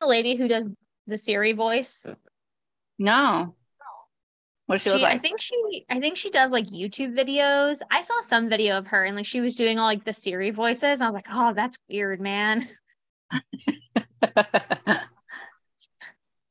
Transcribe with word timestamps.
the 0.00 0.06
lady 0.06 0.36
who 0.36 0.48
does 0.48 0.70
the 1.06 1.18
Siri 1.18 1.52
voice? 1.52 2.06
No. 2.98 3.54
What 4.66 4.74
does 4.74 4.82
she, 4.82 4.90
She, 4.90 4.92
look 4.94 5.02
like? 5.02 5.14
I 5.14 5.18
think 5.18 5.40
she 5.40 5.86
I 5.88 5.98
think 5.98 6.16
she 6.16 6.30
does 6.30 6.52
like 6.52 6.66
YouTube 6.66 7.16
videos. 7.16 7.80
I 7.90 8.02
saw 8.02 8.20
some 8.20 8.48
video 8.50 8.76
of 8.76 8.86
her 8.88 9.04
and 9.04 9.16
like 9.16 9.24
she 9.26 9.40
was 9.40 9.56
doing 9.56 9.78
all 9.78 9.86
like 9.86 10.04
the 10.04 10.12
Siri 10.12 10.50
voices. 10.50 11.00
I 11.00 11.06
was 11.06 11.14
like, 11.14 11.26
oh, 11.32 11.54
that's 11.54 11.78
weird, 11.88 12.20
man. 12.20 12.68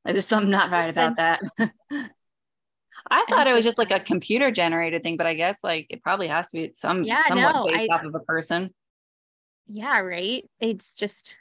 There's 0.05 0.25
something 0.25 0.50
not 0.50 0.71
right 0.71 0.89
about 0.89 1.18
that. 1.18 1.41
I 3.09 3.25
thought 3.29 3.48
it 3.48 3.54
was 3.55 3.64
just 3.64 3.77
like 3.77 3.91
a 3.91 4.00
computer 4.00 4.52
generated 4.52 5.04
thing, 5.04 5.16
but 5.18 5.27
I 5.27 5.34
guess 5.34 5.57
like 5.64 5.88
it 5.89 6.02
probably 6.02 6.27
has 6.27 6.50
to 6.50 6.57
be 6.57 6.71
some 6.75 7.04
Yeah, 7.04 7.21
somewhat 7.27 7.55
no, 7.55 7.66
based 7.68 7.89
I- 7.91 7.95
off 7.95 8.04
of 8.04 8.16
a 8.16 8.20
person. 8.20 8.73
Yeah, 9.70 10.00
right. 10.00 10.43
It's 10.59 10.95
just 10.95 11.38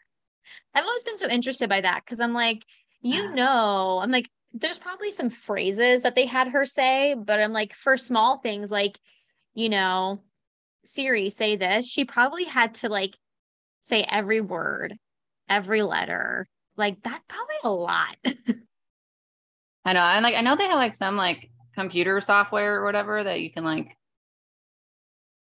I've 0.75 0.85
always 0.85 1.03
been 1.03 1.19
so 1.19 1.29
interested 1.29 1.69
by 1.69 1.81
that 1.81 2.03
because 2.05 2.21
I'm 2.21 2.35
like, 2.35 2.65
you 3.01 3.33
know, 3.33 4.01
I'm 4.03 4.11
like, 4.11 4.29
there's 4.53 4.79
probably 4.79 5.11
some 5.11 5.31
phrases 5.31 6.03
that 6.03 6.15
they 6.15 6.27
had 6.27 6.49
her 6.49 6.65
say, 6.65 7.15
but 7.15 7.41
I'm 7.41 7.53
like, 7.53 7.75
for 7.75 7.97
small 7.97 8.39
things 8.39 8.71
like, 8.71 8.99
you 9.55 9.69
know, 9.69 10.23
Siri, 10.85 11.31
say 11.31 11.57
this, 11.57 11.89
she 11.89 12.05
probably 12.05 12.45
had 12.45 12.75
to 12.77 12.89
like 12.89 13.17
say 13.83 14.03
every 14.03 14.41
word, 14.41 14.97
every 15.49 15.83
letter. 15.83 16.49
Like 16.77 17.03
that's 17.03 17.25
probably 17.29 17.57
a 17.65 17.71
lot. 17.71 18.17
I 19.85 19.93
know. 19.93 20.01
And 20.01 20.23
like 20.23 20.35
I 20.35 20.41
know 20.41 20.57
they 20.57 20.65
have 20.65 20.75
like 20.75 20.95
some 20.95 21.17
like 21.17 21.51
computer 21.75 22.21
software 22.21 22.81
or 22.81 22.85
whatever 22.85 23.23
that 23.23 23.41
you 23.41 23.53
can 23.53 23.65
like 23.65 23.97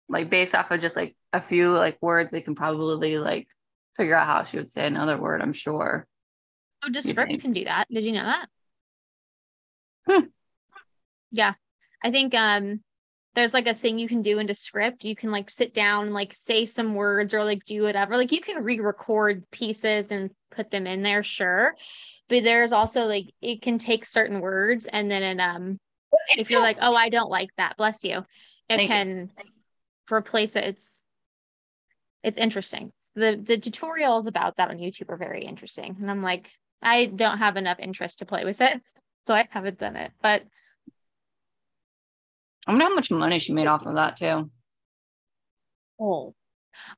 like 0.08 0.30
based 0.30 0.54
off 0.54 0.70
of 0.70 0.80
just 0.80 0.96
like 0.96 1.16
a 1.32 1.40
few 1.40 1.72
like 1.72 1.98
words, 2.00 2.30
they 2.30 2.40
can 2.40 2.54
probably 2.54 3.18
like 3.18 3.48
figure 3.98 4.14
out 4.14 4.26
how 4.26 4.44
she 4.44 4.56
would 4.56 4.72
say 4.72 4.86
another 4.86 5.18
word, 5.18 5.42
I'm 5.42 5.52
sure. 5.52 6.06
Oh, 6.84 6.88
Descript 6.88 7.40
can 7.40 7.52
do 7.52 7.64
that. 7.64 7.86
Did 7.90 8.04
you 8.04 8.12
know 8.12 8.24
that? 8.24 8.48
Hmm. 10.06 10.26
Yeah. 11.32 11.54
I 12.02 12.10
think 12.10 12.34
um 12.34 12.80
there's 13.34 13.52
like 13.52 13.66
a 13.66 13.74
thing 13.74 13.98
you 13.98 14.08
can 14.08 14.22
do 14.22 14.38
in 14.38 14.46
Descript. 14.46 15.04
You 15.04 15.14
can 15.14 15.30
like 15.30 15.50
sit 15.50 15.74
down 15.74 16.06
and 16.06 16.14
like 16.14 16.32
say 16.32 16.64
some 16.64 16.94
words 16.94 17.34
or 17.34 17.44
like 17.44 17.64
do 17.64 17.82
whatever. 17.82 18.16
Like 18.16 18.32
you 18.32 18.40
can 18.40 18.64
re-record 18.64 19.48
pieces 19.50 20.06
and 20.10 20.30
put 20.50 20.70
them 20.70 20.86
in 20.86 21.02
there, 21.02 21.22
sure. 21.22 21.74
But 22.28 22.44
there's 22.44 22.72
also 22.72 23.06
like 23.06 23.26
it 23.42 23.60
can 23.62 23.78
take 23.78 24.04
certain 24.04 24.40
words 24.40 24.86
and 24.86 25.10
then 25.10 25.22
it, 25.22 25.40
um 25.40 25.78
if 26.36 26.50
you're 26.50 26.60
like, 26.60 26.78
oh, 26.80 26.94
I 26.94 27.10
don't 27.10 27.30
like 27.30 27.50
that, 27.58 27.76
bless 27.76 28.02
you, 28.02 28.18
it 28.18 28.24
Thank 28.68 28.82
you. 28.82 28.88
can 28.88 29.30
replace 30.10 30.56
it. 30.56 30.64
It's 30.64 31.06
it's 32.22 32.38
interesting. 32.38 32.92
The 33.14 33.40
the 33.42 33.58
tutorials 33.58 34.26
about 34.26 34.56
that 34.56 34.70
on 34.70 34.78
YouTube 34.78 35.10
are 35.10 35.16
very 35.16 35.44
interesting. 35.44 35.96
And 36.00 36.10
I'm 36.10 36.22
like, 36.22 36.50
I 36.82 37.06
don't 37.06 37.38
have 37.38 37.56
enough 37.56 37.78
interest 37.78 38.20
to 38.20 38.26
play 38.26 38.44
with 38.44 38.60
it. 38.60 38.80
So 39.24 39.34
I 39.34 39.46
haven't 39.50 39.78
done 39.78 39.96
it. 39.96 40.10
But 40.22 40.42
I 42.66 42.70
wonder 42.70 42.86
how 42.86 42.94
much 42.94 43.10
money 43.10 43.38
she 43.38 43.52
made 43.52 43.66
off 43.66 43.84
of 43.84 43.96
that 43.96 44.16
too. 44.16 44.50
oh, 46.00 46.34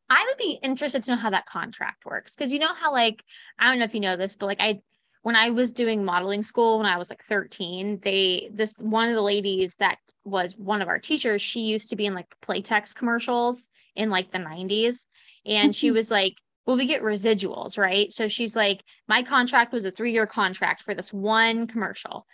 I 0.08 0.24
would 0.28 0.38
be 0.38 0.58
interested 0.62 1.02
to 1.02 1.10
know 1.10 1.16
how 1.16 1.30
that 1.30 1.46
contract 1.46 2.04
works. 2.04 2.36
Cause 2.36 2.52
you 2.52 2.60
know 2.60 2.72
how 2.72 2.92
like, 2.92 3.24
I 3.58 3.68
don't 3.68 3.80
know 3.80 3.84
if 3.84 3.94
you 3.94 4.00
know 4.00 4.16
this, 4.16 4.36
but 4.36 4.46
like 4.46 4.60
I 4.60 4.80
when 5.22 5.36
I 5.36 5.50
was 5.50 5.72
doing 5.72 6.04
modeling 6.04 6.42
school 6.42 6.78
when 6.78 6.86
I 6.86 6.96
was 6.96 7.10
like 7.10 7.22
13, 7.24 8.00
they 8.02 8.50
this 8.52 8.74
one 8.78 9.08
of 9.08 9.14
the 9.14 9.22
ladies 9.22 9.74
that 9.76 9.98
was 10.24 10.56
one 10.56 10.82
of 10.82 10.88
our 10.88 10.98
teachers, 10.98 11.42
she 11.42 11.60
used 11.60 11.90
to 11.90 11.96
be 11.96 12.06
in 12.06 12.14
like 12.14 12.34
Playtex 12.42 12.94
commercials 12.94 13.68
in 13.94 14.10
like 14.10 14.30
the 14.32 14.38
90s. 14.38 15.06
And 15.44 15.74
she 15.74 15.90
was 15.90 16.10
like, 16.10 16.34
well, 16.66 16.76
we 16.76 16.86
get 16.86 17.02
residuals, 17.02 17.78
right? 17.78 18.12
So 18.12 18.28
she's 18.28 18.54
like, 18.54 18.82
my 19.08 19.22
contract 19.22 19.72
was 19.72 19.84
a 19.84 19.90
three 19.90 20.12
year 20.12 20.26
contract 20.26 20.82
for 20.82 20.94
this 20.94 21.12
one 21.12 21.66
commercial. 21.66 22.26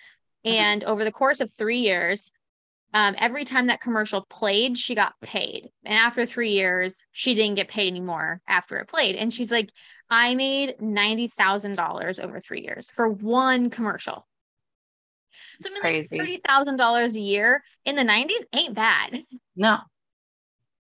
And 0.45 0.84
over 0.84 1.03
the 1.03 1.12
course 1.12 1.41
of 1.41 1.53
three 1.53 1.79
years, 1.79 2.30
um, 2.95 3.17
every 3.18 3.45
time 3.45 3.67
that 3.67 3.80
commercial 3.80 4.24
played, 4.30 4.79
she 4.79 4.95
got 4.95 5.14
paid. 5.20 5.68
And 5.85 5.98
after 5.98 6.24
three 6.24 6.53
years, 6.53 7.05
she 7.11 7.35
didn't 7.35 7.57
get 7.57 7.68
paid 7.68 7.89
anymore 7.89 8.41
after 8.47 8.79
it 8.79 8.89
played. 8.89 9.17
And 9.17 9.33
she's 9.33 9.51
like, 9.51 9.70
I 10.11 10.34
made 10.34 10.77
$90,000 10.80 12.24
over 12.24 12.40
three 12.40 12.62
years 12.62 12.90
for 12.90 13.08
one 13.08 13.70
commercial. 13.70 14.27
So 15.61 15.70
I 15.70 15.72
mean, 15.72 15.80
Crazy. 15.83 16.18
like 16.18 16.42
$30,000 16.42 17.14
a 17.14 17.20
year 17.20 17.62
in 17.84 17.96
the 17.96 18.02
90s 18.02 18.42
ain't 18.52 18.74
bad. 18.74 19.22
No. 19.55 19.78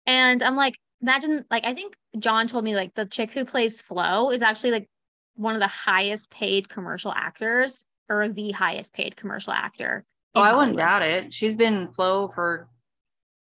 And 0.06 0.42
I'm 0.42 0.56
like, 0.56 0.76
imagine, 1.02 1.44
like, 1.50 1.64
I 1.64 1.74
think 1.74 1.94
John 2.18 2.46
told 2.46 2.64
me, 2.64 2.76
like, 2.76 2.94
the 2.94 3.06
chick 3.06 3.32
who 3.32 3.44
plays 3.44 3.80
Flo 3.80 4.30
is 4.30 4.42
actually 4.42 4.70
like 4.70 4.88
one 5.34 5.54
of 5.54 5.60
the 5.60 5.66
highest 5.66 6.30
paid 6.30 6.68
commercial 6.68 7.12
actors 7.12 7.84
or 8.08 8.28
the 8.28 8.52
highest 8.52 8.94
paid 8.94 9.16
commercial 9.16 9.52
actor. 9.52 10.04
Oh, 10.34 10.40
I 10.40 10.54
wouldn't 10.54 10.76
doubt 10.76 11.02
it. 11.02 11.34
She's 11.34 11.56
been 11.56 11.92
Flo 11.92 12.30
for 12.34 12.68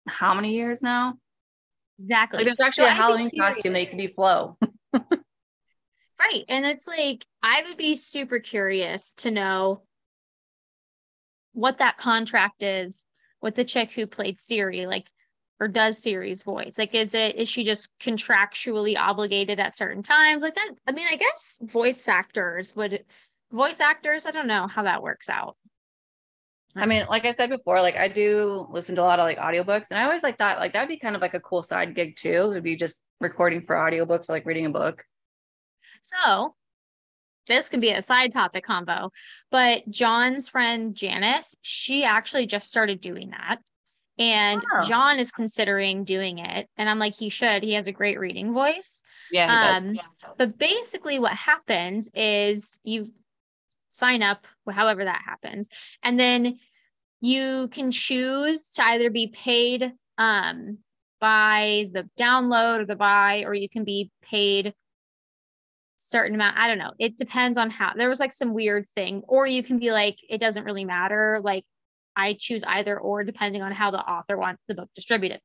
how 0.07 0.35
many 0.35 0.55
years 0.55 0.83
now? 0.83 1.15
Exactly. 1.99 2.39
Like 2.39 2.47
there's 2.47 2.61
actually 2.61 2.85
So 2.85 2.89
a 2.89 2.95
Halloween 2.95 3.31
costume 3.39 3.73
that 3.73 3.81
you 3.81 3.87
can 3.87 3.99
be 3.99 4.09
Flo. 4.09 4.59
Right. 6.25 6.45
And 6.49 6.65
it's 6.65 6.87
like, 6.87 7.27
I 7.43 7.63
would 7.69 7.77
be 7.77 7.97
super 7.97 8.39
curious 8.39 9.13
to 9.19 9.31
know 9.31 9.83
what 11.53 11.79
that 11.79 11.99
contract 11.99 12.63
is 12.63 13.05
with 13.43 13.55
the 13.55 13.65
chick 13.65 13.91
who 13.93 14.07
played 14.07 14.41
Siri, 14.41 14.87
like, 14.87 15.07
or 15.61 15.69
does 15.69 15.99
Siri's 15.99 16.43
voice. 16.43 16.79
Like, 16.79 16.95
is 16.95 17.15
it, 17.15 17.37
is 17.37 17.49
she 17.49 17.63
just 17.63 17.97
contractually 17.99 18.97
obligated 18.97 19.61
at 19.61 19.77
certain 19.77 20.03
times? 20.03 20.43
Like 20.43 20.55
that. 20.55 20.71
I 20.87 20.93
mean, 20.93 21.07
I 21.09 21.17
guess 21.17 21.61
voice 21.63 22.09
actors 22.09 22.75
would, 22.75 23.05
voice 23.53 23.81
actors, 23.81 24.27
I 24.27 24.31
don't 24.31 24.49
know 24.49 24.67
how 24.67 24.85
that 24.85 25.03
works 25.03 25.29
out. 25.29 25.57
I 26.77 26.87
mean, 26.87 27.07
like 27.09 27.25
I 27.25 27.33
said 27.33 27.51
before, 27.51 27.81
like 27.83 27.97
I 27.97 28.09
do 28.09 28.67
listen 28.71 28.97
to 28.97 29.03
a 29.03 29.05
lot 29.05 29.21
of 29.21 29.25
like 29.25 29.39
audiobooks 29.39 29.91
and 29.91 29.99
I 29.99 30.05
always 30.05 30.25
like 30.25 30.39
thought 30.39 30.59
like 30.59 30.73
that'd 30.73 30.89
be 30.89 30.99
kind 30.99 31.15
of 31.15 31.23
like 31.23 31.35
a 31.35 31.41
cool 31.41 31.63
side 31.63 31.95
gig 31.95 32.17
too. 32.17 32.49
It'd 32.51 32.65
be 32.65 32.75
just 32.75 33.01
recording 33.21 33.63
for 33.65 33.77
audiobooks 33.77 34.29
or 34.29 34.33
like 34.33 34.45
reading 34.45 34.67
a 34.67 34.71
book. 34.71 35.05
So 36.05 36.55
this 37.49 37.69
can 37.69 37.81
be 37.81 37.91
a 37.91 38.03
side 38.03 38.33
topic 38.33 38.65
combo, 38.65 39.11
but 39.51 39.89
John's 39.89 40.49
friend 40.49 40.95
Janice, 40.95 41.57
she 41.63 42.05
actually 42.05 42.47
just 42.47 42.69
started 42.69 43.01
doing 43.01 43.31
that. 43.31 43.59
And 44.19 44.63
Wow. 44.63 44.83
John 44.83 45.19
is 45.19 45.33
considering 45.33 46.05
doing 46.05 46.39
it. 46.39 46.69
And 46.77 46.89
I'm 46.89 46.99
like, 46.99 47.15
he 47.15 47.31
should. 47.31 47.63
He 47.63 47.73
has 47.73 47.87
a 47.87 47.93
great 47.93 48.19
reading 48.21 48.53
voice. 48.53 49.03
Yeah. 49.33 49.77
Um, 49.77 49.99
But 50.39 50.59
basically, 50.59 51.19
what 51.19 51.33
happens 51.33 52.11
is 52.15 52.79
you 52.85 53.13
sign 53.91 54.23
up, 54.23 54.47
however 54.71 55.05
that 55.05 55.23
happens, 55.25 55.69
and 56.03 56.19
then 56.21 56.59
you 57.21 57.69
can 57.69 57.91
choose 57.91 58.71
to 58.73 58.85
either 58.85 59.11
be 59.11 59.29
paid 59.29 59.93
um, 60.19 60.79
by 61.21 61.89
the 61.93 62.09
download 62.19 62.81
or 62.81 62.87
the 62.87 62.97
buy, 62.97 63.45
or 63.47 63.55
you 63.55 63.69
can 63.69 63.85
be 63.85 64.11
paid 64.23 64.75
certain 66.05 66.35
amount. 66.35 66.59
I 66.59 66.69
don't 66.69 66.79
know. 66.79 66.93
It 66.99 67.17
depends 67.17 67.59
on 67.59 67.71
how. 67.71 67.93
There 67.97 68.09
was 68.09 68.21
like 68.21 68.33
some 68.33 68.55
weird 68.55 68.89
thing, 68.89 69.23
or 69.27 69.47
you 69.47 69.63
can 69.63 69.79
be 69.79 69.91
like, 69.91 70.19
it 70.29 70.39
doesn't 70.39 70.65
really 70.65 70.85
matter. 70.85 71.41
Like 71.43 71.65
I 72.15 72.37
choose 72.39 72.63
either 72.65 72.99
or, 72.99 73.25
depending 73.25 73.63
on 73.63 73.73
how 73.73 73.91
the 73.91 73.99
author 73.99 74.37
wants 74.37 74.63
the 74.69 74.75
book 74.75 74.91
distributed. 74.95 75.41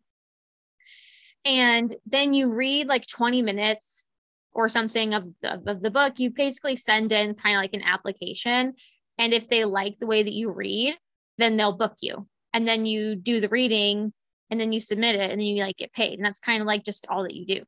And 1.46 1.94
then 2.06 2.34
you 2.34 2.52
read 2.52 2.88
like 2.88 3.08
20 3.08 3.42
minutes 3.42 4.06
or 4.52 4.68
something 4.68 5.14
of 5.14 5.25
the, 5.42 5.62
of 5.66 5.81
the 5.81 5.92
book, 5.92 6.20
you 6.20 6.31
basically 6.31 6.76
send 6.76 7.12
in 7.12 7.36
kind 7.36 7.56
of 7.56 7.62
like 7.62 7.74
an 7.74 7.84
application. 7.84 8.74
And 9.18 9.34
if 9.34 9.47
they 9.47 9.64
like 9.64 10.00
the 10.00 10.08
way 10.08 10.24
that 10.24 10.34
you 10.34 10.52
read, 10.52 10.96
then 11.38 11.56
they'll 11.56 11.78
book 11.78 11.96
you. 12.02 12.28
And 12.53 12.68
then 12.68 12.86
you 12.86 13.16
do 13.16 13.40
the 13.40 13.50
reading 13.50 14.12
and 14.50 14.59
then 14.59 14.74
you 14.74 14.81
submit 14.81 15.16
it 15.16 15.31
and 15.31 15.40
then 15.40 15.47
you 15.47 15.64
like 15.64 15.78
get 15.78 15.94
paid. 15.94 16.20
And 16.20 16.26
that's 16.26 16.40
kind 16.40 16.62
of 16.62 16.68
like 16.68 16.84
just 16.84 17.06
all 17.08 17.24
that 17.24 17.36
you 17.36 17.46
do. 17.46 17.64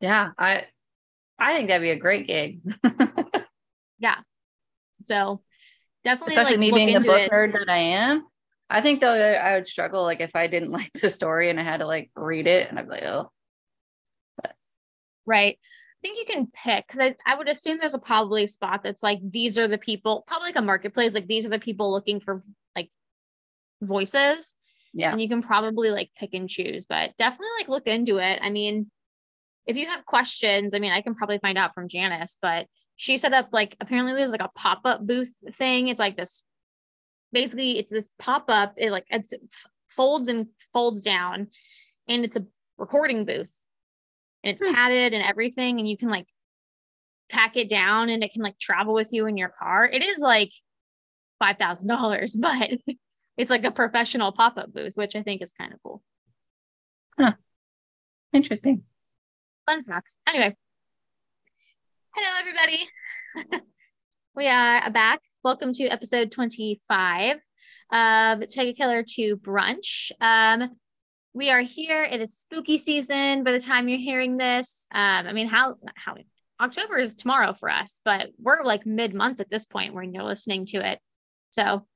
yeah, 0.00 0.32
I 0.36 0.64
I 1.38 1.54
think 1.56 1.68
that'd 1.68 1.82
be 1.82 1.90
a 1.90 1.96
great 1.96 2.26
gig. 2.26 2.60
Yeah. 3.98 4.16
So 5.04 5.42
definitely 6.02 6.34
Especially 6.34 6.56
like 6.56 6.58
me 6.60 6.70
being 6.72 6.94
the 6.94 7.00
book 7.06 7.20
it. 7.20 7.30
nerd 7.30 7.52
that 7.52 7.68
I 7.68 7.78
am. 7.78 8.26
I 8.68 8.80
think 8.80 9.00
though 9.00 9.12
I 9.14 9.54
would 9.54 9.68
struggle 9.68 10.02
like 10.02 10.20
if 10.20 10.34
I 10.34 10.48
didn't 10.48 10.72
like 10.72 10.90
the 11.00 11.08
story 11.08 11.50
and 11.50 11.60
I 11.60 11.62
had 11.62 11.78
to 11.78 11.86
like 11.86 12.10
read 12.16 12.48
it 12.48 12.68
and 12.68 12.78
I'd 12.80 12.86
be 12.86 12.90
like, 12.94 13.04
oh, 13.04 13.30
Right. 15.24 15.56
I 15.60 15.98
think 16.02 16.18
you 16.18 16.24
can 16.34 16.48
pick 16.52 16.88
'cause 16.88 16.98
I, 17.00 17.14
I 17.24 17.36
would 17.36 17.48
assume 17.48 17.78
there's 17.78 17.94
a 17.94 17.98
probably 18.00 18.48
spot 18.48 18.82
that's 18.82 19.04
like 19.04 19.20
these 19.22 19.56
are 19.56 19.68
the 19.68 19.78
people, 19.78 20.24
probably 20.26 20.48
like 20.48 20.56
a 20.56 20.62
marketplace, 20.62 21.14
like 21.14 21.28
these 21.28 21.46
are 21.46 21.50
the 21.50 21.60
people 21.60 21.92
looking 21.92 22.18
for 22.18 22.42
like 22.74 22.90
voices. 23.80 24.56
yeah. 24.92 25.12
and 25.12 25.20
you 25.22 25.28
can 25.28 25.42
probably 25.42 25.90
like 25.90 26.10
pick 26.18 26.34
and 26.34 26.48
choose, 26.48 26.86
but 26.86 27.16
definitely 27.18 27.46
like 27.58 27.68
look 27.68 27.86
into 27.86 28.18
it. 28.18 28.40
I 28.42 28.50
mean, 28.50 28.90
if 29.66 29.76
you 29.76 29.86
have 29.86 30.04
questions, 30.04 30.74
I 30.74 30.78
mean, 30.78 30.92
I 30.92 31.02
can 31.02 31.14
probably 31.14 31.38
find 31.38 31.56
out 31.56 31.74
from 31.74 31.88
Janice, 31.88 32.36
but 32.40 32.66
she 32.96 33.16
set 33.16 33.32
up 33.32 33.48
like 33.52 33.76
apparently 33.80 34.14
there's 34.14 34.30
like 34.30 34.42
a 34.42 34.50
pop-up 34.54 35.06
booth 35.06 35.32
thing. 35.52 35.88
It's 35.88 36.00
like 36.00 36.16
this 36.16 36.42
basically 37.32 37.78
it's 37.78 37.90
this 37.90 38.08
pop-up, 38.18 38.74
it 38.76 38.90
like 38.90 39.06
it's 39.10 39.32
folds 39.88 40.28
and 40.28 40.46
folds 40.72 41.02
down 41.02 41.48
and 42.08 42.24
it's 42.24 42.36
a 42.36 42.44
recording 42.78 43.24
booth 43.24 43.54
and 44.42 44.52
it's 44.52 44.62
Hmm. 44.62 44.74
padded 44.74 45.14
and 45.14 45.24
everything 45.24 45.78
and 45.78 45.88
you 45.88 45.96
can 45.96 46.08
like 46.08 46.26
pack 47.30 47.56
it 47.56 47.68
down 47.68 48.08
and 48.08 48.22
it 48.22 48.32
can 48.32 48.42
like 48.42 48.58
travel 48.58 48.94
with 48.94 49.12
you 49.12 49.26
in 49.26 49.36
your 49.36 49.48
car. 49.48 49.84
It 49.86 50.02
is 50.02 50.18
like 50.18 50.52
five 51.38 51.58
thousand 51.58 51.86
dollars, 51.86 52.36
but 52.40 52.70
it's 53.36 53.50
like 53.50 53.64
a 53.64 53.70
professional 53.70 54.32
pop-up 54.32 54.72
booth, 54.72 54.96
which 54.96 55.16
I 55.16 55.22
think 55.22 55.42
is 55.42 55.52
kind 55.52 55.72
of 55.72 55.78
cool. 55.82 56.02
Huh. 57.18 57.32
Interesting. 58.32 58.84
Fun 59.72 59.84
facts. 59.84 60.18
Anyway. 60.28 60.54
Hello 62.14 62.28
everybody. 62.38 63.64
we 64.36 64.46
are 64.46 64.90
back. 64.90 65.20
Welcome 65.42 65.72
to 65.72 65.84
episode 65.84 66.30
25 66.30 67.38
of 67.90 68.46
Take 68.48 68.68
a 68.68 68.72
Killer 68.74 69.02
to 69.14 69.38
Brunch. 69.38 70.12
Um, 70.20 70.76
we 71.32 71.48
are 71.48 71.62
here. 71.62 72.02
It 72.02 72.20
is 72.20 72.36
spooky 72.36 72.76
season 72.76 73.44
by 73.44 73.52
the 73.52 73.60
time 73.60 73.88
you're 73.88 73.98
hearing 73.98 74.36
this. 74.36 74.86
Um, 74.92 75.26
I 75.26 75.32
mean, 75.32 75.48
how 75.48 75.76
how 75.94 76.16
October 76.60 76.98
is 76.98 77.14
tomorrow 77.14 77.54
for 77.54 77.70
us, 77.70 78.02
but 78.04 78.28
we're 78.38 78.64
like 78.64 78.84
mid 78.84 79.14
month 79.14 79.40
at 79.40 79.48
this 79.48 79.64
point 79.64 79.94
when 79.94 80.12
you're 80.12 80.22
listening 80.22 80.66
to 80.66 80.86
it. 80.86 80.98
So, 81.52 81.86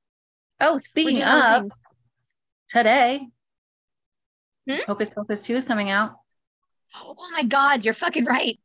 oh, 0.59 0.79
speaking 0.79 1.21
of 1.21 1.69
today, 2.71 3.27
hmm? 4.67 4.77
Hocus 4.87 5.11
Pocus 5.11 5.43
2 5.43 5.57
is 5.57 5.65
coming 5.65 5.91
out. 5.91 6.15
Oh, 6.95 7.15
my 7.31 7.43
God, 7.43 7.85
you're 7.85 7.93
fucking 7.93 8.25
right. 8.25 8.59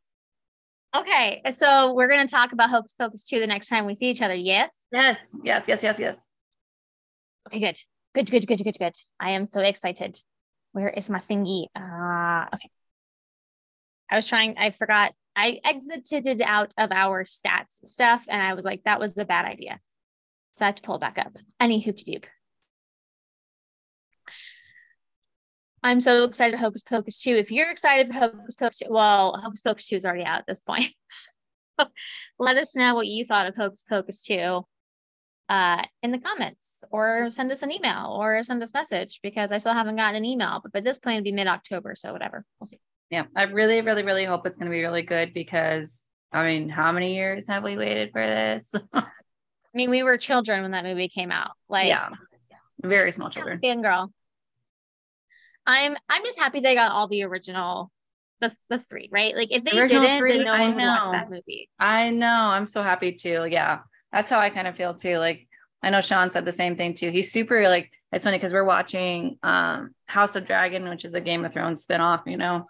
Okay, 0.95 1.41
so 1.55 1.93
we're 1.93 2.07
going 2.07 2.25
to 2.25 2.31
talk 2.31 2.51
about 2.51 2.69
Hocus 2.69 2.93
Pocus 2.93 3.23
2 3.23 3.39
the 3.39 3.47
next 3.47 3.67
time 3.67 3.85
we 3.85 3.95
see 3.95 4.09
each 4.11 4.21
other. 4.21 4.35
Yes? 4.35 4.69
Yes, 4.91 5.17
yes, 5.43 5.65
yes, 5.67 5.81
yes, 5.81 5.99
yes. 5.99 6.27
Okay, 7.47 7.59
good. 7.59 7.77
Good, 8.13 8.29
good, 8.29 8.45
good, 8.45 8.63
good, 8.63 8.77
good. 8.77 8.93
I 9.19 9.31
am 9.31 9.47
so 9.47 9.61
excited. 9.61 10.19
Where 10.71 10.89
is 10.89 11.09
my 11.09 11.19
thingy? 11.19 11.65
Uh, 11.75 12.45
okay. 12.53 12.69
I 14.11 14.15
was 14.17 14.27
trying, 14.27 14.55
I 14.59 14.69
forgot. 14.69 15.13
I 15.35 15.59
exited 15.65 16.41
out 16.43 16.75
of 16.77 16.91
our 16.91 17.23
stats 17.23 17.83
stuff 17.83 18.25
and 18.29 18.39
I 18.39 18.53
was 18.53 18.63
like, 18.63 18.83
that 18.85 18.99
was 18.99 19.17
a 19.17 19.25
bad 19.25 19.45
idea. 19.45 19.79
So 20.55 20.65
I 20.65 20.67
have 20.67 20.75
to 20.75 20.83
pull 20.83 20.95
it 20.95 21.01
back 21.01 21.17
up. 21.17 21.35
Any 21.59 21.81
hoop 21.81 21.97
doop. 21.97 22.25
I'm 25.83 25.99
so 25.99 26.23
excited 26.23 26.57
for 26.57 26.63
Hocus 26.63 26.83
Pocus 26.83 27.21
2. 27.21 27.35
If 27.35 27.51
you're 27.51 27.69
excited 27.69 28.07
for 28.07 28.13
Hocus 28.13 28.55
Pocus 28.55 28.79
2, 28.79 28.85
well, 28.89 29.37
Hocus 29.41 29.61
Pocus 29.61 29.87
2 29.89 29.97
is 29.97 30.05
already 30.05 30.23
out 30.23 30.39
at 30.39 30.45
this 30.47 30.61
point. 30.61 30.93
so 31.09 31.87
let 32.39 32.57
us 32.57 32.75
know 32.75 32.95
what 32.95 33.07
you 33.07 33.25
thought 33.25 33.47
of 33.47 33.55
Hocus 33.55 33.83
Pocus 33.87 34.23
2 34.23 34.65
uh, 35.49 35.83
in 36.01 36.11
the 36.11 36.19
comments 36.19 36.85
or 36.89 37.29
send 37.29 37.51
us 37.51 37.63
an 37.63 37.71
email 37.71 38.15
or 38.17 38.41
send 38.43 38.63
us 38.63 38.71
a 38.73 38.77
message 38.77 39.19
because 39.21 39.51
I 39.51 39.57
still 39.57 39.73
haven't 39.73 39.97
gotten 39.97 40.15
an 40.15 40.25
email. 40.25 40.61
But 40.63 40.71
by 40.71 40.79
this 40.79 40.99
point, 40.99 41.17
it'll 41.17 41.25
be 41.25 41.33
mid 41.33 41.47
October. 41.47 41.95
So 41.95 42.13
whatever. 42.13 42.45
We'll 42.59 42.67
see. 42.67 42.79
Yeah. 43.09 43.25
I 43.35 43.43
really, 43.43 43.81
really, 43.81 44.03
really 44.03 44.25
hope 44.25 44.47
it's 44.47 44.57
going 44.57 44.71
to 44.71 44.75
be 44.75 44.81
really 44.81 45.03
good 45.03 45.33
because 45.33 46.07
I 46.31 46.45
mean, 46.45 46.69
how 46.69 46.91
many 46.91 47.13
years 47.13 47.45
have 47.47 47.63
we 47.63 47.77
waited 47.77 48.11
for 48.11 48.25
this? 48.25 48.67
I 48.93 49.05
mean, 49.73 49.89
we 49.89 50.01
were 50.01 50.17
children 50.17 50.61
when 50.61 50.71
that 50.71 50.83
movie 50.83 51.09
came 51.09 51.31
out. 51.31 51.51
Like, 51.67 51.87
yeah, 51.87 52.09
very 52.81 53.11
small 53.11 53.29
children. 53.29 53.59
Fangirl. 53.63 54.09
I'm 55.65 55.95
I'm 56.09 56.23
just 56.23 56.39
happy 56.39 56.59
they 56.59 56.75
got 56.75 56.91
all 56.91 57.07
the 57.07 57.23
original 57.23 57.91
the, 58.41 58.53
the 58.69 58.79
three, 58.79 59.09
right? 59.11 59.35
Like 59.35 59.53
if 59.53 59.63
they 59.63 59.71
the 59.71 59.87
didn't, 59.87 60.17
three, 60.19 60.37
then 60.37 60.45
no 60.45 60.59
one 60.59 60.75
would 60.75 60.83
watch 60.83 61.11
that 61.11 61.29
movie. 61.29 61.69
I 61.79 62.09
know. 62.09 62.27
I'm 62.27 62.65
so 62.65 62.81
happy 62.83 63.13
too. 63.13 63.45
Yeah 63.49 63.79
that's 64.13 64.29
how 64.29 64.39
I 64.39 64.51
kind 64.51 64.67
of 64.67 64.77
feel 64.77 64.93
too. 64.93 65.17
Like 65.17 65.47
I 65.81 65.89
know 65.89 65.99
Sean 65.99 66.31
said 66.31 66.45
the 66.45 66.53
same 66.53 66.77
thing 66.77 66.93
too. 66.93 67.09
He's 67.09 67.33
super 67.33 67.67
like 67.67 67.91
it's 68.13 68.23
funny 68.23 68.37
because 68.37 68.53
we're 68.53 68.63
watching 68.63 69.37
um 69.43 69.93
House 70.05 70.35
of 70.37 70.45
Dragon, 70.45 70.87
which 70.87 71.03
is 71.03 71.15
a 71.15 71.21
Game 71.21 71.43
of 71.43 71.51
Thrones 71.51 71.85
spinoff, 71.85 72.21
you 72.27 72.37
know. 72.37 72.67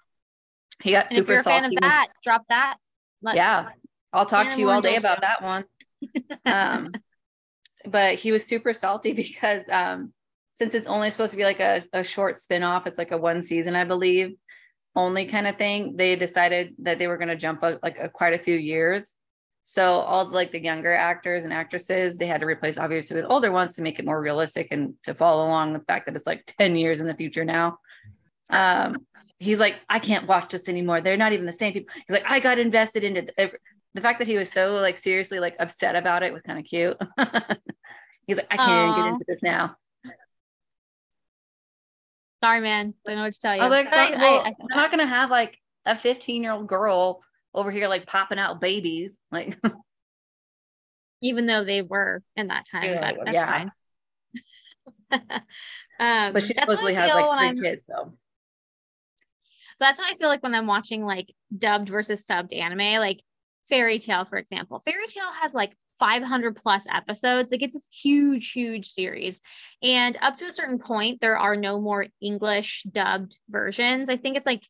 He 0.82 0.92
got 0.92 1.08
and 1.08 1.16
super 1.18 1.34
if 1.34 1.36
you're 1.36 1.44
salty. 1.44 1.76
Of 1.76 1.82
that, 1.82 2.08
drop 2.24 2.44
that. 2.50 2.78
Let, 3.22 3.36
yeah. 3.36 3.70
I'll 4.12 4.26
talk 4.26 4.52
to 4.52 4.60
you 4.60 4.70
all 4.70 4.82
day 4.82 4.96
about 4.96 5.22
that 5.22 5.44
one. 5.44 5.66
um 6.46 6.94
but 7.86 8.16
he 8.16 8.32
was 8.32 8.46
super 8.46 8.74
salty 8.74 9.12
because 9.14 9.62
um 9.70 10.14
since 10.56 10.76
it's 10.76 10.88
only 10.88 11.12
supposed 11.12 11.32
to 11.32 11.38
be 11.38 11.44
like 11.44 11.60
a, 11.60 11.82
a 11.94 12.04
short 12.04 12.40
spin-off, 12.40 12.88
it's 12.88 12.98
like 12.98 13.12
a 13.12 13.18
one 13.18 13.44
season, 13.44 13.76
I 13.76 13.84
believe, 13.84 14.36
only 14.96 15.26
kind 15.26 15.48
of 15.48 15.58
thing. 15.58 15.96
They 15.98 16.16
decided 16.16 16.76
that 16.80 17.00
they 17.00 17.08
were 17.08 17.18
going 17.18 17.30
to 17.30 17.36
jump 17.36 17.64
a, 17.64 17.80
like 17.82 17.98
a, 18.00 18.10
quite 18.10 18.34
a 18.34 18.44
few 18.44 18.56
years 18.56 19.16
so 19.64 20.00
all 20.00 20.30
like 20.30 20.52
the 20.52 20.62
younger 20.62 20.94
actors 20.94 21.46
and 21.46 21.54
actresses, 21.54 22.18
they 22.18 22.28
had 22.28 22.42
to 22.42 22.48
replace 22.48 22.78
obviously 22.78 23.16
with 23.16 23.26
older 23.30 23.52
ones 23.52 23.74
to 23.74 23.82
make 23.82 23.98
it 23.98 24.06
more 24.06 24.22
realistic 24.22 24.68
and 24.72 24.96
to 25.04 25.14
follow 25.14 25.46
along 25.46 25.74
the 25.74 25.80
fact 25.80 26.06
that 26.06 26.16
it's 26.16 26.28
like 26.28 26.54
10 26.60 26.76
years 26.76 27.00
in 27.00 27.08
the 27.08 27.14
future 27.14 27.46
now. 27.46 27.78
Um, 28.50 29.06
he's 29.40 29.60
like, 29.60 29.76
I 29.90 30.00
can't 30.00 30.28
watch 30.28 30.52
this 30.52 30.68
anymore. 30.68 31.00
They're 31.00 31.18
not 31.18 31.32
even 31.32 31.46
the 31.46 31.54
same 31.54 31.74
people. 31.74 31.94
He's 31.96 32.14
like, 32.14 32.30
I 32.30 32.42
got 32.42 32.60
invested 32.60 33.06
into 33.06 33.32
the, 33.38 33.52
the 33.94 34.02
fact 34.02 34.20
that 34.20 34.28
he 34.28 34.38
was 34.38 34.52
so 34.52 34.76
like 34.76 34.98
seriously 34.98 35.40
like 35.40 35.56
upset 35.60 35.96
about 35.96 36.24
it 36.24 36.34
was 36.34 36.42
kind 36.42 36.60
of 36.60 36.66
cute. 36.66 36.98
he's 38.28 38.38
like, 38.38 38.48
I 38.52 38.58
can't 38.58 38.70
Aww. 38.70 38.96
get 38.98 39.06
into 39.08 39.26
this 39.28 39.42
now. 39.42 39.78
Sorry, 42.44 42.60
man. 42.60 42.94
I 43.08 43.10
don't 43.10 43.20
know 43.20 43.24
what 43.24 43.34
to 43.34 43.40
tell 43.40 43.56
you. 43.56 43.62
I 43.62 43.70
was 43.70 43.86
like, 43.86 43.94
I, 43.94 44.12
well, 44.12 44.42
I, 44.42 44.50
I, 44.50 44.56
I'm 44.60 44.68
not 44.76 44.92
gonna 44.92 45.08
have 45.08 45.32
like 45.32 45.58
a 45.86 45.98
15 45.98 46.44
year 46.44 46.52
old 46.52 46.68
girl 46.68 47.22
over 47.54 47.72
here 47.72 47.88
like 47.88 48.06
popping 48.06 48.38
out 48.38 48.60
babies, 48.60 49.18
like 49.32 49.58
even 51.22 51.46
though 51.46 51.64
they 51.64 51.82
were 51.82 52.22
in 52.36 52.48
that 52.48 52.66
time, 52.70 52.90
yeah, 52.90 53.14
but 53.14 53.26
that's 53.26 53.34
yeah. 53.34 53.46
fine. 53.46 53.72
um, 56.00 56.34
but 56.34 56.44
she 56.44 56.54
supposedly 56.54 56.94
has 56.96 57.14
like 57.14 57.40
3 57.40 57.48
I'm, 57.48 57.62
kids, 57.62 57.82
though. 57.88 58.12
That's 59.80 59.98
how 59.98 60.06
I 60.06 60.16
feel 60.16 60.28
like 60.28 60.44
when 60.44 60.54
I'm 60.54 60.68
watching 60.68 61.06
like 61.06 61.34
dubbed 61.58 61.88
versus 61.88 62.26
subbed 62.26 62.54
anime, 62.54 63.00
like 63.00 63.22
Fairy 63.70 64.00
Tail, 64.00 64.26
for 64.26 64.38
example. 64.38 64.82
Fairy 64.84 65.08
Tail 65.08 65.32
has 65.32 65.54
like 65.54 65.78
500 66.00 66.56
plus 66.56 66.86
episodes. 66.90 67.50
Like 67.52 67.62
it's 67.62 67.76
a 67.76 67.82
huge, 67.92 68.52
huge 68.52 68.90
series. 68.90 69.42
And 69.82 70.18
up 70.22 70.38
to 70.38 70.46
a 70.46 70.52
certain 70.52 70.80
point, 70.80 71.22
there 71.22 71.38
are 71.38 71.56
no 71.56 71.80
more 71.80 72.08
English 72.22 72.84
dubbed 72.92 73.38
versions. 73.50 74.10
I 74.10 74.18
think 74.18 74.38
it's 74.38 74.46
like 74.46 74.64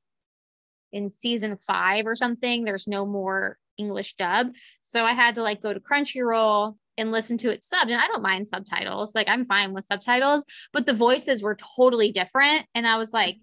in 0.91 1.09
season 1.09 1.57
five 1.57 2.05
or 2.05 2.15
something, 2.15 2.63
there's 2.63 2.87
no 2.87 3.05
more 3.05 3.57
English 3.77 4.15
dub. 4.15 4.51
So 4.81 5.03
I 5.03 5.13
had 5.13 5.35
to 5.35 5.43
like 5.43 5.61
go 5.61 5.73
to 5.73 5.79
Crunchyroll 5.79 6.75
and 6.97 7.11
listen 7.11 7.37
to 7.39 7.49
it 7.49 7.61
subbed. 7.61 7.91
And 7.91 7.95
I 7.99 8.07
don't 8.07 8.21
mind 8.21 8.47
subtitles. 8.47 9.15
Like 9.15 9.27
I'm 9.27 9.45
fine 9.45 9.73
with 9.73 9.85
subtitles, 9.85 10.45
but 10.71 10.85
the 10.85 10.93
voices 10.93 11.41
were 11.41 11.57
totally 11.75 12.11
different. 12.11 12.65
And 12.75 12.87
I 12.87 12.97
was 12.97 13.13
like, 13.13 13.37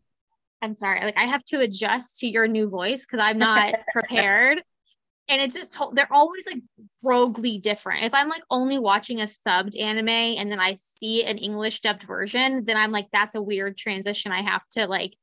I'm 0.62 0.76
sorry, 0.76 1.02
like 1.02 1.18
I 1.18 1.24
have 1.24 1.44
to 1.46 1.60
adjust 1.60 2.18
to 2.18 2.28
your 2.28 2.46
new 2.46 2.68
voice 2.68 3.04
because 3.04 3.24
I'm 3.24 3.38
not 3.38 3.74
prepared. 3.92 4.62
And 5.30 5.40
it's 5.40 5.54
just 5.54 5.78
they're 5.92 6.12
always 6.12 6.44
like 6.44 6.60
roguely 7.04 7.58
different. 7.58 8.04
If 8.04 8.12
I'm 8.12 8.28
like 8.28 8.42
only 8.50 8.78
watching 8.78 9.20
a 9.20 9.24
subbed 9.24 9.80
anime 9.80 10.08
and 10.08 10.50
then 10.50 10.58
I 10.58 10.74
see 10.74 11.24
an 11.24 11.38
English 11.38 11.80
dubbed 11.80 12.02
version, 12.02 12.64
then 12.64 12.76
I'm 12.76 12.90
like, 12.90 13.06
that's 13.12 13.36
a 13.36 13.42
weird 13.42 13.76
transition 13.76 14.32
I 14.32 14.42
have 14.42 14.66
to 14.72 14.88
like 14.88 15.14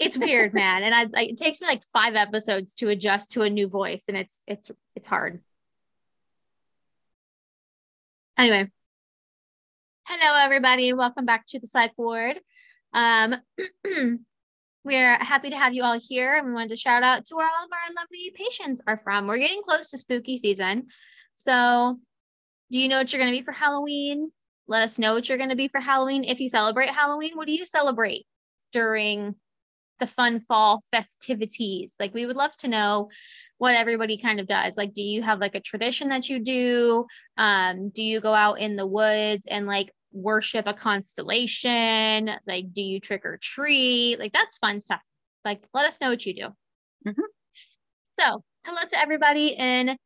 it's 0.00 0.18
weird, 0.18 0.52
man. 0.54 0.82
And 0.82 0.94
I, 0.94 1.22
it 1.22 1.36
takes 1.36 1.60
me 1.60 1.68
like 1.68 1.84
five 1.92 2.16
episodes 2.16 2.74
to 2.76 2.88
adjust 2.88 3.30
to 3.32 3.42
a 3.42 3.50
new 3.50 3.68
voice, 3.68 4.06
and 4.08 4.16
it's 4.16 4.42
it's 4.46 4.70
it's 4.96 5.06
hard. 5.06 5.40
Anyway, 8.36 8.68
hello 10.08 10.44
everybody. 10.44 10.92
Welcome 10.92 11.26
back 11.26 11.46
to 11.48 11.60
the 11.60 11.68
psych 11.68 11.92
ward. 11.96 12.40
Um, 12.92 13.36
we're 14.84 15.16
happy 15.16 15.50
to 15.50 15.56
have 15.56 15.74
you 15.74 15.82
all 15.82 15.98
here, 16.00 16.36
and 16.36 16.46
we 16.46 16.52
wanted 16.52 16.70
to 16.70 16.76
shout 16.76 17.02
out 17.02 17.24
to 17.26 17.36
where 17.36 17.46
all 17.46 17.64
of 17.64 17.70
our 17.72 17.94
lovely 17.94 18.32
patients 18.34 18.82
are 18.86 19.00
from. 19.02 19.26
We're 19.26 19.38
getting 19.38 19.62
close 19.62 19.90
to 19.90 19.98
spooky 19.98 20.36
season, 20.36 20.88
so 21.36 21.98
do 22.70 22.80
you 22.80 22.88
know 22.88 22.98
what 22.98 23.12
you're 23.12 23.20
going 23.20 23.32
to 23.32 23.38
be 23.38 23.44
for 23.44 23.52
Halloween? 23.52 24.30
Let 24.66 24.82
us 24.82 24.98
know 24.98 25.14
what 25.14 25.28
you're 25.28 25.38
going 25.38 25.50
to 25.50 25.56
be 25.56 25.68
for 25.68 25.80
Halloween. 25.80 26.24
If 26.24 26.40
you 26.40 26.48
celebrate 26.48 26.90
Halloween, 26.90 27.32
what 27.34 27.46
do 27.46 27.52
you 27.52 27.66
celebrate 27.66 28.26
during 28.72 29.34
the 30.00 30.06
fun 30.06 30.40
fall 30.40 30.82
festivities. 30.90 31.94
Like 31.98 32.14
we 32.14 32.26
would 32.26 32.36
love 32.36 32.56
to 32.58 32.68
know 32.68 33.10
what 33.58 33.74
everybody 33.74 34.18
kind 34.18 34.40
of 34.40 34.46
does. 34.46 34.76
Like, 34.76 34.94
do 34.94 35.02
you 35.02 35.22
have 35.22 35.38
like 35.38 35.54
a 35.54 35.60
tradition 35.60 36.08
that 36.08 36.28
you 36.28 36.40
do? 36.40 37.06
Um, 37.36 37.90
do 37.90 38.02
you 38.02 38.20
go 38.20 38.34
out 38.34 38.58
in 38.58 38.76
the 38.76 38.86
woods 38.86 39.46
and 39.48 39.66
like 39.66 39.92
worship 40.14 40.66
a 40.66 40.72
constellation? 40.72 42.30
Like, 42.46 42.72
do 42.72 42.82
you 42.82 43.00
trick 43.00 43.26
or 43.26 43.38
treat? 43.42 44.18
Like, 44.18 44.32
that's 44.32 44.56
fun 44.58 44.80
stuff. 44.80 45.02
Like, 45.44 45.62
let 45.74 45.86
us 45.86 46.00
know 46.00 46.08
what 46.08 46.24
you 46.24 46.34
do. 46.34 46.48
Mm-hmm. 47.06 47.20
So, 48.18 48.42
hello 48.64 48.80
to 48.88 48.98
everybody 48.98 49.48
in 49.48 49.96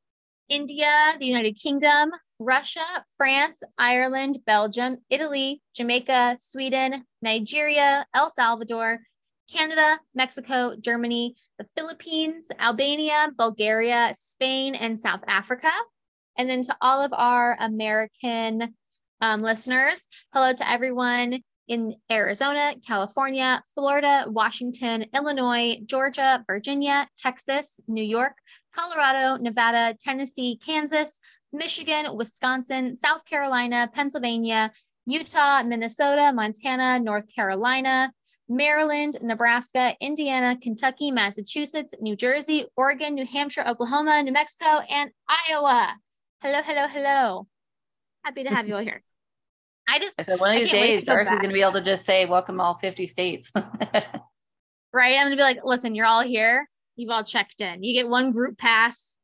India, 0.48 1.14
the 1.20 1.26
United 1.26 1.56
Kingdom, 1.56 2.10
Russia, 2.40 3.04
France, 3.16 3.62
Ireland, 3.76 4.38
Belgium, 4.46 4.98
Italy, 5.10 5.60
Jamaica, 5.74 6.36
Sweden, 6.40 7.04
Nigeria, 7.20 8.06
El 8.14 8.30
Salvador, 8.30 9.00
Canada, 9.50 9.98
Mexico, 10.14 10.74
Germany, 10.80 11.34
the 11.58 11.66
Philippines, 11.76 12.48
Albania, 12.58 13.28
Bulgaria, 13.36 14.12
Spain, 14.14 14.74
and 14.74 14.98
South 14.98 15.22
Africa. 15.26 15.70
And 16.36 16.48
then 16.48 16.62
to 16.62 16.76
all 16.80 17.02
of 17.02 17.12
our 17.12 17.56
American 17.58 18.74
um, 19.20 19.42
listeners, 19.42 20.06
hello 20.32 20.52
to 20.52 20.70
everyone 20.70 21.42
in 21.66 21.94
Arizona, 22.10 22.74
California, 22.86 23.62
Florida, 23.74 24.24
Washington, 24.28 25.06
Illinois, 25.14 25.78
Georgia, 25.84 26.42
Virginia, 26.46 27.08
Texas, 27.18 27.78
New 27.86 28.02
York, 28.02 28.32
Colorado, 28.74 29.42
Nevada, 29.42 29.94
Tennessee, 30.00 30.58
Kansas, 30.64 31.20
Michigan, 31.52 32.16
Wisconsin, 32.16 32.96
South 32.96 33.24
Carolina, 33.24 33.90
Pennsylvania, 33.92 34.72
Utah, 35.06 35.62
Minnesota, 35.62 36.32
Montana, 36.34 36.98
North 37.00 37.26
Carolina, 37.34 38.12
Maryland, 38.48 39.18
Nebraska, 39.20 39.94
Indiana, 40.00 40.56
Kentucky, 40.60 41.10
Massachusetts, 41.10 41.94
New 42.00 42.16
Jersey, 42.16 42.66
Oregon, 42.76 43.14
New 43.14 43.26
Hampshire, 43.26 43.66
Oklahoma, 43.66 44.22
New 44.22 44.32
Mexico, 44.32 44.80
and 44.88 45.10
Iowa. 45.50 45.94
Hello, 46.40 46.62
hello, 46.62 46.86
hello. 46.86 47.46
Happy 48.24 48.44
to 48.44 48.50
have 48.50 48.68
you 48.68 48.74
all 48.74 48.82
here. 48.82 49.02
I 49.88 49.98
just 49.98 50.24
so 50.24 50.36
one 50.36 50.54
of 50.54 50.62
these 50.62 50.70
days, 50.70 51.02
Darcy's 51.02 51.38
going 51.38 51.48
to 51.48 51.54
be 51.54 51.62
able 51.62 51.72
to 51.72 51.82
just 51.82 52.04
say, 52.04 52.26
"Welcome 52.26 52.60
all 52.60 52.78
50 52.80 53.06
states." 53.06 53.50
right? 53.54 54.12
I'm 54.94 55.26
going 55.26 55.30
to 55.30 55.36
be 55.36 55.42
like, 55.42 55.60
"Listen, 55.64 55.94
you're 55.94 56.06
all 56.06 56.22
here. 56.22 56.68
You've 56.96 57.10
all 57.10 57.24
checked 57.24 57.60
in. 57.60 57.82
You 57.82 57.94
get 57.94 58.08
one 58.08 58.32
group 58.32 58.58
pass. 58.58 59.16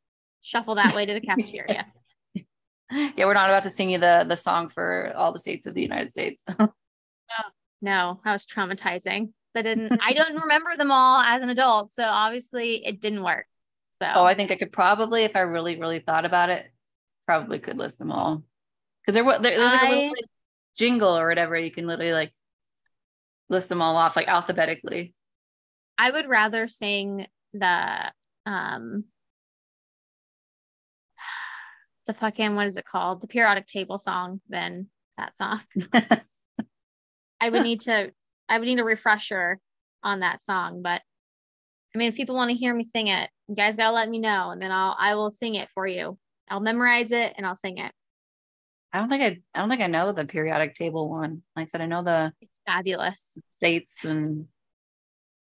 Shuffle 0.42 0.76
that 0.76 0.94
way 0.94 1.06
to 1.06 1.12
the 1.12 1.21
cafeteria." 1.21 1.87
yeah, 2.90 3.25
we're 3.25 3.35
not 3.35 3.50
about 3.50 3.64
to 3.64 3.71
sing 3.71 3.90
you 3.90 3.99
the 3.99 4.25
the 4.28 4.37
song 4.37 4.68
for 4.68 5.12
all 5.16 5.33
the 5.33 5.38
states 5.38 5.66
of 5.66 5.75
the 5.75 5.83
United 5.83 6.12
States. 6.12 6.40
no, 6.59 6.68
no, 7.83 8.21
that 8.25 8.33
was 8.33 8.47
traumatizing. 8.47 9.33
I 9.56 9.62
didn't. 9.62 9.99
I 10.02 10.12
don't 10.12 10.40
remember 10.42 10.76
them 10.76 10.90
all 10.90 11.21
as 11.21 11.42
an 11.42 11.49
adult, 11.49 11.92
so 11.92 12.04
obviously 12.04 12.85
it 12.85 13.00
didn't 13.00 13.23
work. 13.23 13.47
So. 13.92 14.06
Oh, 14.12 14.25
I 14.25 14.35
think 14.35 14.50
I 14.50 14.56
could 14.56 14.73
probably, 14.73 15.23
if 15.23 15.37
I 15.37 15.40
really, 15.40 15.78
really 15.78 16.00
thought 16.00 16.25
about 16.25 16.50
it, 16.50 16.66
probably 17.26 17.61
could 17.61 17.78
list 17.78 17.99
them 17.99 18.11
all. 18.11 18.42
Because 19.00 19.14
there, 19.14 19.25
there, 19.25 19.59
there's 19.59 19.73
like 19.73 19.83
a 19.83 19.94
little 19.94 20.14
jingle 20.76 21.16
or 21.16 21.28
whatever 21.28 21.57
you 21.57 21.71
can 21.71 21.87
literally 21.87 22.12
like 22.12 22.33
list 23.49 23.69
them 23.69 23.83
all 23.83 23.97
off 23.97 24.16
like 24.16 24.28
alphabetically. 24.28 25.14
I 25.99 26.11
would 26.11 26.28
rather 26.28 26.69
sing 26.69 27.26
the 27.52 28.12
um 28.47 29.04
the 32.07 32.14
fucking 32.14 32.54
what 32.54 32.66
is 32.66 32.76
it 32.76 32.85
called? 32.85 33.21
The 33.21 33.26
periodic 33.26 33.66
table 33.66 33.99
song 33.99 34.40
than 34.49 34.88
that 35.16 35.37
song. 35.37 35.61
I 37.40 37.50
would 37.50 37.62
need 37.62 37.83
to 37.83 38.12
I 38.49 38.59
would 38.59 38.66
need 38.66 38.81
a 38.81 38.85
refresher 38.85 39.59
on 40.02 40.21
that 40.21 40.43
song, 40.43 40.83
but 40.83 41.00
I 41.95 41.99
mean 41.99 42.09
if 42.09 42.16
people 42.16 42.35
want 42.35 42.50
to 42.50 42.57
hear 42.57 42.75
me 42.75 42.85
sing 42.85 43.07
it, 43.07 43.31
you 43.49 43.54
guys 43.54 43.76
gotta 43.76 43.95
let 43.95 44.09
me 44.09 44.19
know 44.19 44.50
and 44.50 44.61
then 44.61 44.73
I'll 44.73 44.97
I 44.99 45.14
will 45.14 45.31
sing 45.31 45.54
it 45.54 45.69
for 45.75 45.87
you. 45.87 46.19
I'll 46.49 46.61
memorize 46.61 47.12
it 47.12 47.35
and 47.37 47.47
I'll 47.47 47.57
sing 47.57 47.78
it. 47.78 47.93
I 48.94 48.98
don't 48.98 49.08
think 49.08 49.22
I 49.22 49.40
I 49.54 49.60
don't 49.60 49.68
think 49.68 49.82
I 49.82 49.88
know 49.88 50.12
the 50.12 50.24
periodic 50.24 50.76
table 50.76 51.10
one. 51.10 51.42
Like 51.56 51.64
I 51.64 51.66
said, 51.66 51.80
I 51.80 51.86
know 51.86 52.04
the 52.04 52.32
it's 52.40 52.60
fabulous 52.64 53.36
states 53.50 53.90
and 54.04 54.46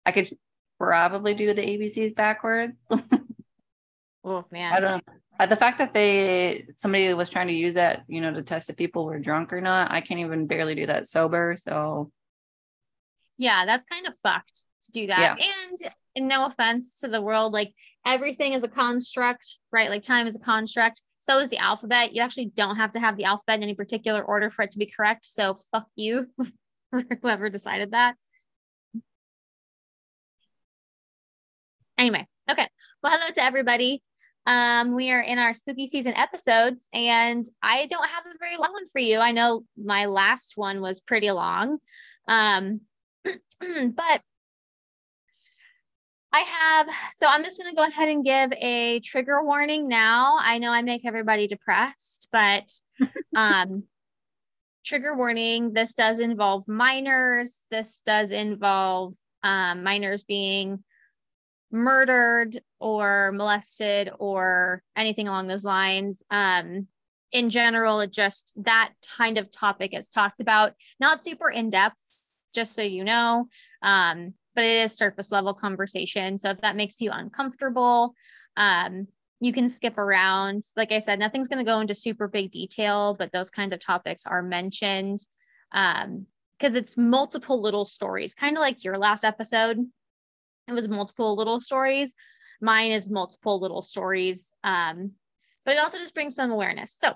I 0.05 0.13
could 0.13 0.37
probably 0.79 1.33
do 1.33 1.55
the 1.55 1.63
ABCs 1.63 2.15
backwards. 2.15 2.75
oh 4.25 4.45
man. 4.53 4.75
I 4.75 4.81
don't 4.81 5.07
know. 5.07 5.15
Uh, 5.39 5.47
the 5.47 5.57
fact 5.57 5.79
that 5.79 5.95
they 5.95 6.67
somebody 6.77 7.15
was 7.15 7.31
trying 7.31 7.47
to 7.47 7.55
use 7.55 7.75
that, 7.75 8.05
you 8.09 8.21
know, 8.21 8.31
to 8.31 8.43
test 8.43 8.69
if 8.69 8.77
people 8.77 9.07
were 9.07 9.19
drunk 9.19 9.55
or 9.55 9.63
not, 9.63 9.91
I 9.91 10.03
can't 10.03 10.21
even 10.21 10.47
barely 10.47 10.75
do 10.75 10.85
that 10.87 11.09
sober. 11.09 11.57
So 11.57 12.13
yeah, 13.39 13.65
that's 13.65 13.87
kind 13.87 14.07
of 14.07 14.15
fucked 14.23 14.65
to 14.83 14.93
do 14.93 15.07
that. 15.07 15.39
Yeah. 15.39 15.47
And, 15.71 15.93
and 16.17 16.29
no 16.29 16.47
offense 16.47 17.01
to 17.01 17.09
the 17.09 17.23
world, 17.23 17.53
like 17.53 17.73
everything 18.05 18.53
is 18.53 18.65
a 18.65 18.69
construct, 18.69 19.59
right? 19.73 19.91
Like 19.91 20.03
time 20.03 20.27
is 20.27 20.37
a 20.37 20.41
construct. 20.41 21.03
So 21.19 21.39
is 21.39 21.51
the 21.51 21.59
alphabet. 21.59 22.15
You 22.15 22.23
actually 22.23 22.47
don't 22.47 22.77
have 22.77 22.93
to 22.93 23.01
have 23.01 23.17
the 23.17 23.25
alphabet 23.25 23.57
in 23.57 23.63
any 23.63 23.75
particular 23.75 24.23
order 24.23 24.51
for 24.51 24.63
it 24.63 24.71
to 24.73 24.79
be 24.79 24.87
correct. 24.87 25.27
So 25.27 25.59
fuck 25.71 25.87
you, 25.95 26.29
whoever 27.23 27.51
decided 27.51 27.93
that. 27.93 28.15
Anyway, 31.99 32.27
okay. 32.51 32.67
Well, 33.03 33.13
hello 33.13 33.31
to 33.35 33.43
everybody. 33.43 34.03
Um, 34.47 34.95
we 34.95 35.11
are 35.11 35.21
in 35.21 35.39
our 35.39 35.53
spooky 35.53 35.87
season 35.87 36.17
episodes, 36.17 36.89
and 36.95 37.45
I 37.63 37.87
don't 37.87 38.09
have 38.09 38.25
a 38.25 38.39
very 38.41 38.57
long 38.57 38.73
one 38.73 38.89
for 38.89 38.99
you. 38.99 39.19
I 39.19 39.33
know 39.33 39.65
my 39.77 40.07
last 40.07 40.55
one 40.57 40.81
was 40.81 41.01
pretty 41.01 41.31
long. 41.31 41.79
Um, 42.27 42.81
but 43.25 44.23
I 46.33 46.41
have, 46.41 46.89
so 47.17 47.27
I'm 47.27 47.43
just 47.43 47.61
going 47.61 47.75
to 47.75 47.77
go 47.77 47.87
ahead 47.87 48.09
and 48.09 48.25
give 48.25 48.53
a 48.53 49.01
trigger 49.01 49.43
warning 49.43 49.89
now. 49.89 50.37
I 50.41 50.59
know 50.59 50.71
I 50.71 50.83
make 50.83 51.05
everybody 51.05 51.49
depressed, 51.49 52.29
but 52.31 52.73
um, 53.37 53.85
trigger 54.85 55.17
warning 55.17 55.73
this 55.73 55.95
does 55.95 56.21
involve 56.21 56.69
minors. 56.69 57.65
This 57.71 58.03
does 58.07 58.31
involve 58.31 59.15
um, 59.43 59.83
minors 59.83 60.25
being 60.25 60.85
murdered 61.73 62.61
or 62.79 63.33
molested 63.33 64.11
or 64.19 64.83
anything 64.97 65.29
along 65.29 65.49
those 65.49 65.65
lines. 65.65 66.23
Um, 66.31 66.87
in 67.33 67.51
general, 67.51 68.01
it 68.01 68.13
just 68.13 68.53
that 68.57 68.93
kind 69.17 69.39
of 69.39 69.51
topic 69.51 69.95
is 69.95 70.09
talked 70.09 70.41
about, 70.41 70.75
not 70.99 71.23
super 71.23 71.49
in 71.49 71.71
depth, 71.71 72.01
just 72.55 72.75
so 72.75 72.83
you 72.83 73.05
know. 73.05 73.49
Um, 73.83 74.35
but 74.55 74.65
it 74.65 74.83
is 74.83 74.97
surface 74.97 75.31
level 75.31 75.55
conversation. 75.55 76.39
So 76.39 76.51
if 76.51 76.61
that 76.61 76.77
makes 76.77 77.01
you 77.01 77.11
uncomfortable, 77.13 78.15
um, 78.57 79.07
you 79.41 79.53
can 79.53 79.71
skip 79.71 79.97
around. 79.97 80.65
Like 80.77 80.93
I 80.93 80.99
said, 80.99 81.19
nothing's 81.19 81.49
going 81.49 81.65
to 81.65 81.71
go 81.71 81.81
into 81.81 81.95
super 81.95 82.29
big 82.29 82.51
detail, 82.51 83.15
but 83.19 83.33
those 83.33 83.51
kinds 83.51 83.73
of 83.73 83.81
topics 83.81 84.27
are 84.27 84.43
mentioned 84.43 85.21
because 85.73 86.05
um, 86.05 86.27
it's 86.61 86.97
multiple 86.97 87.61
little 87.61 87.87
stories, 87.87 88.35
kind 88.35 88.57
of 88.57 88.61
like 88.61 88.85
your 88.85 88.99
last 88.99 89.25
episode 89.25 89.79
it 90.71 90.75
was 90.75 90.89
multiple 90.89 91.37
little 91.37 91.61
stories. 91.61 92.15
Mine 92.61 92.93
is 92.93 93.11
multiple 93.11 93.61
little 93.61 93.83
stories. 93.83 94.55
Um, 94.65 95.13
but 95.65 95.75
it 95.75 95.81
also 95.81 95.99
just 95.99 96.15
brings 96.15 96.35
some 96.35 96.51
awareness. 96.51 96.97
So 96.99 97.13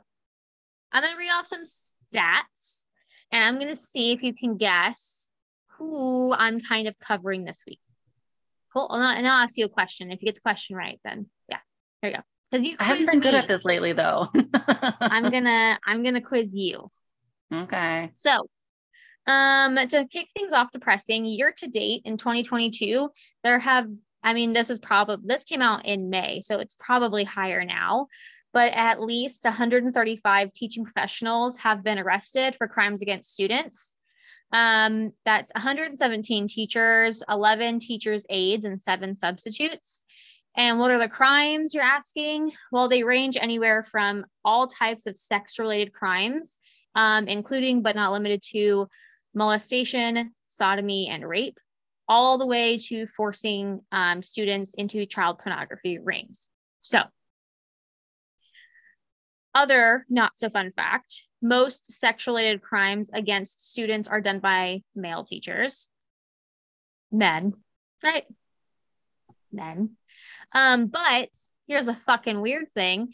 I'm 0.93 1.03
going 1.03 1.14
to 1.14 1.19
read 1.19 1.31
off 1.31 1.47
some 1.47 1.62
stats 1.62 2.85
and 3.33 3.43
I'm 3.43 3.57
going 3.57 3.69
to 3.69 3.76
see 3.76 4.12
if 4.12 4.23
you 4.23 4.35
can 4.35 4.57
guess 4.57 5.29
who 5.78 6.33
I'm 6.33 6.61
kind 6.61 6.88
of 6.88 6.99
covering 6.99 7.45
this 7.45 7.62
week. 7.66 7.81
Cool. 8.73 8.88
And 8.90 9.26
I'll 9.26 9.43
ask 9.43 9.57
you 9.57 9.66
a 9.66 9.69
question. 9.69 10.11
If 10.11 10.21
you 10.21 10.26
get 10.26 10.35
the 10.35 10.40
question 10.40 10.76
right, 10.76 10.99
then 11.04 11.26
yeah, 11.49 11.59
there 12.02 12.11
you 12.11 12.16
go. 12.16 12.23
Because 12.50 12.66
you 12.66 12.76
I 12.78 12.85
haven't 12.85 13.07
been 13.07 13.21
good 13.21 13.35
at 13.35 13.49
this 13.49 13.64
lately, 13.64 13.93
though. 13.93 14.28
I'm 15.00 15.31
gonna 15.31 15.78
I'm 15.85 16.02
gonna 16.02 16.21
quiz 16.21 16.54
you. 16.54 16.90
Okay. 17.52 18.11
So 18.14 18.47
um, 19.26 19.76
to 19.76 20.07
kick 20.07 20.28
things 20.35 20.52
off 20.52 20.73
depressing, 20.73 21.25
year 21.25 21.52
to 21.59 21.69
date 21.69 22.02
in 22.04 22.16
2022, 22.16 23.11
there 23.43 23.59
have, 23.59 23.88
I 24.23 24.35
mean, 24.35 24.52
this 24.52 24.71
is 24.71 24.78
probably, 24.78 25.25
this 25.26 25.45
came 25.45 25.62
out 25.62 25.87
in 25.87 26.11
May, 26.11 26.40
so 26.43 26.59
it's 26.59 26.76
probably 26.78 27.25
higher 27.25 27.64
now, 27.64 28.09
but 28.52 28.73
at 28.75 29.00
least 29.00 29.45
135 29.45 30.52
teaching 30.52 30.85
professionals 30.85 31.57
have 31.59 31.83
been 31.83 31.99
arrested 31.99 32.54
for 32.54 32.69
crimes 32.69 33.00
against 33.00 33.33
students. 33.33 33.95
Um, 34.53 35.13
that's 35.25 35.53
117 35.55 36.49
teachers, 36.49 37.23
11 37.29 37.81
teachers' 37.81 38.27
aides, 38.29 38.65
and 38.65 38.81
seven 38.81 39.17
substitutes. 39.17 40.03
And 40.57 40.79
what 40.79 40.93
are 40.93 40.99
the 40.99 41.09
crimes 41.09 41.75
you're 41.75 41.83
asking? 41.83 42.53
Well, 42.71 42.89
they 42.89 43.03
range 43.03 43.37
anywhere 43.41 43.83
from 43.83 44.25
all 44.45 44.69
types 44.69 45.07
of 45.07 45.17
sex 45.17 45.59
related 45.59 45.93
crimes, 45.93 46.59
um, 46.95 47.27
including 47.27 47.83
but 47.83 47.97
not 47.97 48.13
limited 48.13 48.43
to 48.53 48.89
molestation, 49.35 50.33
sodomy, 50.47 51.09
and 51.09 51.29
rape, 51.29 51.59
all 52.09 52.39
the 52.39 52.47
way 52.47 52.79
to 52.79 53.07
forcing 53.09 53.81
um, 53.91 54.23
students 54.23 54.75
into 54.75 55.07
child 55.07 55.41
pornography 55.41 55.99
rings. 55.99 56.49
So, 56.81 57.03
other 59.55 60.05
not 60.09 60.37
so 60.37 60.49
fun 60.51 60.73
fact 60.73 61.25
most 61.45 61.93
sex 61.93 62.27
related 62.27 62.63
crimes 62.63 63.11
against 63.13 63.71
students 63.71 64.09
are 64.09 64.23
done 64.23 64.39
by 64.39 64.83
male 64.97 65.25
teachers, 65.25 65.91
men, 67.13 67.53
right? 68.03 68.25
Men. 69.53 69.91
Um, 70.55 70.87
but 70.87 71.29
here's 71.69 71.87
a 71.87 71.95
fucking 71.95 72.41
weird 72.41 72.71
thing. 72.71 73.13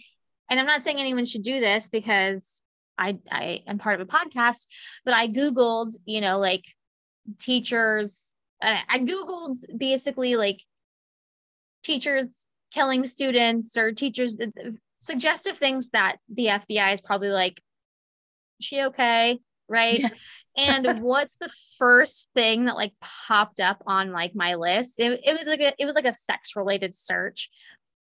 And 0.48 0.60
I'm 0.60 0.66
not 0.66 0.80
saying 0.80 0.98
anyone 1.00 1.24
should 1.24 1.42
do 1.42 1.58
this 1.58 1.88
because 1.88 2.60
I 2.96 3.18
I 3.30 3.62
am 3.66 3.78
part 3.78 4.00
of 4.00 4.08
a 4.08 4.10
podcast, 4.10 4.66
but 5.04 5.12
I 5.12 5.26
googled, 5.26 5.96
you 6.04 6.20
know, 6.20 6.38
like 6.38 6.64
teachers. 7.40 8.32
I 8.62 8.98
googled 8.98 9.56
basically 9.76 10.36
like 10.36 10.60
teachers 11.82 12.46
killing 12.72 13.06
students 13.06 13.76
or 13.76 13.90
teachers 13.92 14.36
suggestive 15.00 15.56
things 15.56 15.90
that 15.90 16.18
the 16.28 16.46
FBI 16.46 16.92
is 16.92 17.00
probably 17.00 17.30
like, 17.30 17.60
she 18.60 18.82
okay, 18.82 19.40
right? 19.68 20.00
Yeah. 20.00 20.10
and 20.56 21.02
what's 21.02 21.36
the 21.36 21.50
first 21.78 22.28
thing 22.34 22.66
that 22.66 22.76
like 22.76 22.92
popped 23.00 23.60
up 23.60 23.82
on 23.86 24.12
like 24.12 24.34
my 24.34 24.54
list? 24.54 25.00
It, 25.00 25.20
it 25.24 25.38
was 25.38 25.48
like 25.48 25.60
a, 25.60 25.72
it 25.78 25.86
was 25.86 25.94
like 25.94 26.06
a 26.06 26.12
sex 26.12 26.54
related 26.54 26.94
search, 26.94 27.50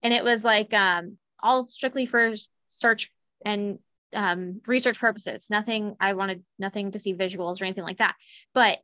and 0.02 0.14
it 0.14 0.22
was 0.22 0.44
like 0.44 0.72
um 0.72 1.16
all 1.42 1.66
strictly 1.68 2.06
for 2.06 2.34
search 2.68 3.10
and 3.44 3.78
um, 4.14 4.60
research 4.66 5.00
purposes. 5.00 5.48
Nothing, 5.50 5.96
I 6.00 6.14
wanted 6.14 6.42
nothing 6.58 6.92
to 6.92 6.98
see 6.98 7.14
visuals 7.14 7.60
or 7.60 7.64
anything 7.64 7.84
like 7.84 7.98
that. 7.98 8.14
But 8.54 8.78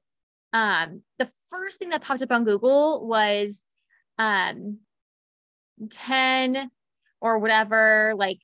um, 0.53 1.03
the 1.19 1.31
first 1.51 1.79
thing 1.79 1.91
that 1.91 2.03
popped 2.03 2.23
up 2.23 2.33
on 2.33 2.45
Google 2.45 3.07
was 3.07 3.65
um, 4.19 4.79
10 5.91 6.71
or 7.21 7.39
whatever, 7.39 8.15
like 8.17 8.41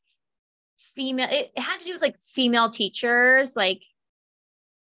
female, 0.79 1.29
it, 1.31 1.53
had 1.57 1.79
to 1.81 1.87
do 1.87 1.93
with 1.93 2.03
like 2.03 2.21
female 2.21 2.71
teachers, 2.71 3.57
like 3.57 3.83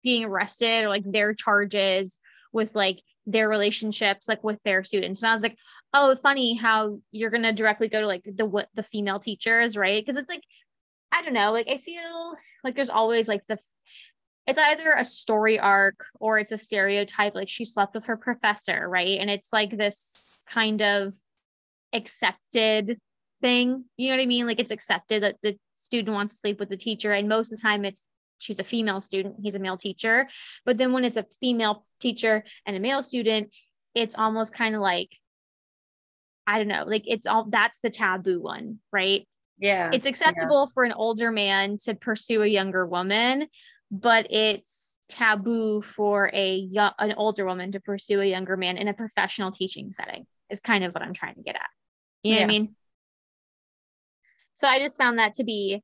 being 0.04 0.26
arrested 0.26 0.84
or 0.84 0.90
like 0.90 1.04
their 1.06 1.34
charges 1.34 2.20
with 2.54 2.76
like 2.76 3.02
their 3.28 3.48
relationships 3.48 4.28
like 4.28 4.44
with 4.44 4.62
their 4.64 4.84
students. 4.84 5.22
And 5.22 5.30
i 5.30 5.34
was 5.34 5.44
like 5.44 5.58
oh 5.94 6.16
funny 6.16 6.56
how 6.56 7.00
you're 7.12 7.30
going 7.30 7.44
to 7.44 7.54
directly 7.54 7.88
go 7.88 8.02
to 8.02 8.08
like 8.08 8.24
the 8.26 8.46
what 8.46 8.70
the 8.74 8.84
female 8.84 9.20
teachers 9.20 9.78
right? 9.78 10.04
Because 10.04 10.18
it's 10.18 10.30
like 10.30 10.44
i 11.14 11.22
don't 11.22 11.34
know 11.34 11.52
like 11.52 11.68
i 11.68 11.78
feel 11.78 12.36
like 12.64 12.74
there's 12.74 12.90
always 12.90 13.28
like 13.28 13.42
the 13.48 13.60
it's 14.48 14.58
either 14.58 14.94
a 14.94 15.04
story 15.04 15.60
arc 15.60 16.06
or 16.20 16.40
it's 16.40 16.52
a 16.52 16.58
stereotype 16.58 17.36
like 17.36 17.50
she 17.50 17.66
slept 17.66 17.94
with 17.94 18.06
her 18.06 18.18
professor 18.18 18.88
right? 18.90 19.20
And 19.20 19.30
it's 19.30 19.54
like 19.54 19.78
this 19.78 20.36
kind 20.50 20.82
of 20.82 21.14
accepted 21.94 23.00
thing 23.42 23.86
you 23.98 24.10
know 24.10 24.16
what 24.16 24.24
i 24.24 24.26
mean? 24.26 24.48
Like 24.48 24.60
it's 24.60 24.72
accepted 24.72 25.24
that 25.24 25.38
the 25.44 25.58
student 25.76 26.16
wants 26.16 26.36
to 26.36 26.40
sleep 26.40 26.60
with 26.60 26.70
the 26.70 26.78
teacher 26.78 27.12
and 27.12 27.28
most 27.28 27.52
of 27.52 27.58
the 27.58 27.62
time 27.62 27.86
it's 27.86 28.08
she's 28.38 28.60
a 28.60 28.64
female 28.64 29.02
student 29.02 29.36
he's 29.42 29.56
a 29.56 29.60
male 29.60 29.78
teacher. 29.78 30.28
But 30.66 30.78
then 30.78 30.94
when 30.94 31.06
it's 31.06 31.18
a 31.18 31.26
female 31.40 31.86
teacher 32.00 32.44
and 32.66 32.76
a 32.76 32.80
male 32.80 33.04
student 33.04 33.52
it's 33.94 34.16
almost 34.16 34.54
kind 34.54 34.74
of 34.74 34.82
like 34.82 35.10
i 36.48 36.58
don't 36.58 36.70
know 36.70 36.86
like 36.88 37.04
it's 37.06 37.28
all 37.28 37.46
that's 37.50 37.80
the 37.82 37.90
taboo 37.90 38.40
one 38.42 38.80
right? 38.92 39.28
Yeah. 39.60 39.92
It's 39.94 40.08
acceptable 40.08 40.66
yeah. 40.68 40.74
for 40.74 40.84
an 40.84 40.94
older 40.94 41.32
man 41.32 41.78
to 41.84 41.94
pursue 41.94 42.42
a 42.42 42.48
younger 42.48 42.86
woman 42.86 43.48
but 43.92 44.32
it's 44.32 44.98
taboo 45.10 45.82
for 45.82 46.32
a 46.34 46.56
young, 46.56 46.94
an 46.98 47.14
older 47.18 47.46
woman 47.46 47.74
to 47.74 47.80
pursue 47.82 48.22
a 48.22 48.26
younger 48.26 48.56
man 48.56 48.78
in 48.78 48.88
a 48.88 48.94
professional 48.94 49.52
teaching 49.52 49.92
setting 49.92 50.26
is 50.50 50.62
kind 50.62 50.84
of 50.84 50.94
what 50.94 51.04
i'm 51.04 51.14
trying 51.14 51.36
to 51.36 51.42
get 51.42 51.56
at. 51.56 51.70
You 52.24 52.34
know 52.34 52.40
yeah. 52.40 52.46
what 52.46 52.54
i 52.54 52.60
mean 52.60 52.76
so 54.56 54.68
i 54.68 54.80
just 54.80 54.98
found 54.98 55.20
that 55.20 55.36
to 55.36 55.44
be 55.44 55.82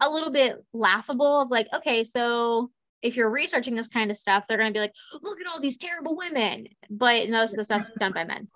a 0.00 0.10
little 0.10 0.30
bit 0.30 0.56
laughable 0.72 1.40
of 1.40 1.50
like, 1.50 1.68
okay, 1.74 2.04
so 2.04 2.70
if 3.02 3.16
you're 3.16 3.30
researching 3.30 3.74
this 3.74 3.88
kind 3.88 4.10
of 4.10 4.16
stuff, 4.16 4.46
they're 4.46 4.58
going 4.58 4.72
to 4.72 4.76
be 4.76 4.80
like, 4.80 4.94
look 5.22 5.40
at 5.40 5.46
all 5.46 5.60
these 5.60 5.76
terrible 5.76 6.16
women. 6.16 6.68
But 6.90 7.28
most 7.28 7.52
of 7.52 7.58
the 7.58 7.64
stuff's 7.64 7.90
done 7.98 8.12
by 8.12 8.24
men. 8.24 8.48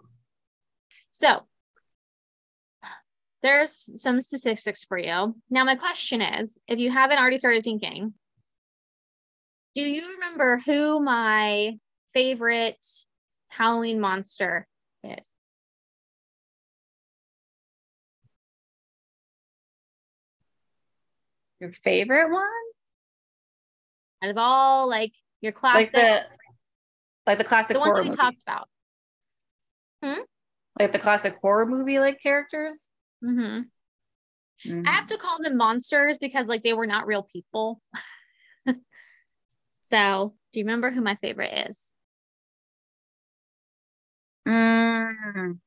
So 1.12 1.42
there's 3.42 4.00
some 4.00 4.20
statistics 4.20 4.84
for 4.84 4.98
you. 4.98 5.36
Now, 5.50 5.64
my 5.64 5.76
question 5.76 6.22
is 6.22 6.58
if 6.66 6.78
you 6.78 6.90
haven't 6.90 7.18
already 7.18 7.38
started 7.38 7.62
thinking, 7.62 8.14
do 9.74 9.82
you 9.82 10.14
remember 10.14 10.60
who 10.64 11.00
my 11.00 11.78
favorite 12.12 12.84
Halloween 13.48 14.00
monster 14.00 14.66
is? 15.04 15.34
Your 21.60 21.72
favorite 21.72 22.30
one? 22.30 22.44
Out 24.22 24.30
of 24.30 24.38
all 24.38 24.88
like 24.88 25.12
your 25.40 25.52
classic, 25.52 25.94
like 25.94 26.10
the, 26.10 26.22
like 27.26 27.38
the 27.38 27.44
classic 27.44 27.74
the 27.74 27.80
ones 27.80 27.98
we 28.00 28.10
talked 28.10 28.38
about. 28.46 28.68
Hmm? 30.02 30.20
Like 30.78 30.92
the 30.92 30.98
classic 30.98 31.36
horror 31.40 31.66
movie 31.66 31.98
like 31.98 32.20
characters. 32.20 32.74
Mm-hmm. 33.24 33.62
Mm-hmm. 34.66 34.86
I 34.86 34.92
have 34.92 35.06
to 35.08 35.18
call 35.18 35.38
them 35.42 35.56
monsters 35.56 36.18
because 36.18 36.48
like 36.48 36.62
they 36.62 36.72
were 36.72 36.86
not 36.86 37.06
real 37.06 37.22
people. 37.22 37.80
so, 39.82 40.34
do 40.52 40.60
you 40.60 40.64
remember 40.64 40.90
who 40.90 41.00
my 41.00 41.16
favorite 41.16 41.68
is? 41.68 41.92
Mm. 44.46 45.58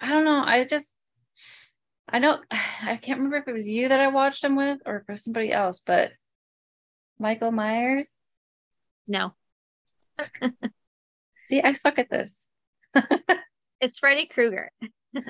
I 0.00 0.08
don't 0.08 0.24
know. 0.24 0.42
I 0.44 0.64
just 0.64 0.88
I 2.10 2.18
know 2.18 2.38
I 2.82 2.96
can't 2.96 3.18
remember 3.18 3.36
if 3.36 3.48
it 3.48 3.52
was 3.52 3.68
you 3.68 3.88
that 3.88 4.00
I 4.00 4.08
watched 4.08 4.42
them 4.42 4.56
with 4.56 4.80
or 4.86 5.02
for 5.06 5.16
somebody 5.16 5.52
else, 5.52 5.80
but 5.84 6.12
Michael 7.18 7.52
Myers. 7.52 8.12
No. 9.06 9.34
See, 11.48 11.60
I 11.60 11.72
suck 11.74 11.98
at 11.98 12.10
this. 12.10 12.48
it's 13.80 13.98
Freddy 13.98 14.26
Krueger. 14.26 14.70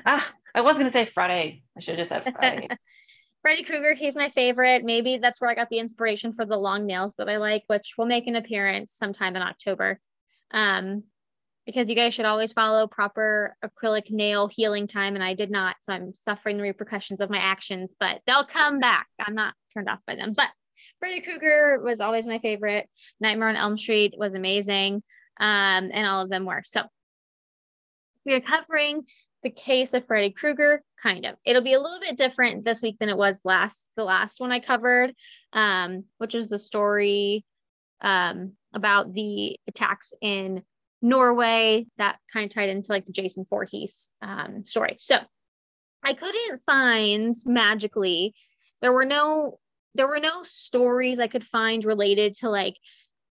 ah, 0.05 0.31
I 0.53 0.61
was 0.61 0.77
gonna 0.77 0.89
say 0.89 1.05
Friday. 1.05 1.63
I 1.75 1.79
should 1.79 1.93
have 1.93 1.99
just 1.99 2.09
said 2.09 2.33
Friday. 2.35 2.67
Freddy 3.41 3.63
Krueger, 3.63 3.95
he's 3.95 4.15
my 4.15 4.29
favorite. 4.29 4.83
Maybe 4.83 5.17
that's 5.17 5.41
where 5.41 5.49
I 5.49 5.55
got 5.55 5.69
the 5.69 5.79
inspiration 5.79 6.31
for 6.31 6.45
the 6.45 6.57
long 6.57 6.85
nails 6.85 7.15
that 7.15 7.27
I 7.27 7.37
like, 7.37 7.63
which 7.65 7.95
will 7.97 8.05
make 8.05 8.27
an 8.27 8.35
appearance 8.35 8.93
sometime 8.93 9.35
in 9.35 9.41
October. 9.41 9.99
Um, 10.51 11.03
because 11.65 11.89
you 11.89 11.95
guys 11.95 12.13
should 12.13 12.25
always 12.25 12.53
follow 12.53 12.87
proper 12.87 13.55
acrylic 13.63 14.09
nail 14.09 14.47
healing 14.47 14.87
time. 14.87 15.15
And 15.15 15.23
I 15.23 15.33
did 15.33 15.51
not. 15.51 15.75
So 15.81 15.93
I'm 15.93 16.13
suffering 16.15 16.57
the 16.57 16.63
repercussions 16.63 17.21
of 17.21 17.29
my 17.29 17.37
actions, 17.37 17.95
but 17.99 18.21
they'll 18.25 18.45
come 18.45 18.79
back. 18.79 19.07
I'm 19.19 19.35
not 19.35 19.53
turned 19.73 19.89
off 19.89 19.99
by 20.07 20.15
them. 20.15 20.33
But 20.33 20.49
Freddy 20.99 21.21
Krueger 21.21 21.79
was 21.83 22.01
always 22.01 22.27
my 22.27 22.39
favorite. 22.39 22.89
Nightmare 23.19 23.49
on 23.49 23.55
Elm 23.55 23.77
Street 23.77 24.15
was 24.17 24.33
amazing. 24.33 25.03
Um, 25.39 25.89
and 25.93 26.05
all 26.07 26.21
of 26.21 26.29
them 26.29 26.45
were. 26.45 26.61
So 26.65 26.83
we 28.25 28.33
are 28.33 28.41
covering 28.41 29.03
the 29.43 29.49
case 29.49 29.93
of 29.93 30.05
Freddy 30.05 30.29
Krueger, 30.29 30.83
kind 31.01 31.25
of. 31.25 31.35
It'll 31.45 31.63
be 31.63 31.73
a 31.73 31.81
little 31.81 31.99
bit 31.99 32.17
different 32.17 32.63
this 32.63 32.81
week 32.81 32.97
than 32.99 33.09
it 33.09 33.17
was 33.17 33.41
last, 33.43 33.87
the 33.97 34.03
last 34.03 34.39
one 34.39 34.51
I 34.51 34.59
covered, 34.59 35.13
um, 35.53 36.05
which 36.19 36.35
is 36.35 36.47
the 36.47 36.59
story 36.59 37.43
um, 38.01 38.53
about 38.73 39.13
the 39.13 39.59
attacks 39.67 40.13
in 40.21 40.61
Norway 41.01 41.87
that 41.97 42.17
kind 42.31 42.45
of 42.45 42.53
tied 42.53 42.69
into 42.69 42.91
like 42.91 43.05
the 43.05 43.11
Jason 43.11 43.45
Voorhees 43.49 44.09
um, 44.21 44.63
story. 44.65 44.97
So 44.99 45.17
I 46.03 46.13
couldn't 46.13 46.59
find 46.59 47.35
magically 47.45 48.33
there 48.81 48.93
were 48.93 49.05
no 49.05 49.59
there 49.93 50.07
were 50.07 50.19
no 50.19 50.41
stories 50.43 51.19
I 51.19 51.27
could 51.27 51.45
find 51.45 51.83
related 51.83 52.35
to 52.35 52.49
like 52.49 52.77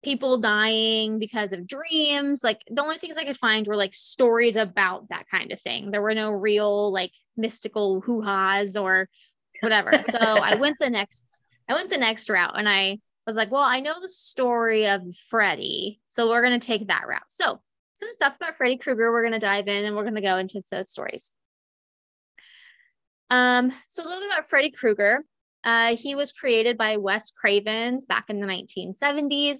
people 0.03 0.37
dying 0.39 1.19
because 1.19 1.53
of 1.53 1.67
dreams. 1.67 2.43
Like 2.43 2.59
the 2.69 2.81
only 2.81 2.97
things 2.97 3.17
I 3.17 3.23
could 3.23 3.37
find 3.37 3.67
were 3.67 3.75
like 3.75 3.95
stories 3.95 4.55
about 4.55 5.09
that 5.09 5.27
kind 5.29 5.51
of 5.51 5.61
thing. 5.61 5.91
There 5.91 6.01
were 6.01 6.15
no 6.15 6.31
real 6.31 6.91
like 6.91 7.11
mystical 7.37 8.01
hoo-has 8.01 8.75
or 8.75 9.07
whatever. 9.61 9.91
So 10.09 10.17
I 10.17 10.55
went 10.55 10.77
the 10.79 10.89
next 10.89 11.39
I 11.69 11.73
went 11.73 11.89
the 11.89 11.97
next 11.97 12.29
route 12.29 12.57
and 12.57 12.67
I 12.67 12.99
was 13.31 13.37
like, 13.37 13.51
well, 13.51 13.63
I 13.63 13.79
know 13.79 13.95
the 14.01 14.09
story 14.09 14.87
of 14.87 15.01
Freddy, 15.29 16.01
so 16.09 16.29
we're 16.29 16.43
going 16.43 16.59
to 16.59 16.65
take 16.65 16.87
that 16.87 17.07
route. 17.07 17.21
So, 17.29 17.61
some 17.93 18.11
stuff 18.11 18.35
about 18.35 18.57
Freddy 18.57 18.77
Krueger, 18.77 19.11
we're 19.11 19.21
going 19.21 19.33
to 19.33 19.39
dive 19.39 19.67
in 19.67 19.85
and 19.85 19.95
we're 19.95 20.03
going 20.03 20.15
to 20.15 20.21
go 20.21 20.37
into 20.37 20.61
the 20.69 20.83
stories. 20.83 21.31
Um, 23.29 23.71
so, 23.87 24.03
a 24.03 24.05
little 24.05 24.19
bit 24.19 24.29
about 24.29 24.49
Freddy 24.49 24.71
Krueger. 24.71 25.23
Uh, 25.63 25.95
he 25.95 26.15
was 26.15 26.31
created 26.31 26.77
by 26.77 26.97
Wes 26.97 27.31
Cravens 27.31 28.05
back 28.05 28.25
in 28.29 28.41
the 28.41 28.47
1970s. 28.47 29.59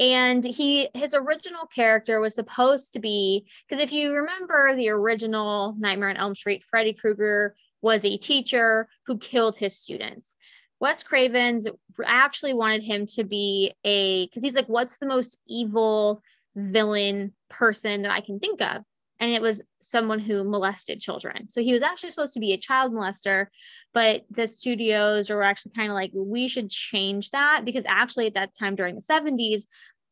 And 0.00 0.42
he 0.42 0.88
his 0.94 1.14
original 1.14 1.66
character 1.66 2.18
was 2.18 2.34
supposed 2.34 2.94
to 2.94 2.98
be 2.98 3.46
because 3.68 3.80
if 3.80 3.92
you 3.92 4.12
remember 4.12 4.74
the 4.74 4.88
original 4.88 5.76
Nightmare 5.78 6.10
on 6.10 6.16
Elm 6.16 6.34
Street, 6.34 6.64
Freddy 6.64 6.94
Krueger 6.94 7.54
was 7.80 8.04
a 8.04 8.16
teacher 8.16 8.88
who 9.06 9.18
killed 9.18 9.56
his 9.56 9.78
students. 9.78 10.34
Wes 10.84 11.02
Cravens 11.02 11.66
actually 12.04 12.52
wanted 12.52 12.84
him 12.84 13.06
to 13.06 13.24
be 13.24 13.72
a 13.84 14.26
because 14.26 14.42
he's 14.42 14.54
like, 14.54 14.68
what's 14.68 14.98
the 14.98 15.06
most 15.06 15.40
evil 15.48 16.20
villain 16.54 17.32
person 17.48 18.02
that 18.02 18.10
I 18.10 18.20
can 18.20 18.38
think 18.38 18.60
of? 18.60 18.82
And 19.18 19.30
it 19.30 19.40
was 19.40 19.62
someone 19.80 20.18
who 20.18 20.44
molested 20.44 21.00
children. 21.00 21.48
So 21.48 21.62
he 21.62 21.72
was 21.72 21.80
actually 21.80 22.10
supposed 22.10 22.34
to 22.34 22.40
be 22.40 22.52
a 22.52 22.58
child 22.58 22.92
molester, 22.92 23.46
but 23.94 24.24
the 24.30 24.46
studios 24.46 25.30
were 25.30 25.42
actually 25.42 25.72
kind 25.74 25.88
of 25.88 25.94
like, 25.94 26.10
we 26.12 26.48
should 26.48 26.68
change 26.68 27.30
that 27.30 27.62
because 27.64 27.86
actually 27.88 28.26
at 28.26 28.34
that 28.34 28.54
time 28.54 28.76
during 28.76 28.94
the 28.94 29.00
70s, 29.00 29.62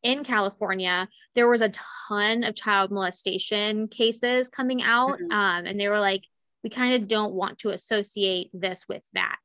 in 0.01 0.23
California, 0.23 1.07
there 1.35 1.47
was 1.47 1.61
a 1.61 1.71
ton 2.09 2.43
of 2.43 2.55
child 2.55 2.89
molestation 2.89 3.89
cases 3.89 4.49
coming 4.49 4.81
out. 4.81 5.19
Mm-hmm. 5.19 5.31
Um, 5.31 5.65
and 5.67 5.79
they 5.79 5.87
were 5.87 5.99
like, 5.99 6.23
we 6.63 6.71
kind 6.71 6.95
of 6.95 7.07
don't 7.07 7.33
want 7.33 7.59
to 7.59 7.69
associate 7.69 8.49
this 8.53 8.85
with 8.89 9.03
that. 9.13 9.37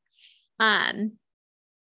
Um, 0.61 1.13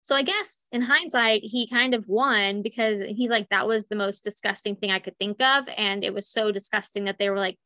so 0.05 0.15
I 0.15 0.21
guess 0.21 0.67
in 0.71 0.81
hindsight, 0.81 1.41
he 1.43 1.67
kind 1.67 1.95
of 1.95 2.07
won 2.07 2.61
because 2.61 2.99
he's 2.99 3.31
like, 3.31 3.49
that 3.49 3.67
was 3.67 3.85
the 3.85 3.95
most 3.95 4.23
disgusting 4.23 4.75
thing 4.75 4.91
I 4.91 4.99
could 4.99 5.17
think 5.17 5.41
of. 5.41 5.67
And 5.75 6.03
it 6.03 6.13
was 6.13 6.27
so 6.27 6.51
disgusting 6.51 7.05
that 7.05 7.17
they 7.17 7.29
were 7.29 7.39
like, 7.39 7.57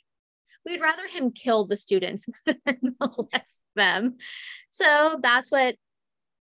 we'd 0.65 0.81
rather 0.81 1.05
him 1.07 1.31
kill 1.31 1.65
the 1.65 1.75
students 1.75 2.25
than 2.45 2.95
molest 2.99 3.61
them. 3.75 4.15
So 4.69 5.19
that's 5.21 5.51
what 5.51 5.75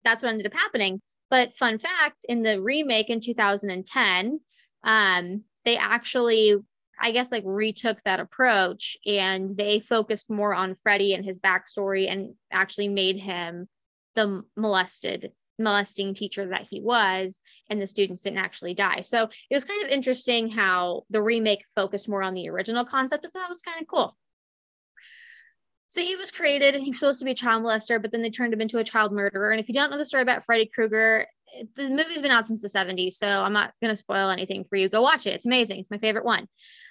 that's 0.04 0.22
what 0.22 0.30
ended 0.30 0.48
up 0.48 0.54
happening. 0.54 1.02
But 1.30 1.56
fun 1.56 1.80
fact, 1.80 2.26
in 2.28 2.44
the 2.44 2.62
remake 2.62 3.10
in 3.10 3.20
2010, 3.20 4.40
um, 4.84 5.44
they 5.66 5.78
actually 5.78 6.56
I 7.00 7.12
guess 7.12 7.32
like 7.32 7.44
retook 7.46 7.98
that 8.06 8.20
approach 8.20 8.98
and 9.06 9.50
they 9.50 9.80
focused 9.80 10.30
more 10.30 10.54
on 10.54 10.76
Freddy 10.84 11.14
and 11.14 11.24
his 11.24 11.40
backstory 11.40 12.12
and 12.12 12.36
actually 12.52 12.90
made 12.90 13.18
him 13.18 13.68
the 14.16 14.44
molested 14.56 15.32
molesting 15.58 16.14
teacher 16.14 16.48
that 16.48 16.68
he 16.70 16.80
was 16.80 17.42
and 17.70 17.82
the 17.82 17.88
students 17.88 18.22
didn't 18.22 18.40
actually 18.40 18.74
die 18.74 19.02
so 19.02 19.24
it 19.50 19.56
was 19.56 19.66
kind 19.66 19.84
of 19.84 19.92
interesting 19.92 20.50
how 20.50 21.04
the 21.10 21.22
remake 21.22 21.66
focused 21.76 22.08
more 22.08 22.24
on 22.24 22.34
the 22.34 22.50
original 22.50 22.86
concept 22.86 23.24
that 23.24 23.34
that 23.34 23.50
was 23.50 23.62
kind 23.62 23.82
of 23.82 23.88
cool 23.88 24.16
so 25.90 26.02
he 26.02 26.16
was 26.16 26.32
created 26.32 26.76
and 26.76 26.84
he 26.84 26.92
was 26.92 27.00
supposed 27.00 27.20
to 27.20 27.26
be 27.26 27.32
a 27.32 27.36
child 27.36 27.62
molester 27.62 28.02
but 28.02 28.12
then 28.12 28.22
they 28.22 28.30
turned 28.30 28.54
him 28.54 28.62
into 28.62 28.78
a 28.78 28.86
child 28.86 29.12
murderer 29.12 29.52
and 29.52 29.60
if 29.60 29.68
you 29.68 29.74
don't 29.74 29.92
know 29.92 29.98
the 29.98 30.06
story 30.06 30.24
about 30.24 30.46
freddy 30.46 30.66
krueger 30.74 31.26
the 31.76 31.90
movie's 31.90 32.22
been 32.22 32.32
out 32.32 32.46
since 32.46 32.62
the 32.62 32.68
70s, 32.68 33.14
so 33.14 33.28
I'm 33.28 33.54
not 33.54 33.74
going 33.82 33.92
to 33.92 33.96
spoil 33.96 34.30
anything 34.30 34.66
for 34.70 34.76
you. 34.76 34.90
Go 34.90 35.02
watch 35.02 35.26
it. 35.26 35.34
It's 35.34 35.46
amazing. 35.46 35.80
It's 35.80 35.92
my 35.92 35.98
favorite 35.98 36.26
one. 36.26 36.48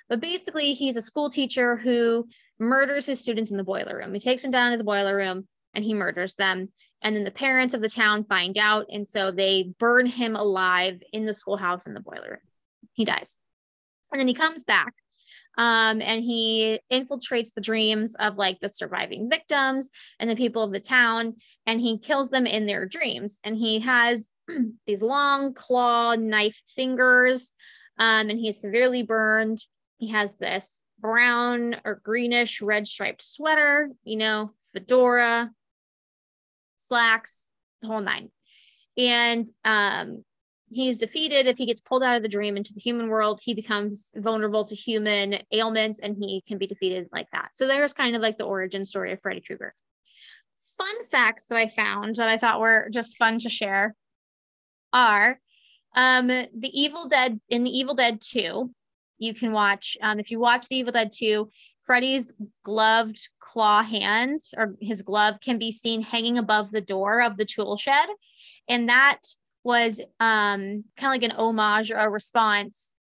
But 0.09 0.21
basically, 0.21 0.73
he's 0.75 0.97
a 0.97 1.03
school 1.03 1.31
teacher 1.31 1.77
who 1.77 2.29
murders 2.59 3.07
his 3.07 3.21
students 3.21 3.51
in 3.51 3.57
the 3.57 3.65
boiler 3.65 3.97
room. 3.97 4.15
He 4.15 4.21
takes 4.21 4.43
them 4.43 4.51
down 4.51 4.73
to 4.73 4.79
the 4.79 4.85
boiler 4.85 5.17
room 5.17 5.47
and 5.79 5.85
he 5.85 5.95
murders 5.95 6.35
them. 6.35 6.71
And 7.03 7.15
then 7.15 7.23
the 7.23 7.31
parents 7.31 7.73
of 7.73 7.81
the 7.81 7.89
town 7.89 8.25
find 8.25 8.59
out. 8.59 8.87
And 8.91 9.07
so 9.07 9.31
they 9.31 9.73
burn 9.79 10.07
him 10.07 10.35
alive 10.35 11.01
in 11.13 11.25
the 11.25 11.33
schoolhouse 11.33 11.87
in 11.87 11.95
the 11.95 12.01
boiler 12.01 12.31
room. 12.31 12.41
He 12.95 13.05
dies. 13.05 13.37
And 14.11 14.19
then 14.19 14.27
he 14.27 14.35
comes 14.35 14.65
back 14.65 14.93
um, 15.57 16.03
and 16.03 16.25
he 16.25 16.81
infiltrates 16.91 17.55
the 17.55 17.61
dreams 17.61 18.17
of 18.17 18.37
like 18.37 18.59
the 18.59 18.69
surviving 18.69 19.31
victims 19.31 19.89
and 20.19 20.29
the 20.29 20.35
people 20.35 20.65
of 20.65 20.73
the 20.73 20.81
town 20.81 21.37
and 21.65 21.81
he 21.81 21.97
kills 21.99 22.29
them 22.29 22.45
in 22.45 22.67
their 22.67 22.85
dreams 22.85 23.39
and 23.45 23.57
he 23.57 23.79
has 23.79 24.29
these 24.89 25.01
long 25.01 25.55
claw 25.55 26.17
knife 26.17 26.61
fingers 26.75 27.53
um, 28.01 28.31
and 28.31 28.45
is 28.45 28.61
severely 28.61 29.05
burned 29.05 29.59
he 29.99 30.09
has 30.09 30.33
this 30.41 30.81
brown 30.99 31.77
or 31.85 32.01
greenish 32.03 32.61
red 32.61 32.87
striped 32.89 33.23
sweater 33.23 33.91
you 34.03 34.17
know 34.17 34.51
fedora 34.73 35.51
slacks 36.79 37.47
the 37.81 37.89
whole 37.89 38.01
nine. 38.01 38.31
And 38.97 39.47
um, 39.65 40.25
he's 40.71 40.99
defeated. 40.99 41.47
If 41.47 41.59
he 41.59 41.67
gets 41.67 41.81
pulled 41.81 42.03
out 42.03 42.17
of 42.17 42.23
the 42.23 42.29
dream 42.29 42.57
into 42.57 42.75
the 42.75 42.81
human 42.81 43.09
world 43.09 43.41
he 43.43 43.55
becomes 43.55 44.11
vulnerable 44.17 44.65
to 44.65 44.75
human 44.75 45.39
ailments 45.53 46.01
and 46.01 46.17
he 46.17 46.43
can 46.47 46.59
be 46.59 46.67
defeated 46.67 47.09
like 47.13 47.29
that. 47.33 47.51
So 47.55 47.67
there's 47.67 47.93
kind 47.93 48.17
of 48.17 48.23
like 48.23 48.39
the 48.39 48.45
origin 48.45 48.85
story 48.85 49.13
of 49.13 49.21
freddy 49.21 49.41
krueger. 49.41 49.75
Fun 50.77 51.05
facts 51.05 51.47
that 51.47 51.59
i 51.59 51.67
found 51.67 52.15
that 52.17 52.29
i 52.29 52.37
thought 52.37 52.61
were 52.61 52.89
just 52.93 53.17
fun 53.17 53.41
to 53.41 53.49
share 53.49 53.97
are 54.93 55.41
um 55.97 56.29
the 56.29 56.71
evil 56.73 57.09
dead 57.09 57.41
in 57.49 57.65
the 57.65 57.71
evil 57.71 57.97
dead 57.97 58.21
2 58.21 58.71
you 59.19 59.35
can 59.35 59.51
watch 59.51 59.97
um 60.03 60.21
if 60.21 60.31
you 60.31 60.39
watch 60.39 60.69
the 60.69 60.77
evil 60.77 60.93
dead 60.93 61.11
2 61.13 61.51
freddy's 61.89 62.33
gloved 62.63 63.19
claw 63.41 63.83
hand 63.83 64.39
or 64.57 64.77
his 64.81 65.01
glove 65.03 65.37
can 65.41 65.59
be 65.59 65.73
seen 65.73 66.03
hanging 66.03 66.37
above 66.37 66.71
the 66.71 66.81
door 66.81 67.23
of 67.23 67.37
the 67.37 67.47
tool 67.47 67.77
shed 67.77 68.09
and 68.69 68.91
that 68.91 69.21
was 69.65 70.01
um, 70.21 70.85
kind 70.97 71.05
of 71.05 71.11
like 71.11 71.23
an 71.23 71.33
homage 71.33 71.91
or 71.91 71.99
a 71.99 72.09
response 72.09 72.93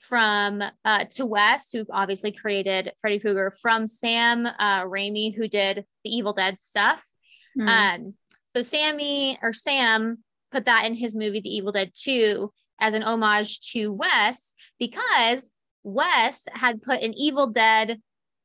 from 0.00 0.62
uh, 0.84 1.04
to 1.10 1.26
Wes, 1.26 1.70
who 1.72 1.84
obviously 1.90 2.32
created 2.32 2.92
Freddy 3.00 3.18
Krueger, 3.18 3.50
from 3.50 3.86
Sam 3.86 4.46
uh, 4.46 4.82
Raimi, 4.82 5.34
who 5.34 5.48
did 5.48 5.84
the 6.04 6.10
Evil 6.10 6.32
Dead 6.32 6.58
stuff. 6.58 7.04
Mm. 7.58 7.68
Um, 7.68 8.14
so 8.50 8.62
Sammy 8.62 9.38
or 9.42 9.52
Sam 9.52 10.18
put 10.52 10.66
that 10.66 10.86
in 10.86 10.94
his 10.94 11.16
movie, 11.16 11.40
The 11.40 11.54
Evil 11.54 11.72
Dead 11.72 11.92
2, 11.94 12.52
as 12.80 12.94
an 12.94 13.02
homage 13.02 13.60
to 13.72 13.92
Wes 13.92 14.54
because 14.78 15.50
Wes 15.82 16.46
had 16.52 16.82
put 16.82 17.02
an 17.02 17.14
Evil 17.14 17.48
Dead, 17.48 18.00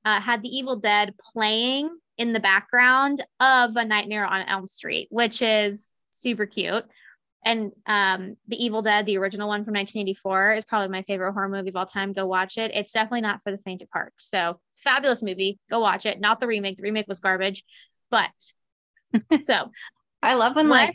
uh, 0.06 0.20
had 0.20 0.42
the 0.42 0.50
Evil 0.50 0.78
Dead 0.78 1.14
playing 1.34 1.90
in 2.18 2.34
the 2.34 2.40
background 2.40 3.24
of 3.40 3.76
A 3.76 3.86
Nightmare 3.86 4.26
on 4.26 4.48
Elm 4.48 4.68
Street, 4.68 5.08
which 5.12 5.42
is 5.42 5.92
super 6.12 6.46
cute 6.46 6.86
and 7.44 7.72
um, 7.88 8.38
The 8.48 8.64
Evil 8.64 8.82
Dead, 8.82 9.06
the 9.06 9.18
original 9.18 9.48
one 9.48 9.66
from 9.66 9.74
1984, 9.74 10.54
is 10.54 10.66
probably 10.66 10.90
my 10.90 11.02
favorite 11.04 11.34
horror 11.34 11.50
movie 11.50 11.70
of 11.70 11.76
all 11.76 11.86
time. 11.86 12.14
Go 12.14 12.28
watch 12.28 12.58
it. 12.58 12.72
It's 12.74 12.92
definitely 12.92 13.22
not 13.22 13.42
for 13.44 13.52
the 13.52 13.58
faint 13.58 13.82
of 13.82 13.90
heart. 13.92 14.14
So 14.18 14.60
it's 14.70 14.80
a 14.80 14.84
fabulous 14.84 15.24
movie. 15.24 15.60
Go 15.70 15.80
watch 15.80 16.06
it. 16.06 16.20
Not 16.20 16.40
the 16.40 16.48
remake. 16.48 16.78
The 16.78 16.84
remake 16.84 17.08
was 17.08 17.20
garbage, 17.20 17.64
but 18.12 18.30
so 19.42 19.72
I 20.22 20.36
love 20.36 20.56
when 20.56 20.70
like 20.70 20.94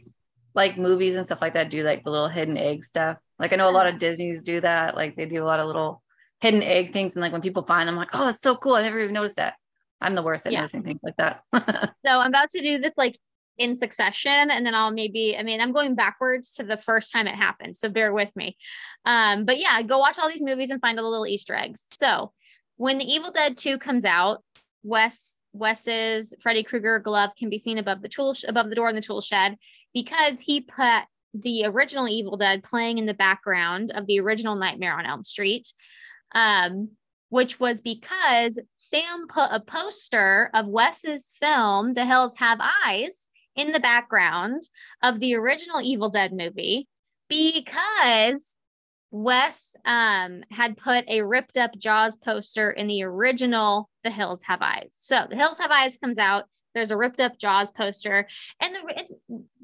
like 0.54 0.78
movies 0.78 1.16
and 1.16 1.26
stuff 1.26 1.42
like 1.42 1.54
that 1.54 1.70
do 1.70 1.82
like 1.82 2.04
the 2.04 2.10
little 2.10 2.28
hidden 2.28 2.56
egg 2.56 2.84
stuff. 2.84 3.18
Like 3.38 3.52
I 3.52 3.56
know 3.56 3.68
a 3.68 3.72
lot 3.72 3.88
of 3.88 3.98
Disney's 3.98 4.42
do 4.42 4.60
that. 4.60 4.94
Like 4.94 5.16
they 5.16 5.26
do 5.26 5.42
a 5.42 5.44
lot 5.44 5.60
of 5.60 5.66
little 5.66 6.02
hidden 6.40 6.62
egg 6.62 6.92
things, 6.92 7.14
and 7.14 7.22
like 7.22 7.32
when 7.32 7.42
people 7.42 7.62
find 7.62 7.88
them, 7.88 7.94
I'm 7.94 7.98
like, 7.98 8.10
oh, 8.12 8.26
that's 8.26 8.42
so 8.42 8.56
cool. 8.56 8.74
I 8.74 8.82
never 8.82 9.00
even 9.00 9.14
noticed 9.14 9.36
that. 9.36 9.54
I'm 10.00 10.14
the 10.14 10.22
worst 10.22 10.46
at 10.46 10.52
yeah. 10.52 10.60
noticing 10.60 10.82
things 10.82 11.00
like 11.02 11.16
that. 11.16 11.42
so 11.54 12.20
I'm 12.20 12.28
about 12.28 12.50
to 12.50 12.62
do 12.62 12.78
this 12.78 12.94
like 12.96 13.18
in 13.58 13.74
succession 13.74 14.50
and 14.50 14.66
then 14.66 14.74
I'll 14.74 14.90
maybe 14.90 15.36
I 15.36 15.42
mean 15.42 15.60
I'm 15.60 15.72
going 15.72 15.94
backwards 15.94 16.54
to 16.54 16.62
the 16.62 16.76
first 16.76 17.12
time 17.12 17.26
it 17.26 17.34
happened 17.34 17.76
so 17.76 17.88
bear 17.88 18.12
with 18.12 18.34
me 18.36 18.56
um 19.06 19.44
but 19.44 19.58
yeah 19.58 19.80
go 19.82 19.98
watch 19.98 20.18
all 20.18 20.28
these 20.28 20.42
movies 20.42 20.70
and 20.70 20.80
find 20.80 20.98
all 20.98 21.06
the 21.06 21.10
little 21.10 21.26
easter 21.26 21.54
eggs 21.54 21.86
so 21.90 22.32
when 22.76 22.98
the 22.98 23.10
Evil 23.10 23.30
Dead 23.30 23.56
2 23.56 23.78
comes 23.78 24.04
out 24.04 24.42
Wes 24.82 25.38
Wes's 25.54 26.34
Freddy 26.40 26.62
Krueger 26.62 26.98
glove 26.98 27.30
can 27.38 27.48
be 27.48 27.58
seen 27.58 27.78
above 27.78 28.02
the 28.02 28.10
tool 28.10 28.34
sh- 28.34 28.44
above 28.46 28.68
the 28.68 28.74
door 28.74 28.90
in 28.90 28.94
the 28.94 29.00
tool 29.00 29.22
shed 29.22 29.56
because 29.94 30.38
he 30.38 30.60
put 30.60 31.04
the 31.32 31.64
original 31.64 32.08
Evil 32.08 32.36
Dead 32.36 32.62
playing 32.62 32.98
in 32.98 33.06
the 33.06 33.14
background 33.14 33.90
of 33.90 34.06
the 34.06 34.20
original 34.20 34.54
Nightmare 34.54 34.98
on 34.98 35.06
Elm 35.06 35.24
Street 35.24 35.72
um 36.34 36.90
which 37.28 37.58
was 37.58 37.80
because 37.80 38.58
Sam 38.76 39.26
put 39.28 39.48
a 39.50 39.58
poster 39.58 40.48
of 40.54 40.68
Wes's 40.68 41.34
film, 41.40 41.92
The 41.92 42.06
Hills 42.06 42.36
Have 42.36 42.60
Eyes, 42.86 43.26
in 43.56 43.72
the 43.72 43.80
background 43.80 44.62
of 45.02 45.18
the 45.18 45.34
original 45.34 45.80
Evil 45.80 46.10
Dead 46.10 46.32
movie 46.32 46.86
because 47.28 48.56
Wes 49.10 49.74
um, 49.84 50.44
had 50.50 50.76
put 50.76 51.04
a 51.08 51.22
ripped 51.22 51.56
up 51.56 51.74
Jaws 51.76 52.16
poster 52.18 52.70
in 52.70 52.86
the 52.86 53.02
original 53.02 53.88
The 54.04 54.10
Hills 54.10 54.42
Have 54.42 54.62
Eyes. 54.62 54.92
So 54.94 55.26
The 55.28 55.36
Hills 55.36 55.58
Have 55.58 55.70
Eyes 55.70 55.96
comes 55.96 56.18
out. 56.18 56.44
There's 56.74 56.90
a 56.90 56.96
ripped 56.96 57.20
up 57.20 57.38
Jaws 57.38 57.70
poster, 57.70 58.28
and 58.60 58.74
the 58.74 59.00
it, 59.00 59.10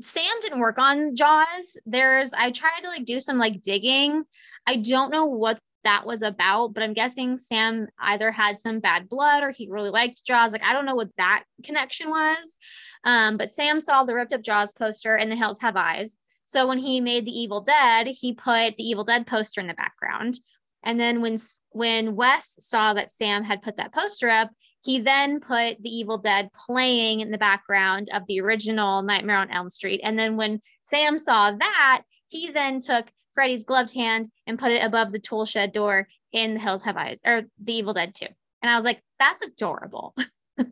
Sam 0.01 0.33
didn't 0.41 0.61
work 0.61 0.79
on 0.79 1.15
Jaws. 1.15 1.79
There's 1.85 2.33
I 2.33 2.51
tried 2.53 2.81
to 2.85 2.89
like 2.89 3.05
do 3.05 3.21
some 3.21 3.37
like 3.37 3.61
digging. 3.61 4.23
I 4.67 4.77
don't 4.77 5.11
know 5.11 5.27
what 5.27 5.59
that 5.85 6.07
was 6.07 6.23
about, 6.23 6.75
but 6.75 6.83
I'm 6.83 6.95
guessing 6.95 7.39
Sam 7.39 7.89
either 7.99 8.31
had 8.31 8.59
some 8.59 8.81
bad 8.81 9.09
blood 9.09 9.43
or 9.43 9.51
he 9.51 9.69
really 9.69 9.91
liked 9.91 10.25
Jaws. 10.25 10.53
Like 10.53 10.65
I 10.65 10.73
don't 10.73 10.87
know 10.87 10.95
what 10.95 11.17
that 11.17 11.45
connection 11.65 12.11
was. 12.11 12.57
Um, 13.05 13.37
but 13.37 13.53
Sam 13.53 13.81
saw 13.81 14.05
the 14.05 14.15
ripped 14.15 14.33
up 14.33 14.43
Jaws 14.43 14.73
poster 14.73 15.17
and 15.17 15.31
the 15.31 15.37
Hills 15.37 15.61
Have 15.61 15.77
Eyes. 15.77 16.17
So 16.45 16.67
when 16.67 16.79
he 16.79 17.01
made 17.01 17.25
the 17.25 17.39
Evil 17.39 17.61
Dead, 17.61 18.07
he 18.07 18.35
put 18.35 18.77
the 18.77 18.85
Evil 18.85 19.05
Dead 19.05 19.27
poster 19.27 19.61
in 19.61 19.67
the 19.67 19.75
background. 19.75 20.39
And 20.85 20.99
then 20.99 21.21
when 21.21 21.39
when 21.71 22.17
Wes 22.17 22.57
saw 22.59 22.95
that 22.95 23.13
Sam 23.13 23.45
had 23.45 23.63
put 23.63 23.77
that 23.77 23.95
poster 23.95 24.29
up, 24.29 24.51
he 24.85 25.01
then 25.01 25.41
put 25.41 25.81
the 25.81 25.89
Evil 25.89 26.19
Dead 26.19 26.51
playing 26.53 27.21
in 27.21 27.31
the 27.31 27.39
background 27.39 28.09
of 28.13 28.27
the 28.27 28.41
original 28.41 29.03
Nightmare 29.03 29.39
on 29.39 29.51
Elm 29.51 29.71
Street. 29.71 30.01
And 30.03 30.19
then 30.19 30.37
when 30.37 30.61
Sam 30.83 31.19
saw 31.19 31.53
that, 31.53 32.03
he 32.29 32.51
then 32.51 32.81
took 32.81 33.07
Freddy's 33.35 33.65
gloved 33.65 33.95
hand 33.95 34.31
and 34.47 34.59
put 34.59 34.73
it 34.73 34.85
above 34.85 35.13
the 35.13 35.19
tool 35.19 35.45
shed 35.45 35.73
door 35.73 36.09
in 36.33 36.55
the 36.55 36.61
Hills 36.61 36.83
Have 36.83 36.97
Eyes 36.97 37.19
or 37.25 37.43
the 37.63 37.75
Evil 37.75 37.95
Dead 37.95 38.15
2. 38.15 38.27
And 38.63 38.71
I 38.71 38.77
was 38.77 38.85
like, 38.85 39.03
that's 39.19 39.43
adorable. 39.43 40.15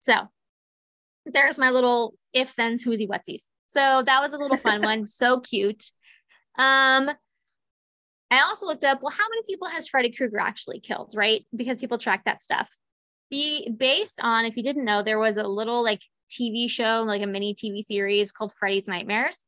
so 0.00 0.28
there's 1.26 1.58
my 1.58 1.70
little 1.70 2.14
if 2.32 2.54
then 2.54 2.76
whoosie 2.78 3.08
whatsies. 3.08 3.42
So 3.66 4.02
that 4.04 4.20
was 4.20 4.32
a 4.32 4.38
little 4.38 4.56
fun 4.56 4.82
one. 4.82 5.06
So 5.06 5.40
cute. 5.40 5.84
Um, 6.56 7.10
I 8.30 8.40
also 8.42 8.66
looked 8.66 8.84
up, 8.84 9.02
well, 9.02 9.12
how 9.12 9.28
many 9.28 9.42
people 9.46 9.68
has 9.68 9.88
Freddy 9.88 10.10
Krueger 10.10 10.38
actually 10.38 10.80
killed, 10.80 11.14
right? 11.16 11.44
Because 11.54 11.78
people 11.78 11.98
track 11.98 12.24
that 12.24 12.42
stuff. 12.42 12.70
Be 13.30 13.70
based 13.70 14.20
on, 14.22 14.44
if 14.44 14.56
you 14.56 14.62
didn't 14.62 14.84
know, 14.84 15.02
there 15.02 15.18
was 15.18 15.36
a 15.36 15.44
little 15.44 15.82
like 15.82 16.00
TV 16.34 16.68
show, 16.68 17.04
like 17.06 17.22
a 17.22 17.26
mini 17.26 17.54
TV 17.54 17.82
series 17.82 18.32
called 18.32 18.52
Freddy's 18.52 18.88
Nightmares. 18.88 19.44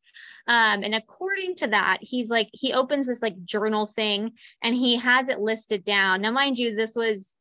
Um, 0.46 0.83
and 0.85 0.94
according 0.94 1.57
to 1.57 1.68
that, 1.68 1.99
he's 2.01 2.31
like, 2.31 2.49
he 2.53 2.72
opens 2.72 3.07
this 3.07 3.22
like 3.22 3.42
journal 3.44 3.87
thing 3.87 4.33
and 4.62 4.75
he 4.75 4.96
has 4.96 5.29
it 5.29 5.40
listed 5.40 5.85
down. 5.85 6.22
Now, 6.22 6.31
mind 6.31 6.59
you, 6.59 6.75
this 6.75 6.94
was 6.94 7.35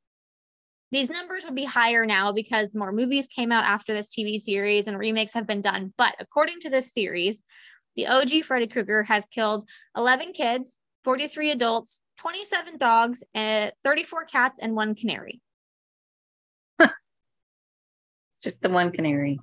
these 0.91 1.09
numbers 1.09 1.43
would 1.45 1.55
be 1.55 1.65
higher 1.65 2.05
now 2.05 2.31
because 2.31 2.73
more 2.73 2.91
movies 2.91 3.27
came 3.27 3.51
out 3.51 3.65
after 3.65 3.93
this 3.93 4.09
TV 4.09 4.39
series 4.39 4.87
and 4.87 4.97
remakes 4.97 5.33
have 5.33 5.47
been 5.47 5.61
done. 5.61 5.93
But 5.97 6.15
according 6.19 6.59
to 6.61 6.69
this 6.69 6.93
series, 6.93 7.43
the 7.95 8.07
OG 8.07 8.43
Freddy 8.43 8.67
Krueger 8.67 9.03
has 9.03 9.27
killed 9.27 9.67
11 9.97 10.33
kids, 10.33 10.77
43 11.03 11.51
adults, 11.51 12.01
27 12.19 12.77
dogs, 12.77 13.23
and 13.33 13.71
34 13.83 14.25
cats, 14.25 14.59
and 14.59 14.75
one 14.75 14.95
canary. 14.95 15.41
Just 18.45 18.61
the 18.61 18.69
one 18.69 18.91
canary. 18.91 19.39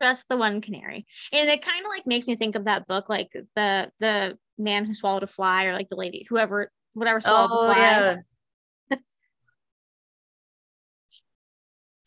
Just 0.00 0.24
the 0.28 0.36
one 0.36 0.60
canary. 0.60 1.06
And 1.32 1.48
it 1.48 1.62
kind 1.64 1.84
of 1.84 1.88
like 1.90 2.06
makes 2.06 2.26
me 2.26 2.36
think 2.36 2.54
of 2.54 2.64
that 2.66 2.86
book, 2.86 3.08
like 3.08 3.28
the 3.56 3.90
the 4.00 4.38
man 4.56 4.84
who 4.84 4.94
swallowed 4.94 5.24
a 5.24 5.26
fly, 5.26 5.64
or 5.64 5.72
like 5.72 5.88
the 5.88 5.96
lady, 5.96 6.24
whoever 6.28 6.70
whatever 6.94 7.20
swallowed 7.20 7.50
Oh 7.52 7.66
the 7.68 7.74
fly. 7.74 7.82
yeah. 7.82 8.16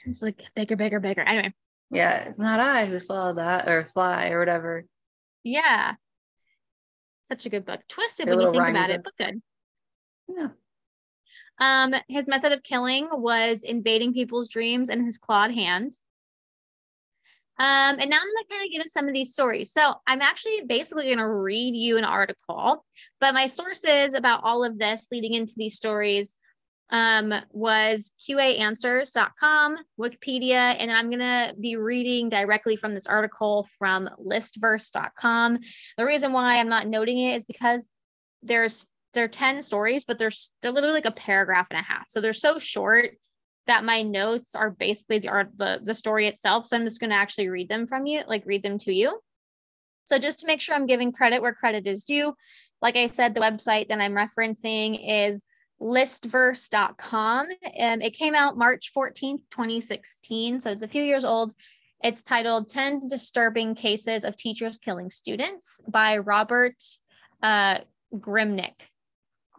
It's 0.05 0.21
like 0.21 0.41
bigger, 0.55 0.75
bigger, 0.75 0.99
bigger. 0.99 1.21
Anyway, 1.21 1.53
Yeah. 1.91 2.29
It's 2.29 2.39
not 2.39 2.59
I 2.59 2.85
who 2.85 2.99
swallowed 2.99 3.37
that 3.37 3.67
or 3.67 3.89
fly 3.93 4.29
or 4.29 4.39
whatever. 4.39 4.85
yeah. 5.43 5.95
Such 7.23 7.45
a 7.45 7.49
good 7.49 7.65
book. 7.65 7.81
Twisted 7.87 8.27
A 8.27 8.35
when 8.35 8.47
you 8.47 8.51
think 8.51 8.69
about 8.69 8.89
it, 8.89 9.01
but 9.03 9.15
good. 9.17 9.41
Yeah. 10.29 10.47
Um, 11.59 11.93
his 12.07 12.27
method 12.27 12.51
of 12.51 12.63
killing 12.63 13.09
was 13.11 13.63
invading 13.63 14.13
people's 14.13 14.49
dreams 14.49 14.89
in 14.89 15.05
his 15.05 15.17
clawed 15.17 15.51
hand. 15.51 15.93
Um, 17.59 17.97
and 17.99 18.09
now 18.09 18.17
I'm 18.17 18.33
gonna 18.33 18.47
kind 18.49 18.65
of 18.65 18.71
get 18.71 18.77
into 18.77 18.89
some 18.89 19.09
of 19.09 19.13
these 19.13 19.33
stories. 19.33 19.73
So 19.73 19.93
I'm 20.07 20.21
actually 20.21 20.61
basically 20.65 21.09
gonna 21.09 21.31
read 21.31 21.75
you 21.75 21.97
an 21.97 22.05
article, 22.05 22.85
but 23.19 23.33
my 23.33 23.47
sources 23.47 24.13
about 24.13 24.41
all 24.43 24.63
of 24.63 24.79
this 24.79 25.07
leading 25.11 25.33
into 25.33 25.55
these 25.57 25.75
stories 25.75 26.37
um, 26.89 27.33
was 27.51 28.11
QAanswers.com, 28.27 29.77
Wikipedia, 29.99 30.75
and 30.79 30.89
I'm 30.89 31.09
gonna 31.09 31.53
be 31.59 31.75
reading 31.75 32.29
directly 32.29 32.77
from 32.77 32.93
this 32.93 33.07
article 33.07 33.67
from 33.77 34.09
listverse.com. 34.25 35.59
The 35.97 36.05
reason 36.05 36.31
why 36.31 36.59
I'm 36.59 36.69
not 36.69 36.87
noting 36.87 37.19
it 37.19 37.35
is 37.35 37.43
because 37.43 37.85
there's 38.41 38.87
they're 39.13 39.27
10 39.27 39.61
stories, 39.61 40.05
but 40.05 40.19
they're 40.19 40.31
they're 40.61 40.71
literally 40.71 40.95
like 40.95 41.05
a 41.05 41.11
paragraph 41.11 41.67
and 41.71 41.79
a 41.79 41.83
half. 41.83 42.05
So 42.09 42.21
they're 42.21 42.33
so 42.33 42.59
short 42.59 43.11
that 43.67 43.83
my 43.83 44.01
notes 44.01 44.55
are 44.55 44.71
basically 44.71 45.19
the 45.19 45.29
art 45.29 45.49
the, 45.57 45.79
the 45.83 45.93
story 45.93 46.27
itself. 46.27 46.65
So 46.65 46.75
I'm 46.75 46.85
just 46.85 47.01
gonna 47.01 47.15
actually 47.15 47.49
read 47.49 47.69
them 47.69 47.87
from 47.87 48.05
you, 48.05 48.23
like 48.27 48.43
read 48.45 48.63
them 48.63 48.77
to 48.79 48.93
you. 48.93 49.19
So 50.05 50.17
just 50.17 50.39
to 50.39 50.47
make 50.47 50.61
sure 50.61 50.75
I'm 50.75 50.87
giving 50.87 51.11
credit 51.11 51.41
where 51.41 51.53
credit 51.53 51.85
is 51.85 52.03
due, 52.03 52.33
like 52.81 52.95
I 52.95 53.07
said, 53.07 53.33
the 53.33 53.41
website 53.41 53.89
that 53.89 53.99
I'm 53.99 54.13
referencing 54.13 54.99
is 55.29 55.39
listverse.com. 55.81 57.47
And 57.77 58.03
it 58.03 58.13
came 58.13 58.35
out 58.35 58.57
March 58.57 58.91
14th, 58.95 59.41
2016. 59.51 60.61
So 60.61 60.71
it's 60.71 60.81
a 60.81 60.87
few 60.87 61.03
years 61.03 61.25
old. 61.25 61.53
It's 62.03 62.23
titled 62.23 62.69
10 62.69 63.07
Disturbing 63.07 63.75
Cases 63.75 64.23
of 64.23 64.37
Teachers 64.37 64.77
Killing 64.77 65.09
Students 65.09 65.81
by 65.87 66.17
Robert 66.17 66.81
uh, 67.43 67.79
Grimminck. 68.15 68.75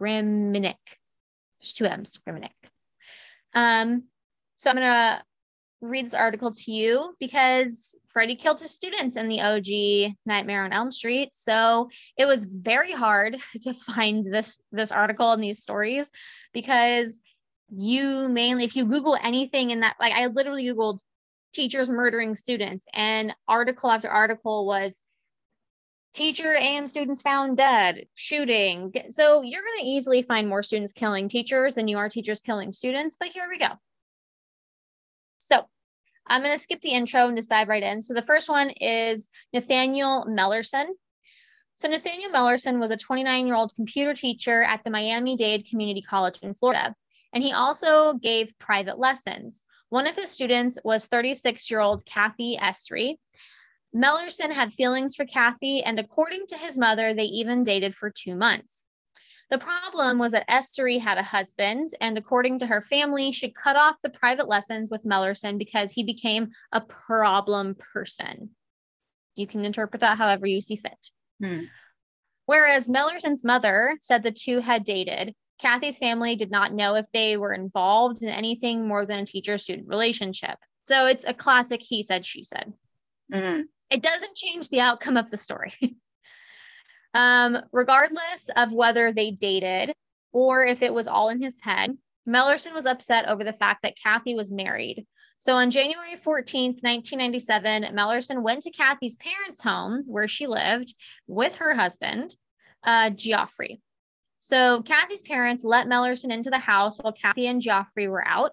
Grimminck. 0.01 0.75
There's 1.59 1.73
two 1.73 1.85
M's, 1.85 2.19
Grimminck. 2.27 2.49
Um, 3.53 4.03
so 4.55 4.69
I'm 4.69 4.75
going 4.77 4.87
to 4.87 5.21
read 5.81 6.05
this 6.05 6.13
article 6.13 6.51
to 6.51 6.71
you 6.71 7.15
because 7.19 7.95
Freddy 8.07 8.35
killed 8.35 8.59
his 8.59 8.71
students 8.71 9.15
in 9.15 9.27
the 9.27 9.41
OG 9.41 10.15
Nightmare 10.25 10.63
on 10.63 10.73
Elm 10.73 10.91
Street. 10.91 11.29
So 11.33 11.89
it 12.17 12.25
was 12.25 12.45
very 12.45 12.91
hard 12.91 13.37
to 13.61 13.73
find 13.73 14.31
this 14.31 14.61
this 14.71 14.91
article 14.91 15.31
and 15.31 15.43
these 15.43 15.61
stories 15.61 16.09
because 16.53 17.21
you 17.73 18.27
mainly 18.27 18.65
if 18.65 18.75
you 18.75 18.85
google 18.85 19.17
anything 19.23 19.69
in 19.69 19.79
that 19.79 19.95
like 19.99 20.13
I 20.13 20.27
literally 20.27 20.65
googled 20.65 20.99
teachers 21.53 21.89
murdering 21.89 22.35
students 22.35 22.85
and 22.93 23.33
article 23.47 23.89
after 23.89 24.09
article 24.09 24.65
was 24.65 25.01
teacher 26.13 26.55
and 26.55 26.89
students 26.89 27.21
found 27.21 27.57
dead 27.57 28.05
shooting 28.15 28.93
so 29.09 29.41
you're 29.41 29.61
going 29.61 29.79
to 29.79 29.89
easily 29.89 30.21
find 30.21 30.47
more 30.47 30.63
students 30.63 30.91
killing 30.91 31.29
teachers 31.29 31.75
than 31.75 31.87
you 31.87 31.97
are 31.97 32.09
teachers 32.09 32.41
killing 32.41 32.73
students 32.73 33.15
but 33.19 33.29
here 33.29 33.47
we 33.49 33.57
go 33.57 33.69
so 35.39 35.65
I'm 36.27 36.43
going 36.43 36.55
to 36.55 36.63
skip 36.63 36.81
the 36.81 36.91
intro 36.91 37.27
and 37.27 37.35
just 37.35 37.49
dive 37.49 37.67
right 37.67 37.83
in. 37.83 38.01
So 38.01 38.13
the 38.13 38.21
first 38.21 38.47
one 38.47 38.69
is 38.69 39.29
Nathaniel 39.53 40.25
Mellerson. 40.29 40.85
So 41.75 41.89
Nathaniel 41.89 42.31
Mellerson 42.31 42.79
was 42.79 42.91
a 42.91 42.97
29-year-old 42.97 43.73
computer 43.75 44.13
teacher 44.13 44.61
at 44.61 44.83
the 44.83 44.91
Miami-Dade 44.91 45.67
Community 45.67 46.01
College 46.01 46.37
in 46.41 46.53
Florida, 46.53 46.95
and 47.33 47.43
he 47.43 47.53
also 47.53 48.13
gave 48.13 48.57
private 48.59 48.99
lessons. 48.99 49.63
One 49.89 50.05
of 50.07 50.15
his 50.15 50.29
students 50.29 50.77
was 50.83 51.07
36-year-old 51.07 52.05
Kathy 52.05 52.57
Estry. 52.61 53.15
Mellerson 53.95 54.53
had 54.53 54.71
feelings 54.71 55.15
for 55.15 55.25
Kathy, 55.25 55.83
and 55.83 55.99
according 55.99 56.47
to 56.47 56.57
his 56.57 56.77
mother, 56.77 57.13
they 57.13 57.23
even 57.23 57.63
dated 57.63 57.95
for 57.95 58.09
two 58.09 58.35
months. 58.35 58.85
The 59.49 59.57
problem 59.57 60.17
was 60.17 60.31
that 60.31 60.47
Estery 60.47 60.97
had 60.97 61.17
a 61.17 61.23
husband, 61.23 61.89
and 61.99 62.17
according 62.17 62.59
to 62.59 62.67
her 62.67 62.81
family, 62.81 63.33
she 63.33 63.51
cut 63.51 63.75
off 63.75 63.97
the 64.01 64.09
private 64.09 64.47
lessons 64.47 64.89
with 64.89 65.03
Mellerson 65.03 65.57
because 65.57 65.91
he 65.91 66.03
became 66.03 66.51
a 66.71 66.79
problem 66.79 67.75
person. 67.93 68.51
You 69.35 69.47
can 69.47 69.65
interpret 69.65 69.99
that 69.99 70.17
however 70.17 70.47
you 70.47 70.61
see 70.61 70.77
fit. 70.77 71.09
Hmm. 71.43 71.63
Whereas 72.45 72.87
Mellerson's 72.87 73.43
mother 73.43 73.97
said 73.99 74.23
the 74.23 74.31
two 74.31 74.59
had 74.59 74.85
dated, 74.85 75.35
Kathy's 75.61 75.97
family 75.97 76.35
did 76.35 76.49
not 76.49 76.73
know 76.73 76.95
if 76.95 77.05
they 77.13 77.35
were 77.35 77.53
involved 77.53 78.23
in 78.23 78.29
anything 78.29 78.87
more 78.87 79.05
than 79.05 79.19
a 79.19 79.25
teacher 79.25 79.57
student 79.57 79.87
relationship. 79.87 80.57
So 80.83 81.05
it's 81.07 81.25
a 81.25 81.33
classic 81.33 81.81
he 81.83 82.03
said, 82.03 82.25
she 82.25 82.43
said. 82.43 82.73
Mhm. 83.31 83.65
It 83.91 84.01
doesn't 84.01 84.35
change 84.35 84.69
the 84.69 84.79
outcome 84.79 85.17
of 85.17 85.29
the 85.29 85.37
story. 85.37 85.73
um, 87.13 87.57
regardless 87.71 88.49
of 88.55 88.73
whether 88.73 89.11
they 89.11 89.31
dated 89.31 89.93
or 90.31 90.65
if 90.65 90.81
it 90.81 90.93
was 90.93 91.07
all 91.07 91.29
in 91.29 91.41
his 91.41 91.59
head, 91.61 91.97
Mellerson 92.27 92.73
was 92.73 92.85
upset 92.85 93.27
over 93.27 93.43
the 93.43 93.53
fact 93.53 93.81
that 93.83 93.97
Kathy 94.01 94.33
was 94.33 94.51
married. 94.51 95.05
So 95.39 95.55
on 95.55 95.71
January 95.71 96.15
14th, 96.15 96.83
1997, 96.83 97.95
Mellerson 97.95 98.43
went 98.43 98.61
to 98.61 98.71
Kathy's 98.71 99.17
parents' 99.17 99.63
home 99.63 100.03
where 100.05 100.27
she 100.27 100.45
lived 100.45 100.93
with 101.27 101.57
her 101.57 101.73
husband, 101.73 102.35
uh, 102.83 103.09
Geoffrey. 103.09 103.81
So 104.39 104.83
Kathy's 104.83 105.23
parents 105.23 105.63
let 105.63 105.87
Mellerson 105.87 106.31
into 106.31 106.51
the 106.51 106.59
house 106.59 106.97
while 106.97 107.13
Kathy 107.13 107.47
and 107.47 107.61
Geoffrey 107.61 108.07
were 108.07 108.25
out. 108.25 108.51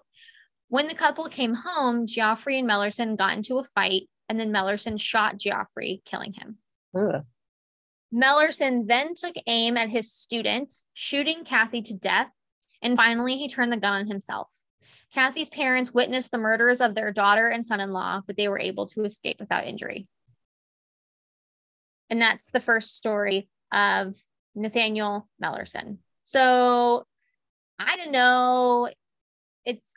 When 0.69 0.87
the 0.87 0.95
couple 0.95 1.25
came 1.25 1.53
home, 1.53 2.07
Geoffrey 2.07 2.59
and 2.59 2.69
Mellerson 2.69 3.17
got 3.17 3.37
into 3.37 3.59
a 3.59 3.63
fight, 3.63 4.09
and 4.29 4.39
then 4.39 4.53
Mellerson 4.53 4.99
shot 4.99 5.37
Geoffrey, 5.37 6.01
killing 6.05 6.33
him. 6.33 6.57
Ugh. 6.95 7.25
Mellerson 8.13 8.87
then 8.87 9.13
took 9.13 9.35
aim 9.45 9.75
at 9.75 9.89
his 9.89 10.11
student, 10.11 10.73
shooting 10.93 11.43
Kathy 11.43 11.81
to 11.83 11.93
death, 11.95 12.31
and 12.81 12.95
finally 12.95 13.37
he 13.37 13.47
turned 13.47 13.71
the 13.71 13.77
gun 13.77 14.01
on 14.01 14.07
himself. 14.07 14.47
Kathy's 15.13 15.49
parents 15.49 15.91
witnessed 15.91 16.31
the 16.31 16.37
murders 16.37 16.81
of 16.81 16.93
their 16.95 17.11
daughter 17.11 17.47
and 17.49 17.65
son 17.65 17.79
in 17.79 17.91
law, 17.91 18.21
but 18.25 18.37
they 18.37 18.47
were 18.47 18.59
able 18.59 18.87
to 18.87 19.03
escape 19.03 19.39
without 19.39 19.65
injury. 19.65 20.07
And 22.09 22.21
that's 22.21 22.51
the 22.51 22.59
first 22.59 22.95
story 22.95 23.49
of 23.71 24.15
Nathaniel 24.55 25.27
Mellerson. 25.43 25.97
So 26.23 27.05
I 27.79 27.95
don't 27.97 28.11
know. 28.11 28.89
It's 29.65 29.93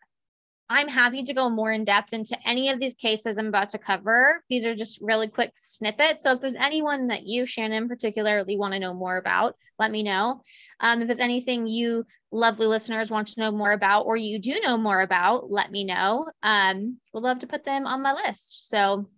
I'm 0.72 0.88
happy 0.88 1.22
to 1.22 1.34
go 1.34 1.50
more 1.50 1.70
in 1.70 1.84
depth 1.84 2.14
into 2.14 2.36
any 2.46 2.70
of 2.70 2.80
these 2.80 2.94
cases 2.94 3.36
I'm 3.36 3.46
about 3.46 3.68
to 3.70 3.78
cover. 3.78 4.42
These 4.48 4.64
are 4.64 4.74
just 4.74 4.98
really 5.02 5.28
quick 5.28 5.52
snippets. 5.54 6.22
So 6.22 6.32
if 6.32 6.40
there's 6.40 6.56
anyone 6.56 7.08
that 7.08 7.24
you, 7.24 7.44
Shannon, 7.44 7.88
particularly 7.88 8.56
want 8.56 8.72
to 8.72 8.80
know 8.80 8.94
more 8.94 9.18
about, 9.18 9.54
let 9.78 9.90
me 9.90 10.02
know. 10.02 10.40
Um, 10.80 11.02
if 11.02 11.08
there's 11.08 11.20
anything 11.20 11.66
you 11.66 12.06
lovely 12.30 12.66
listeners 12.66 13.10
want 13.10 13.28
to 13.28 13.40
know 13.40 13.52
more 13.52 13.72
about 13.72 14.06
or 14.06 14.16
you 14.16 14.38
do 14.38 14.60
know 14.60 14.78
more 14.78 15.02
about, 15.02 15.50
let 15.50 15.70
me 15.70 15.84
know. 15.84 16.26
Um, 16.42 16.98
we'd 17.12 17.20
love 17.20 17.40
to 17.40 17.46
put 17.46 17.64
them 17.64 17.86
on 17.86 18.00
my 18.00 18.14
list. 18.14 18.70
So 18.70 19.10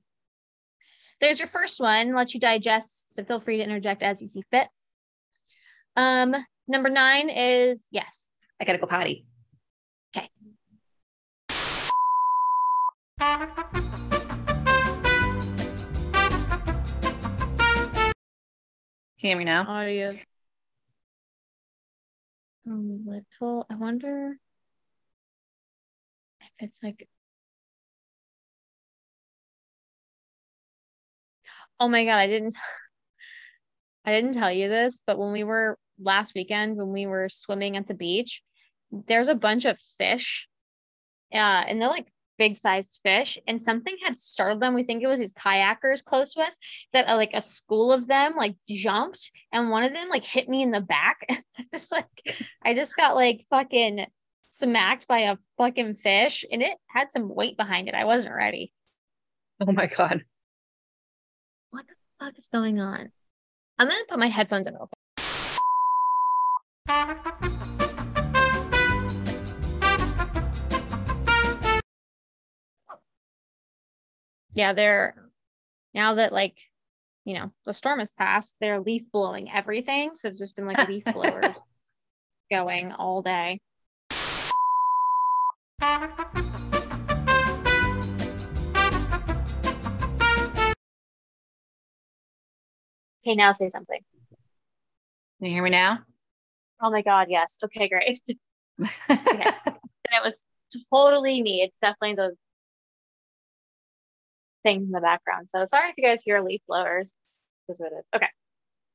there's 1.21 1.39
your 1.39 1.49
first 1.49 1.81
one. 1.81 2.17
Let 2.17 2.35
you 2.35 2.41
digest. 2.41 3.13
So 3.13 3.23
feel 3.23 3.39
free 3.39 3.59
to 3.59 3.63
interject 3.63 4.03
as 4.03 4.21
you 4.21 4.27
see 4.27 4.43
fit. 4.51 4.67
Um, 5.95 6.35
number 6.67 6.91
nine 6.91 7.31
is 7.31 7.87
yes. 7.93 8.29
I 8.61 8.65
gotta 8.65 8.79
go 8.79 8.87
potty. 8.87 9.27
Okay. 10.17 10.29
Can 13.25 13.41
you 19.17 19.29
hear 19.31 19.39
me 19.39 19.45
now? 19.45 19.65
Audio. 19.67 20.19
A 22.67 22.71
little. 22.71 23.67
I 23.71 23.77
wonder 23.77 24.37
if 26.43 26.49
it's 26.59 26.79
like. 26.83 27.09
Oh 31.81 31.89
my 31.89 32.05
god! 32.05 32.19
I 32.19 32.27
didn't. 32.27 32.55
I 34.05 34.13
didn't 34.13 34.33
tell 34.33 34.53
you 34.53 34.69
this, 34.69 35.03
but 35.07 35.19
when 35.19 35.33
we 35.33 35.45
were 35.45 35.79
last 35.99 36.35
weekend, 36.35 36.77
when 36.77 36.93
we 36.93 37.07
were 37.07 37.31
swimming 37.31 37.79
at 37.79 37.89
the 37.89 37.95
beach, 37.95 38.43
there's 38.93 39.29
a 39.29 39.35
bunch 39.35 39.65
of 39.65 39.81
fish, 39.97 40.47
uh, 41.33 41.37
and 41.67 41.81
they're 41.81 41.89
like 41.89 42.09
big 42.39 42.57
sized 42.57 43.01
fish, 43.03 43.39
and 43.47 43.61
something 43.61 43.97
had 44.05 44.19
startled 44.19 44.61
them. 44.61 44.75
We 44.75 44.85
think 44.85 45.03
it 45.03 45.07
was 45.07 45.19
these 45.19 45.33
kayakers 45.33 46.05
close 46.05 46.35
to 46.35 46.43
us 46.43 46.59
that 46.93 47.09
uh, 47.09 47.17
like 47.17 47.33
a 47.35 47.43
school 47.43 47.93
of 47.93 48.07
them 48.07 48.35
like 48.37 48.57
jumped, 48.69 49.31
and 49.53 49.71
one 49.71 49.85
of 49.85 49.93
them 49.93 50.09
like 50.09 50.25
hit 50.25 50.49
me 50.49 50.63
in 50.63 50.71
the 50.71 50.81
back. 50.81 51.27
it's 51.73 51.93
like 51.93 52.07
I 52.63 52.75
just 52.75 52.97
got 52.97 53.15
like 53.15 53.47
fucking 53.51 54.07
smacked 54.43 55.09
by 55.09 55.21
a 55.21 55.37
fucking 55.59 55.97
fish, 55.97 56.45
and 56.51 56.63
it 56.63 56.77
had 56.87 57.11
some 57.11 57.35
weight 57.35 57.57
behind 57.57 57.89
it. 57.89 57.95
I 57.95 58.05
wasn't 58.05 58.35
ready. 58.35 58.73
Oh 59.61 59.73
my 59.73 59.87
god. 59.87 60.25
What 61.71 61.87
the 61.87 61.95
fuck 62.25 62.39
is 62.39 62.49
going 62.49 62.81
on? 62.81 63.11
I'm 63.79 63.89
gonna 63.89 64.05
put 64.09 64.19
my 64.19 64.29
headphones 64.29 64.67
in 64.67 64.75
real 64.75 64.89
quick. 66.87 67.54
Yeah, 74.55 74.73
they're 74.73 75.15
now 75.93 76.15
that 76.15 76.33
like, 76.33 76.59
you 77.25 77.35
know, 77.35 77.53
the 77.67 77.75
storm 77.75 77.99
has 77.99 78.13
passed, 78.13 78.57
they're 78.61 78.81
leaf 78.81 79.11
blowing 79.13 79.51
everything. 79.51 80.13
So 80.15 80.29
it's 80.29 80.39
just 80.39 80.57
been 80.57 80.67
like 80.67 80.89
leaf 80.89 81.05
blowers 81.05 81.57
going 82.51 82.93
all 82.93 83.23
day. 83.23 83.61
Okay, 93.27 93.35
now 93.35 93.53
say 93.53 93.69
something. 93.71 94.01
Can 95.39 95.49
you 95.49 95.55
hear 95.55 95.63
me 95.63 95.71
now? 95.71 96.01
Oh 96.81 96.91
my 96.91 97.03
God, 97.03 97.29
yes. 97.31 97.59
Okay, 97.65 97.89
great. 97.89 98.21
okay. 98.31 98.89
And 99.11 100.13
it 100.13 100.23
was 100.23 100.45
totally 100.93 101.43
me. 101.43 101.63
It's 101.63 101.79
definitely 101.79 102.17
those 102.17 102.37
things 104.65 104.85
in 104.85 104.91
the 104.91 105.01
background. 105.01 105.49
So 105.51 105.65
sorry 105.65 105.91
if 105.91 105.95
you 105.97 106.05
guys 106.05 106.23
hear 106.25 106.41
leaf 106.41 106.63
blowers. 106.69 107.15
Is 107.69 107.79
what 107.79 107.93
it 107.93 107.97
is. 108.01 108.05
Okay. 108.17 108.29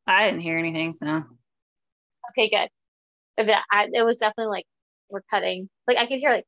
I 0.05 0.25
didn't 0.25 0.41
hear 0.41 0.57
anything, 0.57 0.93
so. 0.95 1.23
Okay, 2.31 2.49
good. 2.49 2.69
It, 3.37 3.57
I, 3.71 3.87
it 3.93 4.03
was 4.03 4.17
definitely 4.17 4.51
like 4.51 4.65
we're 5.09 5.21
cutting. 5.29 5.69
Like 5.87 5.97
I 5.97 6.05
could 6.05 6.19
hear 6.19 6.31
like, 6.31 6.45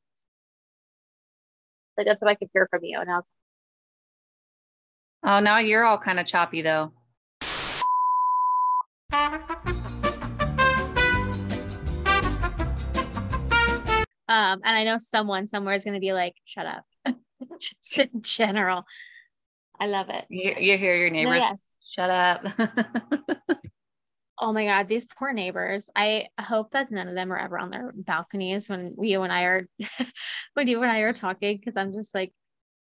like 1.97 2.07
that's 2.07 2.21
what 2.21 2.29
I 2.29 2.35
could 2.35 2.49
hear 2.53 2.67
from 2.69 2.83
you. 2.83 2.99
Now. 3.05 3.23
Oh, 5.23 5.39
now 5.39 5.59
you're 5.59 5.85
all 5.85 5.97
kind 5.97 6.19
of 6.19 6.25
choppy 6.25 6.61
though. 6.61 6.91
Um, 14.31 14.61
and 14.63 14.77
I 14.77 14.85
know 14.85 14.97
someone 14.97 15.45
somewhere 15.45 15.75
is 15.75 15.83
going 15.83 15.95
to 15.95 15.99
be 15.99 16.13
like, 16.13 16.35
shut 16.45 16.65
up. 16.65 16.85
Just 17.59 17.99
in 17.99 18.21
general. 18.21 18.85
I 19.81 19.87
love 19.87 20.09
it. 20.09 20.25
You, 20.29 20.53
you 20.59 20.77
hear 20.77 20.95
your 20.95 21.09
neighbors. 21.09 21.41
No, 21.41 21.47
yes. 21.47 21.75
Shut 21.89 22.09
up. 22.11 22.45
oh 24.39 24.53
my 24.53 24.65
God, 24.65 24.87
these 24.87 25.07
poor 25.17 25.33
neighbors. 25.33 25.89
I 25.95 26.27
hope 26.39 26.69
that 26.71 26.91
none 26.91 27.07
of 27.07 27.15
them 27.15 27.33
are 27.33 27.39
ever 27.39 27.57
on 27.57 27.71
their 27.71 27.91
balconies 27.95 28.69
when 28.69 28.95
you 29.01 29.23
and 29.23 29.33
I 29.33 29.41
are 29.45 29.67
when 30.53 30.67
you 30.67 30.83
and 30.83 30.91
I 30.91 30.99
are 30.99 31.13
talking. 31.13 31.59
Cause 31.65 31.75
I'm 31.77 31.93
just 31.93 32.13
like, 32.13 32.31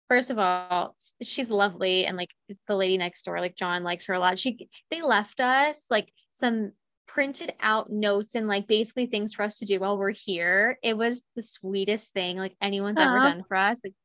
first 0.07 0.29
of 0.29 0.37
all, 0.37 0.95
she's 1.23 1.49
lovely. 1.49 2.05
And 2.05 2.15
like 2.15 2.29
the 2.67 2.75
lady 2.75 2.99
next 2.99 3.25
door, 3.25 3.41
like 3.41 3.55
John 3.55 3.83
likes 3.83 4.05
her 4.05 4.13
a 4.13 4.19
lot. 4.19 4.37
She 4.37 4.69
they 4.91 5.01
left 5.01 5.39
us 5.39 5.87
like 5.89 6.13
some 6.31 6.73
printed 7.07 7.53
out 7.59 7.91
notes 7.91 8.35
and 8.35 8.47
like 8.47 8.67
basically 8.67 9.07
things 9.07 9.33
for 9.33 9.41
us 9.41 9.57
to 9.57 9.65
do 9.65 9.79
while 9.79 9.97
we're 9.97 10.11
here. 10.11 10.77
It 10.83 10.95
was 10.95 11.23
the 11.35 11.41
sweetest 11.41 12.13
thing 12.13 12.37
like 12.37 12.55
anyone's 12.61 12.99
ever 12.99 13.17
done 13.17 13.43
for 13.47 13.57
us. 13.57 13.81
Like 13.83 13.95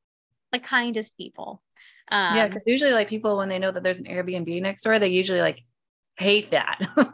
the 0.52 0.58
kindest 0.58 1.18
people. 1.18 1.62
Um, 2.10 2.36
yeah, 2.36 2.48
because 2.48 2.62
usually 2.66 2.92
like 2.92 3.08
people 3.08 3.36
when 3.36 3.48
they 3.48 3.58
know 3.58 3.70
that 3.70 3.82
there's 3.82 4.00
an 4.00 4.06
Airbnb 4.06 4.62
next 4.62 4.82
door, 4.82 4.98
they 4.98 5.08
usually 5.08 5.40
like 5.40 5.62
hate 6.16 6.50
that. 6.50 6.78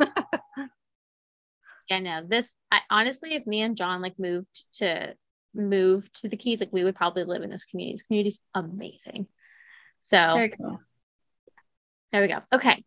yeah, 1.91 1.99
no, 1.99 2.23
this 2.27 2.57
I, 2.71 2.81
honestly, 2.91 3.35
if 3.35 3.47
me 3.47 3.63
and 3.63 3.77
John 3.77 4.01
like 4.03 4.19
moved 4.19 4.79
to 4.79 5.15
move 5.55 6.11
to 6.15 6.29
the 6.29 6.37
Keys, 6.37 6.61
like 6.61 6.73
we 6.73 6.85
would 6.85 6.97
probably 6.97 7.25
live 7.25 7.43
in 7.43 7.51
this 7.51 7.65
community. 7.65 7.95
This 7.95 8.03
community's 8.03 8.41
amazing. 8.55 9.27
So 10.03 10.47
cool. 10.61 10.81
there 12.13 12.23
we 12.23 12.29
go. 12.29 12.41
Okay. 12.53 12.85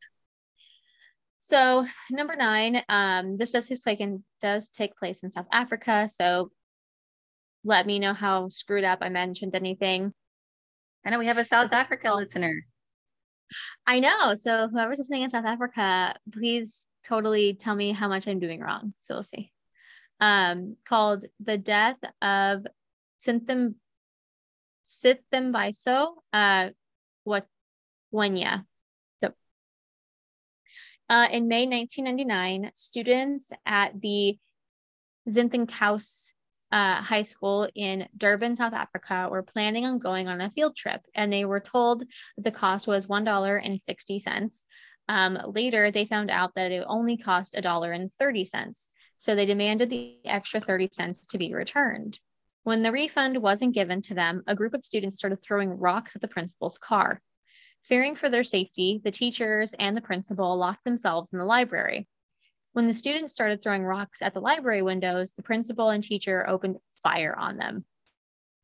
So 1.40 1.86
number 2.12 2.36
nine, 2.36 2.84
um, 2.90 3.38
this 3.38 3.52
does 3.52 3.70
take 3.70 4.02
in 4.02 4.24
does 4.42 4.70
take 4.70 4.98
place 4.98 5.24
in 5.24 5.32
South 5.32 5.48
Africa. 5.52 6.10
So 6.12 6.52
let 7.64 7.86
me 7.86 8.00
know 8.00 8.14
how 8.14 8.50
screwed 8.50 8.84
up 8.84 9.00
I 9.02 9.10
mentioned 9.10 9.56
anything. 9.56 10.14
I 11.06 11.10
know 11.10 11.20
we 11.20 11.28
have 11.28 11.38
a 11.38 11.44
South 11.44 11.74
Africa 11.74 12.14
listener. 12.14 12.66
I 13.86 14.00
know. 14.00 14.34
So 14.36 14.68
whoever's 14.68 14.98
listening 14.98 15.24
in 15.24 15.30
South 15.30 15.46
Africa, 15.46 16.16
please 16.32 16.86
totally 17.06 17.54
tell 17.54 17.76
me 17.76 17.92
how 17.94 18.08
much 18.08 18.28
I'm 18.28 18.40
doing 18.40 18.60
wrong. 18.60 18.94
So 18.98 19.16
we'll 19.16 19.24
see. 19.24 19.52
Um, 20.20 20.76
called 20.86 21.26
The 21.40 21.58
Death 21.58 21.98
of 22.22 22.66
Synthim 23.20 23.76
Sithembiso 24.86 26.14
uh 26.32 26.70
what 27.24 27.46
Wenya. 28.14 28.66
So 29.18 29.32
uh, 31.10 31.28
in 31.32 31.48
May 31.48 31.68
1999, 31.68 32.72
students 32.74 33.52
at 33.66 34.00
the 34.00 34.38
Zinthinghouse 35.30 36.32
uh, 36.72 37.02
high 37.02 37.22
school 37.22 37.70
in 37.76 38.08
Durban, 38.18 38.56
South 38.56 38.74
Africa, 38.74 39.28
were 39.32 39.44
planning 39.44 39.86
on 39.86 40.00
going 40.00 40.28
on 40.28 40.42
a 40.42 40.52
field 40.52 40.76
trip, 40.76 41.02
and 41.16 41.32
they 41.32 41.46
were 41.46 41.60
told 41.60 42.04
the 42.38 42.52
cost 42.52 42.88
was 42.88 43.08
one 43.08 43.24
dollar 43.24 43.58
and 43.58 43.82
sixty 43.82 44.20
cents. 44.20 44.64
Um, 45.10 45.40
later, 45.46 45.92
they 45.92 46.06
found 46.06 46.30
out 46.30 46.56
that 46.56 46.72
it 46.72 46.84
only 46.86 47.18
cost 47.18 47.56
a 47.56 47.62
dollar 47.62 47.94
and 47.94 48.12
thirty 48.12 48.44
cents, 48.44 48.90
so 49.18 49.36
they 49.36 49.46
demanded 49.46 49.90
the 49.90 50.18
extra 50.26 50.60
thirty 50.60 50.90
cents 50.92 51.28
to 51.28 51.38
be 51.38 51.54
returned. 51.54 52.20
When 52.64 52.84
the 52.84 52.92
refund 52.92 53.38
wasn't 53.42 53.74
given 53.74 54.02
to 54.02 54.14
them, 54.14 54.44
a 54.46 54.56
group 54.56 54.74
of 54.74 54.86
students 54.86 55.16
started 55.16 55.38
throwing 55.38 55.70
rocks 55.70 56.16
at 56.16 56.22
the 56.22 56.28
principal's 56.28 56.78
car. 56.78 57.22
Fearing 57.84 58.16
for 58.16 58.28
their 58.28 58.44
safety, 58.44 59.00
the 59.02 59.12
teachers 59.12 59.74
and 59.80 59.96
the 59.96 60.02
principal 60.02 60.58
locked 60.58 60.84
themselves 60.84 61.32
in 61.32 61.40
the 61.40 61.46
library. 61.46 62.10
When 62.78 62.86
the 62.86 62.94
students 62.94 63.34
started 63.34 63.64
throwing 63.64 63.82
rocks 63.82 64.22
at 64.22 64.36
the 64.36 64.40
library 64.40 64.84
windows, 64.84 65.32
the 65.32 65.42
principal 65.42 65.90
and 65.90 66.04
teacher 66.04 66.48
opened 66.48 66.78
fire 67.02 67.36
on 67.36 67.58
them. 67.58 67.86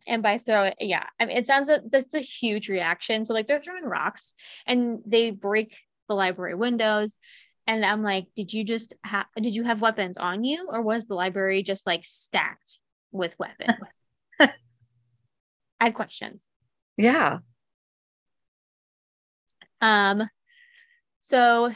And 0.06 0.22
by 0.22 0.38
throw 0.38 0.66
it, 0.66 0.76
yeah, 0.80 1.08
I 1.20 1.26
mean, 1.26 1.36
it 1.36 1.48
sounds 1.48 1.68
like 1.68 1.82
that's 1.90 2.14
a 2.14 2.20
huge 2.20 2.70
reaction. 2.70 3.26
So, 3.26 3.34
like, 3.34 3.48
they're 3.48 3.58
throwing 3.58 3.86
rocks 3.86 4.36
and 4.68 5.00
they 5.08 5.32
break 5.32 5.80
the 6.08 6.14
library 6.14 6.54
windows. 6.54 7.18
And 7.66 7.84
I'm 7.84 8.04
like, 8.04 8.28
did 8.36 8.54
you 8.54 8.64
just 8.64 8.94
have, 9.04 9.26
did 9.36 9.56
you 9.56 9.64
have 9.64 9.82
weapons 9.82 10.20
on 10.20 10.44
you 10.44 10.68
or 10.70 10.84
was 10.84 11.08
the 11.08 11.16
library 11.16 11.64
just 11.64 11.88
like 11.88 12.04
stacked 12.04 12.78
with 13.12 13.34
weapons? 13.40 13.96
I 14.40 14.52
have 15.80 15.96
questions. 15.96 16.46
Yeah. 16.98 17.40
Um, 19.82 20.30
so 21.20 21.72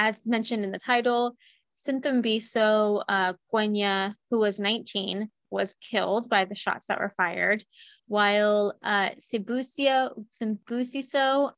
as 0.00 0.26
mentioned 0.26 0.64
in 0.64 0.70
the 0.70 0.78
title, 0.78 1.36
Sintumbiso 1.80 3.02
uh, 3.08 3.32
Gwenya, 3.52 4.14
who 4.30 4.38
was 4.38 4.60
19, 4.60 5.30
was 5.50 5.74
killed 5.80 6.28
by 6.28 6.44
the 6.44 6.54
shots 6.54 6.86
that 6.86 7.00
were 7.00 7.14
fired, 7.16 7.64
while 8.06 8.74
uh, 8.82 9.10
Sibusiso 9.18 10.24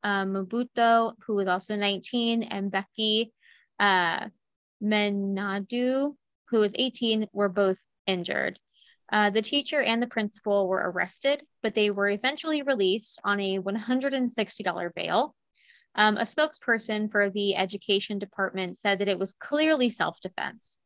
uh, 0.03 1.11
who 1.25 1.35
was 1.35 1.47
also 1.47 1.75
19, 1.75 2.43
and 2.43 2.71
Becky 2.71 3.33
uh, 3.79 4.27
Menadu, 4.81 6.15
who 6.49 6.59
was 6.59 6.73
18, 6.75 7.27
were 7.33 7.49
both 7.49 7.79
injured. 8.07 8.59
Uh, 9.11 9.29
the 9.29 9.41
teacher 9.41 9.81
and 9.81 10.01
the 10.01 10.07
principal 10.07 10.67
were 10.67 10.91
arrested, 10.91 11.43
but 11.61 11.75
they 11.75 11.91
were 11.91 12.09
eventually 12.09 12.61
released 12.61 13.19
on 13.23 13.39
a 13.39 13.59
$160 13.59 14.93
bail. 14.95 15.35
Um, 15.95 16.17
a 16.17 16.21
spokesperson 16.21 17.11
for 17.11 17.29
the 17.29 17.55
education 17.55 18.17
department 18.17 18.77
said 18.77 18.99
that 18.99 19.07
it 19.07 19.19
was 19.19 19.33
clearly 19.33 19.89
self 19.89 20.19
defense, 20.21 20.77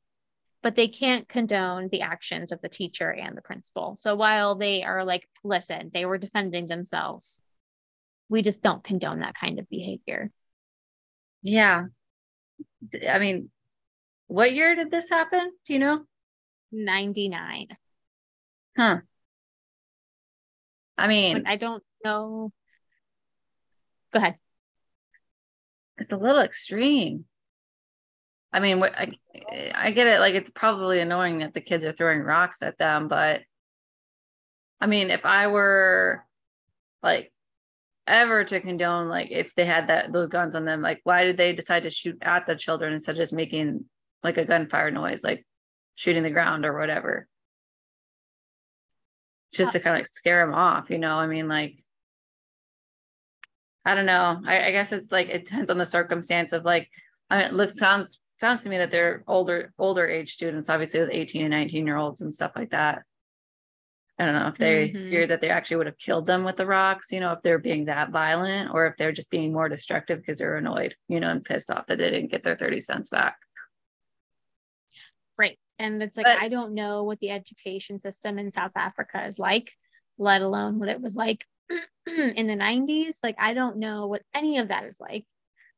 but 0.61 0.75
they 0.75 0.89
can't 0.89 1.29
condone 1.29 1.87
the 1.89 2.01
actions 2.01 2.51
of 2.51 2.61
the 2.61 2.69
teacher 2.69 3.09
and 3.09 3.37
the 3.37 3.41
principal. 3.41 3.95
So 3.97 4.15
while 4.15 4.55
they 4.55 4.83
are 4.83 5.05
like, 5.05 5.27
listen, 5.43 5.91
they 5.93 6.05
were 6.05 6.17
defending 6.17 6.67
themselves, 6.67 7.39
we 8.27 8.41
just 8.41 8.61
don't 8.61 8.83
condone 8.83 9.19
that 9.19 9.35
kind 9.35 9.59
of 9.59 9.69
behavior. 9.69 10.29
Yeah. 11.41 11.85
I 13.09 13.19
mean, 13.19 13.49
what 14.27 14.53
year 14.53 14.75
did 14.75 14.91
this 14.91 15.09
happen? 15.09 15.51
Do 15.65 15.73
you 15.73 15.79
know? 15.79 16.03
99. 16.73 17.67
Huh. 18.75 18.97
I 20.97 21.07
mean, 21.07 21.43
I 21.45 21.55
don't 21.55 21.83
know. 22.03 22.51
Go 24.11 24.19
ahead 24.19 24.37
it's 25.97 26.11
a 26.11 26.17
little 26.17 26.41
extreme. 26.41 27.25
I 28.53 28.59
mean, 28.59 28.81
I, 28.81 29.11
I 29.75 29.91
get 29.91 30.07
it. 30.07 30.19
Like, 30.19 30.35
it's 30.35 30.51
probably 30.51 30.99
annoying 30.99 31.39
that 31.39 31.53
the 31.53 31.61
kids 31.61 31.85
are 31.85 31.91
throwing 31.91 32.21
rocks 32.21 32.61
at 32.61 32.77
them, 32.77 33.07
but 33.07 33.41
I 34.79 34.87
mean, 34.87 35.09
if 35.09 35.25
I 35.25 35.47
were 35.47 36.23
like 37.01 37.31
ever 38.05 38.43
to 38.43 38.61
condone, 38.61 39.09
like, 39.09 39.31
if 39.31 39.51
they 39.55 39.65
had 39.65 39.87
that 39.87 40.13
those 40.13 40.29
guns 40.29 40.55
on 40.55 40.65
them, 40.65 40.81
like, 40.81 41.01
why 41.03 41.23
did 41.23 41.37
they 41.37 41.53
decide 41.53 41.83
to 41.83 41.89
shoot 41.89 42.17
at 42.21 42.45
the 42.45 42.55
children 42.55 42.93
instead 42.93 43.15
of 43.15 43.21
just 43.21 43.33
making 43.33 43.85
like 44.23 44.37
a 44.37 44.45
gunfire 44.45 44.91
noise, 44.91 45.23
like 45.23 45.45
shooting 45.95 46.23
the 46.23 46.29
ground 46.29 46.65
or 46.65 46.77
whatever? 46.77 47.27
Just 49.51 49.69
uh, 49.69 49.73
to 49.73 49.79
kind 49.79 49.95
of 49.95 49.99
like 50.01 50.07
scare 50.07 50.45
them 50.45 50.53
off, 50.53 50.89
you 50.89 50.99
know? 50.99 51.15
I 51.15 51.27
mean, 51.27 51.47
like, 51.47 51.83
I 53.87 53.95
don't 53.95 54.05
know. 54.05 54.41
I, 54.45 54.67
I, 54.67 54.71
guess 54.71 54.91
it's 54.91 55.13
like 55.13 55.29
it 55.29 55.45
depends 55.45 55.71
on 55.71 55.77
the 55.77 55.85
circumstance 55.85 56.51
of 56.51 56.65
like 56.65 56.89
I 57.29 57.37
mean, 57.37 57.45
it 57.47 57.53
looks 57.53 57.77
sounds 57.79 58.19
sounds 58.37 58.65
to 58.65 58.69
me 58.69 58.77
that 58.79 58.91
they're 58.91 59.23
older 59.27 59.71
older 59.79 60.05
age 60.05 60.33
students, 60.33 60.69
obviously 60.69 60.99
with 60.99 61.09
18 61.09 61.43
and 61.43 61.51
19 61.51 61.87
year 61.87 61.95
olds 61.95 62.19
and 62.19 62.33
stuff 62.33 62.51
like 62.53 62.71
that. 62.71 63.03
I 64.19 64.25
don't 64.25 64.35
know 64.35 64.47
if 64.49 64.57
they 64.57 64.89
Mhm. 64.89 65.09
feared 65.09 65.29
that 65.29 65.39
they 65.39 65.49
actually 65.49 65.77
would 65.77 65.85
have 65.85 65.97
killed 65.97 66.27
them 66.27 66.43
with 66.43 66.57
the 66.57 66.65
rocks, 66.65 67.13
you 67.13 67.21
know, 67.21 67.31
if 67.31 67.41
they're 67.43 67.59
being 67.59 67.85
that 67.85 68.09
violent 68.09 68.71
or 68.73 68.87
if 68.87 68.97
they're 68.97 69.13
just 69.13 69.31
being 69.31 69.53
more 69.53 69.69
destructive 69.69 70.19
because 70.19 70.39
they're 70.39 70.57
annoyed, 70.57 70.93
you 71.07 71.21
know, 71.21 71.31
and 71.31 71.45
pissed 71.45 71.71
off 71.71 71.87
that 71.87 71.97
they 71.97 72.09
didn't 72.09 72.31
get 72.31 72.43
their 72.43 72.57
30 72.57 72.81
cents 72.81 73.09
back. 73.09 73.37
Right. 75.37 75.57
And 75.79 76.03
it's 76.03 76.17
like, 76.17 76.25
But- 76.25 76.41
I 76.41 76.49
don't 76.49 76.73
know 76.73 77.03
what 77.03 77.19
the 77.19 77.29
education 77.29 77.99
system 77.99 78.37
in 78.37 78.51
South 78.51 78.73
Africa 78.75 79.25
is 79.25 79.39
like, 79.39 79.71
let 80.17 80.41
alone 80.41 80.77
what 80.77 80.89
it 80.89 80.99
was 80.99 81.15
like 81.15 81.45
in 82.07 82.47
the 82.47 82.55
90s. 82.55 83.17
Like, 83.23 83.35
I 83.39 83.53
don't 83.53 83.77
know 83.77 84.07
what 84.07 84.21
any 84.33 84.57
of 84.59 84.69
that 84.69 84.85
is 84.85 84.99
like. 84.99 85.25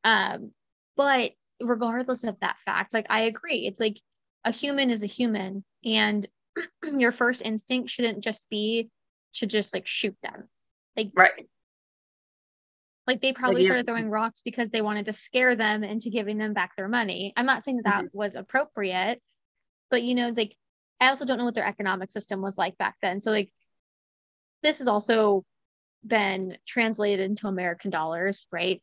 Um, 0.04 0.52
but 0.96 1.32
regardless 1.60 2.24
of 2.24 2.38
that 2.40 2.56
fact, 2.64 2.94
like, 2.94 3.06
I 3.10 3.22
agree. 3.22 3.66
It's 3.66 3.80
like 3.80 4.00
a 4.44 4.52
human 4.52 4.90
is 4.90 5.02
a 5.02 5.06
human, 5.06 5.64
and 5.84 6.26
your 6.84 7.12
first 7.12 7.42
instinct 7.42 7.90
shouldn't 7.90 8.22
just 8.24 8.48
be 8.48 8.90
to 9.34 9.46
just 9.46 9.74
like 9.74 9.86
shoot 9.86 10.16
them. 10.22 10.48
Like, 10.96 11.10
Right. 11.14 11.48
like 13.06 13.20
they 13.20 13.32
probably 13.32 13.60
you- 13.60 13.66
started 13.66 13.86
throwing 13.86 14.08
rocks 14.10 14.40
because 14.42 14.70
they 14.70 14.80
wanted 14.82 15.06
to 15.06 15.12
scare 15.12 15.54
them 15.54 15.84
into 15.84 16.10
giving 16.10 16.38
them 16.38 16.52
back 16.52 16.76
their 16.76 16.88
money. 16.88 17.32
I'm 17.36 17.46
not 17.46 17.64
saying 17.64 17.78
that 17.78 17.84
that 17.84 18.14
was 18.14 18.34
appropriate, 18.34 19.20
but 19.90 20.02
you 20.02 20.14
know, 20.14 20.32
like 20.36 20.56
I 21.00 21.08
also 21.08 21.24
don't 21.24 21.38
know 21.38 21.44
what 21.44 21.54
their 21.54 21.66
economic 21.66 22.10
system 22.10 22.40
was 22.40 22.58
like 22.58 22.76
back 22.78 22.96
then. 23.02 23.20
So 23.20 23.30
like 23.30 23.52
this 24.62 24.80
is 24.80 24.88
also 24.88 25.44
been 26.06 26.56
translated 26.66 27.20
into 27.20 27.46
American 27.48 27.90
dollars, 27.90 28.46
right? 28.50 28.82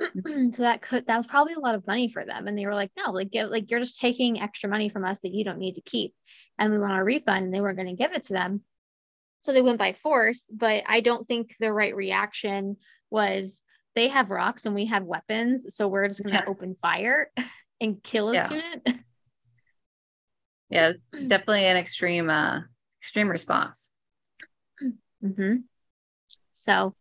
so 0.00 0.62
that 0.62 0.82
could 0.82 1.06
that 1.06 1.16
was 1.16 1.26
probably 1.26 1.54
a 1.54 1.60
lot 1.60 1.74
of 1.74 1.86
money 1.86 2.08
for 2.08 2.24
them. 2.24 2.46
And 2.48 2.56
they 2.58 2.66
were 2.66 2.74
like, 2.74 2.90
no, 2.96 3.12
like 3.12 3.30
give 3.30 3.50
like 3.50 3.70
you're 3.70 3.80
just 3.80 4.00
taking 4.00 4.40
extra 4.40 4.68
money 4.68 4.88
from 4.88 5.04
us 5.04 5.20
that 5.20 5.32
you 5.34 5.44
don't 5.44 5.58
need 5.58 5.74
to 5.74 5.82
keep. 5.82 6.14
And 6.58 6.72
we 6.72 6.78
want 6.78 6.98
a 6.98 7.04
refund 7.04 7.44
and 7.44 7.54
they 7.54 7.60
weren't 7.60 7.76
going 7.78 7.94
to 7.94 8.02
give 8.02 8.12
it 8.12 8.24
to 8.24 8.32
them. 8.32 8.62
So 9.40 9.52
they 9.52 9.62
went 9.62 9.78
by 9.78 9.94
force, 9.94 10.50
but 10.54 10.84
I 10.86 11.00
don't 11.00 11.26
think 11.26 11.54
the 11.58 11.72
right 11.72 11.94
reaction 11.96 12.76
was 13.10 13.62
they 13.94 14.08
have 14.08 14.30
rocks 14.30 14.66
and 14.66 14.74
we 14.74 14.86
have 14.86 15.02
weapons, 15.02 15.74
so 15.74 15.88
we're 15.88 16.06
just 16.06 16.22
going 16.22 16.34
to 16.34 16.40
Yeah. 16.40 16.48
open 16.48 16.76
fire 16.80 17.30
and 17.80 18.02
kill 18.02 18.30
a 18.30 18.34
Yeah. 18.34 18.46
student. 18.46 18.88
Yeah, 20.70 20.90
it's 20.90 21.08
definitely 21.10 21.64
an 21.64 21.76
extreme 21.76 22.30
uh 22.30 22.60
extreme 23.02 23.28
response. 23.28 23.90
hmm 25.20 25.56
So, 26.62 26.94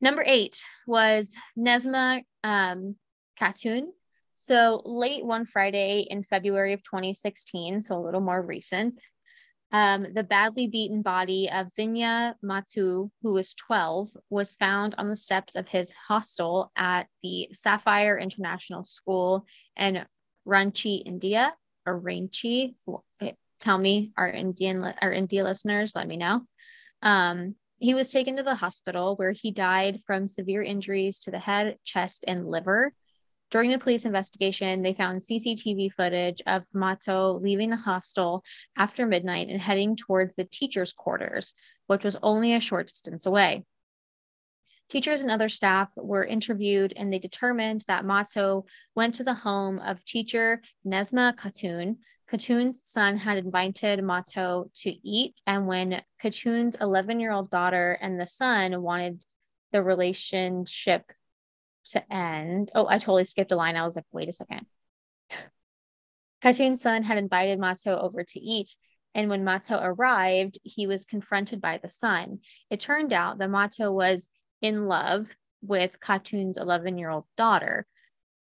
number 0.00 0.22
eight 0.26 0.62
was 0.86 1.34
Nesma 1.58 2.22
um, 2.44 2.96
Khatun. 3.40 3.88
So, 4.34 4.82
late 4.84 5.24
one 5.24 5.44
Friday 5.44 6.06
in 6.08 6.22
February 6.22 6.72
of 6.72 6.82
2016, 6.82 7.82
so 7.82 7.98
a 7.98 8.04
little 8.04 8.20
more 8.20 8.40
recent, 8.40 9.00
um, 9.72 10.06
the 10.14 10.24
badly 10.24 10.66
beaten 10.66 11.02
body 11.02 11.48
of 11.52 11.68
Vinya 11.68 12.34
Matu, 12.44 13.10
who 13.22 13.32
was 13.32 13.54
12, 13.54 14.10
was 14.28 14.56
found 14.56 14.94
on 14.98 15.08
the 15.08 15.16
steps 15.16 15.54
of 15.54 15.68
his 15.68 15.92
hostel 15.92 16.72
at 16.76 17.06
the 17.22 17.48
Sapphire 17.52 18.18
International 18.18 18.84
School 18.84 19.46
in 19.76 20.04
Ranchi, 20.46 21.02
India, 21.04 21.54
or 21.86 22.00
Ranchi. 22.00 22.74
Tell 23.60 23.78
me, 23.78 24.12
our 24.16 24.28
Indian, 24.28 24.82
our 25.00 25.12
India 25.12 25.44
listeners, 25.44 25.94
let 25.94 26.08
me 26.08 26.16
know. 26.16 26.42
Um, 27.02 27.54
he 27.80 27.94
was 27.94 28.12
taken 28.12 28.36
to 28.36 28.42
the 28.42 28.54
hospital 28.54 29.16
where 29.16 29.32
he 29.32 29.50
died 29.50 30.00
from 30.02 30.26
severe 30.26 30.62
injuries 30.62 31.20
to 31.20 31.30
the 31.30 31.38
head, 31.38 31.78
chest, 31.82 32.24
and 32.28 32.46
liver. 32.46 32.92
During 33.50 33.70
the 33.70 33.78
police 33.78 34.04
investigation, 34.04 34.82
they 34.82 34.92
found 34.92 35.20
CCTV 35.20 35.92
footage 35.94 36.42
of 36.46 36.62
Mato 36.72 37.40
leaving 37.42 37.70
the 37.70 37.76
hostel 37.76 38.44
after 38.76 39.06
midnight 39.06 39.48
and 39.48 39.60
heading 39.60 39.96
towards 39.96 40.36
the 40.36 40.44
teacher's 40.44 40.92
quarters, 40.92 41.54
which 41.86 42.04
was 42.04 42.16
only 42.22 42.54
a 42.54 42.60
short 42.60 42.86
distance 42.86 43.24
away. 43.24 43.64
Teachers 44.90 45.22
and 45.22 45.30
other 45.30 45.48
staff 45.48 45.88
were 45.96 46.24
interviewed, 46.24 46.92
and 46.94 47.12
they 47.12 47.18
determined 47.18 47.84
that 47.88 48.04
Mato 48.04 48.66
went 48.94 49.14
to 49.14 49.24
the 49.24 49.34
home 49.34 49.78
of 49.78 50.04
teacher 50.04 50.60
Nesma 50.86 51.34
Khatun, 51.34 51.96
Khatun's 52.30 52.82
son 52.84 53.16
had 53.16 53.38
invited 53.38 54.04
Mato 54.04 54.70
to 54.82 54.90
eat, 54.90 55.34
and 55.46 55.66
when 55.66 56.00
Khatun's 56.22 56.76
11 56.80 57.18
year 57.18 57.32
old 57.32 57.50
daughter 57.50 57.98
and 58.00 58.20
the 58.20 58.26
son 58.26 58.82
wanted 58.82 59.24
the 59.72 59.82
relationship 59.82 61.10
to 61.86 62.12
end, 62.12 62.70
oh, 62.74 62.86
I 62.86 62.98
totally 62.98 63.24
skipped 63.24 63.50
a 63.50 63.56
line. 63.56 63.76
I 63.76 63.84
was 63.84 63.96
like, 63.96 64.04
wait 64.12 64.28
a 64.28 64.32
second. 64.32 64.66
Khatun's 66.42 66.82
son 66.82 67.02
had 67.02 67.18
invited 67.18 67.58
Mato 67.58 67.98
over 67.98 68.22
to 68.22 68.40
eat, 68.40 68.76
and 69.12 69.28
when 69.28 69.42
Mato 69.42 69.78
arrived, 69.80 70.58
he 70.62 70.86
was 70.86 71.04
confronted 71.04 71.60
by 71.60 71.78
the 71.78 71.88
son. 71.88 72.38
It 72.70 72.78
turned 72.78 73.12
out 73.12 73.38
that 73.38 73.50
Mato 73.50 73.90
was 73.90 74.28
in 74.62 74.86
love 74.86 75.34
with 75.62 75.98
Khatun's 75.98 76.58
11 76.58 76.96
year 76.96 77.10
old 77.10 77.24
daughter, 77.36 77.86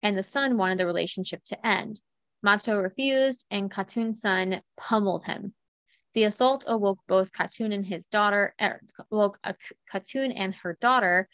and 0.02 0.16
the 0.16 0.22
son 0.22 0.58
wanted 0.58 0.78
the 0.78 0.86
relationship 0.86 1.42
to 1.44 1.66
end. 1.66 2.02
Mato 2.42 2.76
refused, 2.76 3.46
and 3.50 3.70
Khatun's 3.70 4.20
son 4.20 4.62
pummeled 4.76 5.24
him. 5.24 5.54
The 6.14 6.24
assault 6.24 6.64
awoke 6.66 7.00
both 7.06 7.32
Khatun 7.32 7.72
and 7.72 7.84
his 7.84 8.06
daughter, 8.06 8.54
er, 8.60 8.80
woke 9.10 9.38
uh, 9.44 9.52
Khatun 9.92 10.32
and 10.34 10.54
her 10.56 10.78
daughter. 10.80 11.28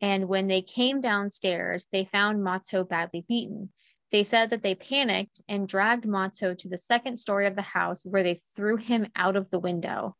And 0.00 0.28
when 0.28 0.46
they 0.46 0.62
came 0.62 1.00
downstairs, 1.00 1.86
they 1.92 2.04
found 2.04 2.42
Mato 2.42 2.84
badly 2.84 3.24
beaten. 3.28 3.70
They 4.10 4.24
said 4.24 4.50
that 4.50 4.62
they 4.62 4.74
panicked 4.74 5.40
and 5.48 5.68
dragged 5.68 6.06
Mato 6.06 6.54
to 6.54 6.68
the 6.68 6.78
second 6.78 7.18
story 7.18 7.46
of 7.46 7.54
the 7.54 7.62
house 7.62 8.04
where 8.04 8.22
they 8.22 8.34
threw 8.56 8.76
him 8.76 9.06
out 9.14 9.36
of 9.36 9.50
the 9.50 9.58
window. 9.58 10.16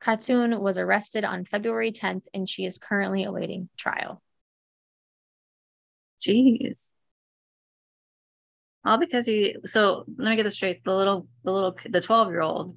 Khatun 0.00 0.60
was 0.60 0.78
arrested 0.78 1.24
on 1.24 1.44
February 1.44 1.92
10th 1.92 2.26
and 2.32 2.48
she 2.48 2.64
is 2.64 2.78
currently 2.78 3.24
awaiting 3.24 3.68
trial. 3.76 4.22
Jeez. 6.26 6.90
All 8.84 8.98
because 8.98 9.26
he 9.26 9.56
so 9.64 10.04
let 10.16 10.30
me 10.30 10.36
get 10.36 10.44
this 10.44 10.54
straight. 10.54 10.82
The 10.84 10.94
little 10.94 11.28
the 11.44 11.52
little 11.52 11.76
the 11.88 12.00
12 12.00 12.28
year 12.30 12.40
old 12.40 12.76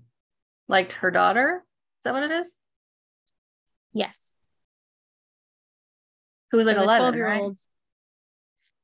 liked 0.68 0.94
her 0.94 1.12
daughter. 1.12 1.64
Is 1.64 2.04
that 2.04 2.14
what 2.14 2.24
it 2.24 2.32
is? 2.32 2.56
Yes. 3.94 4.32
Who 6.52 6.58
was 6.58 6.68
like 6.68 6.76
So 6.76 6.84
11, 6.84 7.00
12 7.00 7.16
year 7.16 7.28
right? 7.28 7.42
old 7.42 7.60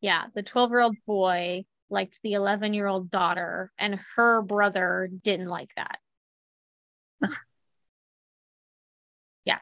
yeah 0.01 0.25
the 0.33 0.43
12 0.43 0.71
year 0.71 0.79
old 0.79 0.95
boy 1.05 1.65
liked 1.89 2.19
the 2.23 2.33
11 2.33 2.73
year 2.73 2.87
old 2.87 3.09
daughter 3.09 3.71
and 3.77 3.99
her 4.15 4.41
brother 4.41 5.09
didn't 5.23 5.47
like 5.47 5.71
that 5.75 5.99
yeah 9.45 9.59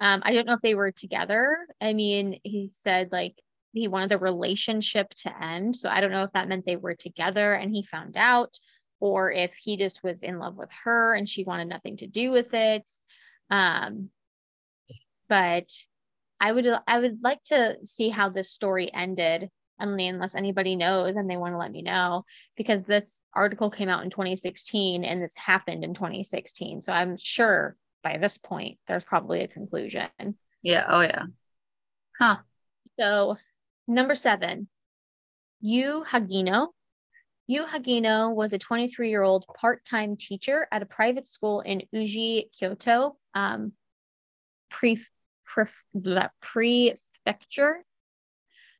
um 0.00 0.22
i 0.24 0.32
don't 0.32 0.46
know 0.46 0.54
if 0.54 0.60
they 0.60 0.74
were 0.74 0.92
together 0.92 1.56
i 1.80 1.92
mean 1.92 2.38
he 2.42 2.70
said 2.74 3.10
like 3.12 3.34
he 3.72 3.88
wanted 3.88 4.10
the 4.10 4.18
relationship 4.18 5.08
to 5.14 5.42
end 5.42 5.74
so 5.74 5.88
i 5.88 6.00
don't 6.00 6.10
know 6.10 6.24
if 6.24 6.32
that 6.32 6.48
meant 6.48 6.64
they 6.66 6.76
were 6.76 6.94
together 6.94 7.54
and 7.54 7.74
he 7.74 7.82
found 7.82 8.16
out 8.16 8.58
or 9.00 9.32
if 9.32 9.52
he 9.54 9.76
just 9.76 10.02
was 10.04 10.22
in 10.22 10.38
love 10.38 10.56
with 10.56 10.70
her 10.84 11.14
and 11.14 11.28
she 11.28 11.44
wanted 11.44 11.68
nothing 11.68 11.96
to 11.96 12.06
do 12.06 12.30
with 12.30 12.54
it 12.54 12.90
um 13.50 14.10
but 15.28 15.70
I 16.42 16.50
would 16.50 16.66
I 16.88 16.98
would 16.98 17.20
like 17.22 17.42
to 17.44 17.76
see 17.84 18.08
how 18.08 18.28
this 18.28 18.50
story 18.50 18.92
ended. 18.92 19.48
Only 19.80 20.06
unless 20.06 20.34
anybody 20.34 20.76
knows 20.76 21.16
and 21.16 21.28
they 21.28 21.36
want 21.36 21.54
to 21.54 21.58
let 21.58 21.72
me 21.72 21.82
know, 21.82 22.24
because 22.56 22.82
this 22.82 23.20
article 23.34 23.70
came 23.70 23.88
out 23.88 24.04
in 24.04 24.10
2016 24.10 25.02
and 25.04 25.22
this 25.22 25.34
happened 25.36 25.82
in 25.82 25.94
2016. 25.94 26.82
So 26.82 26.92
I'm 26.92 27.16
sure 27.16 27.76
by 28.04 28.18
this 28.18 28.38
point 28.38 28.78
there's 28.86 29.04
probably 29.04 29.40
a 29.40 29.48
conclusion. 29.48 30.08
Yeah. 30.62 30.84
Oh 30.88 31.00
yeah. 31.00 31.24
Huh. 32.18 32.36
So 32.98 33.38
number 33.92 34.14
seven, 34.14 34.68
Yu 35.60 36.04
Hagino. 36.06 36.68
Yu 37.46 37.64
Hagino 37.64 38.34
was 38.34 38.52
a 38.52 38.58
23 38.58 39.10
year 39.10 39.22
old 39.22 39.44
part 39.54 39.84
time 39.84 40.16
teacher 40.16 40.66
at 40.72 40.82
a 40.82 40.86
private 40.86 41.26
school 41.26 41.60
in 41.60 41.82
Uji, 41.92 42.50
Kyoto, 42.58 43.16
um, 43.34 43.72
prefecture, 44.70 45.84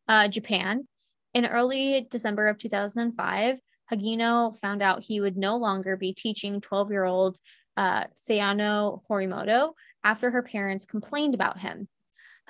uh, 0.09 0.29
Japan. 0.29 0.87
In 1.35 1.47
early 1.47 2.07
December 2.11 2.49
of 2.49 2.59
2005, 2.59 3.59
Hagino 3.93 4.57
found 4.59 4.83
out 4.83 5.03
he 5.03 5.21
would 5.21 5.37
no 5.37 5.57
longer 5.57 5.97
be 5.97 6.13
teaching 6.15 6.61
12 6.61 6.91
year 6.91 7.05
old 7.05 7.39
uh, 7.77 8.05
Sayano 8.15 9.03
Horimoto 9.09 9.73
after 10.05 10.31
her 10.31 10.43
parents 10.43 10.85
complained 10.85 11.35
about 11.35 11.59
him. 11.59 11.89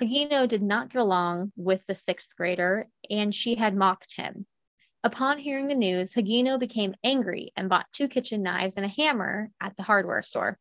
Hagino 0.01 0.47
did 0.47 0.61
not 0.61 0.91
get 0.91 1.01
along 1.01 1.51
with 1.55 1.85
the 1.85 1.95
sixth 1.95 2.35
grader 2.35 2.87
and 3.09 3.33
she 3.33 3.55
had 3.55 3.75
mocked 3.75 4.15
him. 4.15 4.45
Upon 5.03 5.37
hearing 5.37 5.67
the 5.67 5.75
news, 5.75 6.13
Hagino 6.13 6.57
became 6.57 6.95
angry 7.03 7.51
and 7.55 7.69
bought 7.69 7.91
two 7.91 8.07
kitchen 8.07 8.41
knives 8.41 8.77
and 8.77 8.85
a 8.85 8.89
hammer 8.89 9.51
at 9.61 9.75
the 9.75 9.83
hardware 9.83 10.23
store. 10.23 10.57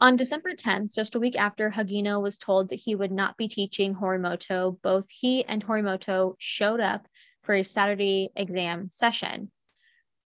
On 0.00 0.16
December 0.16 0.54
10th, 0.54 0.94
just 0.94 1.14
a 1.14 1.20
week 1.20 1.36
after 1.36 1.70
Hagino 1.70 2.22
was 2.22 2.38
told 2.38 2.68
that 2.68 2.76
he 2.76 2.94
would 2.94 3.10
not 3.10 3.36
be 3.36 3.48
teaching 3.48 3.94
Horimoto, 3.94 4.80
both 4.82 5.10
he 5.10 5.44
and 5.44 5.64
Horimoto 5.64 6.36
showed 6.38 6.80
up 6.80 7.08
for 7.42 7.54
a 7.54 7.64
Saturday 7.64 8.30
exam 8.36 8.90
session. 8.90 9.50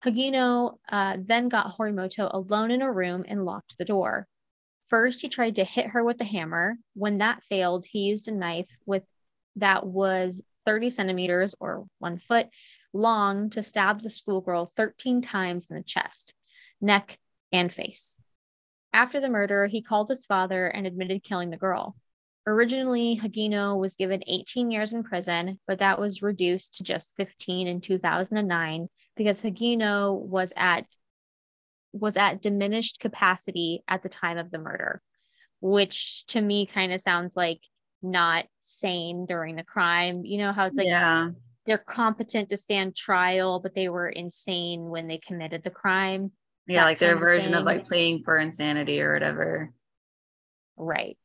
Hagino 0.02 0.78
uh, 0.88 1.18
then 1.20 1.50
got 1.50 1.76
Horimoto 1.76 2.32
alone 2.32 2.70
in 2.70 2.80
a 2.80 2.90
room 2.90 3.24
and 3.28 3.44
locked 3.44 3.76
the 3.76 3.84
door. 3.84 4.26
First, 4.90 5.22
he 5.22 5.28
tried 5.28 5.54
to 5.54 5.64
hit 5.64 5.86
her 5.86 6.02
with 6.02 6.18
the 6.18 6.24
hammer. 6.24 6.76
When 6.94 7.18
that 7.18 7.44
failed, 7.44 7.86
he 7.86 8.00
used 8.00 8.26
a 8.26 8.32
knife 8.32 8.68
with 8.84 9.04
that 9.56 9.86
was 9.86 10.42
30 10.66 10.90
centimeters 10.90 11.54
or 11.60 11.86
one 12.00 12.18
foot 12.18 12.48
long 12.92 13.50
to 13.50 13.62
stab 13.62 14.00
the 14.00 14.10
schoolgirl 14.10 14.66
13 14.66 15.22
times 15.22 15.68
in 15.70 15.76
the 15.76 15.82
chest, 15.84 16.34
neck, 16.80 17.18
and 17.52 17.72
face. 17.72 18.18
After 18.92 19.20
the 19.20 19.30
murder, 19.30 19.68
he 19.68 19.80
called 19.80 20.08
his 20.08 20.26
father 20.26 20.66
and 20.66 20.88
admitted 20.88 21.22
killing 21.22 21.50
the 21.50 21.56
girl. 21.56 21.94
Originally, 22.46 23.16
Hagino 23.16 23.78
was 23.78 23.94
given 23.94 24.24
18 24.26 24.72
years 24.72 24.92
in 24.92 25.04
prison, 25.04 25.60
but 25.68 25.78
that 25.78 26.00
was 26.00 26.20
reduced 26.20 26.74
to 26.76 26.82
just 26.82 27.14
15 27.16 27.68
in 27.68 27.80
2009 27.80 28.88
because 29.16 29.40
Hagino 29.40 30.18
was 30.18 30.52
at 30.56 30.86
was 31.92 32.16
at 32.16 32.42
diminished 32.42 33.00
capacity 33.00 33.82
at 33.88 34.02
the 34.02 34.08
time 34.08 34.38
of 34.38 34.50
the 34.50 34.58
murder, 34.58 35.02
which 35.60 36.24
to 36.26 36.40
me 36.40 36.66
kind 36.66 36.92
of 36.92 37.00
sounds 37.00 37.36
like 37.36 37.60
not 38.02 38.46
sane 38.60 39.26
during 39.26 39.56
the 39.56 39.64
crime. 39.64 40.24
You 40.24 40.38
know 40.38 40.52
how 40.52 40.66
it's 40.66 40.76
like 40.76 40.86
yeah. 40.86 41.30
they're 41.66 41.78
competent 41.78 42.50
to 42.50 42.56
stand 42.56 42.96
trial, 42.96 43.60
but 43.60 43.74
they 43.74 43.88
were 43.88 44.08
insane 44.08 44.88
when 44.88 45.08
they 45.08 45.18
committed 45.18 45.62
the 45.62 45.70
crime. 45.70 46.32
Yeah, 46.66 46.84
like 46.84 46.98
their 46.98 47.18
version 47.18 47.54
of, 47.54 47.60
of 47.60 47.66
like 47.66 47.84
playing 47.84 48.22
for 48.24 48.38
insanity 48.38 49.00
or 49.00 49.12
whatever. 49.12 49.72
Right. 50.76 51.18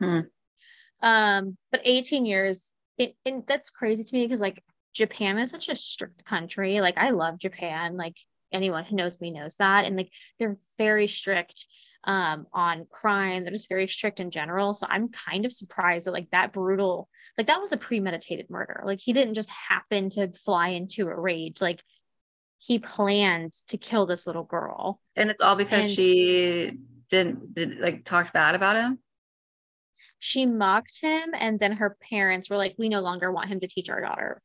Hmm. 0.00 0.20
Um, 1.00 1.56
but 1.70 1.82
18 1.84 2.26
years, 2.26 2.72
it, 2.98 3.14
it 3.24 3.46
that's 3.46 3.70
crazy 3.70 4.02
to 4.02 4.14
me 4.14 4.24
because 4.24 4.40
like 4.40 4.62
Japan 4.92 5.38
is 5.38 5.50
such 5.50 5.68
a 5.68 5.76
strict 5.76 6.24
country. 6.24 6.80
Like 6.80 6.96
I 6.96 7.10
love 7.10 7.38
Japan. 7.38 7.96
Like 7.96 8.16
anyone 8.56 8.84
who 8.84 8.96
knows 8.96 9.20
me 9.20 9.30
knows 9.30 9.56
that. 9.56 9.84
And 9.84 9.96
like 9.96 10.10
they're 10.38 10.56
very 10.78 11.06
strict 11.06 11.66
um 12.04 12.46
on 12.52 12.86
crime. 12.90 13.44
They're 13.44 13.52
just 13.52 13.68
very 13.68 13.88
strict 13.88 14.20
in 14.20 14.30
general. 14.30 14.74
So 14.74 14.86
I'm 14.88 15.08
kind 15.08 15.44
of 15.44 15.52
surprised 15.52 16.06
that 16.06 16.12
like 16.12 16.30
that 16.30 16.52
brutal, 16.52 17.08
like 17.36 17.48
that 17.48 17.60
was 17.60 17.72
a 17.72 17.76
premeditated 17.76 18.50
murder. 18.50 18.82
Like 18.84 19.00
he 19.00 19.12
didn't 19.12 19.34
just 19.34 19.50
happen 19.50 20.10
to 20.10 20.32
fly 20.32 20.68
into 20.68 21.08
a 21.08 21.20
rage. 21.20 21.60
Like 21.60 21.82
he 22.58 22.78
planned 22.78 23.52
to 23.68 23.76
kill 23.76 24.06
this 24.06 24.26
little 24.26 24.44
girl. 24.44 25.00
And 25.14 25.30
it's 25.30 25.42
all 25.42 25.56
because 25.56 25.86
and 25.86 25.90
she 25.90 26.72
didn't 27.08 27.54
did, 27.54 27.78
like 27.78 28.04
talked 28.04 28.32
bad 28.32 28.54
about 28.54 28.76
him. 28.76 28.98
She 30.18 30.46
mocked 30.46 31.00
him, 31.00 31.30
and 31.34 31.60
then 31.60 31.72
her 31.72 31.96
parents 32.10 32.48
were 32.48 32.56
like, 32.56 32.74
"We 32.78 32.88
no 32.88 33.00
longer 33.00 33.30
want 33.30 33.48
him 33.48 33.60
to 33.60 33.68
teach 33.68 33.90
our 33.90 34.00
daughter." 34.00 34.42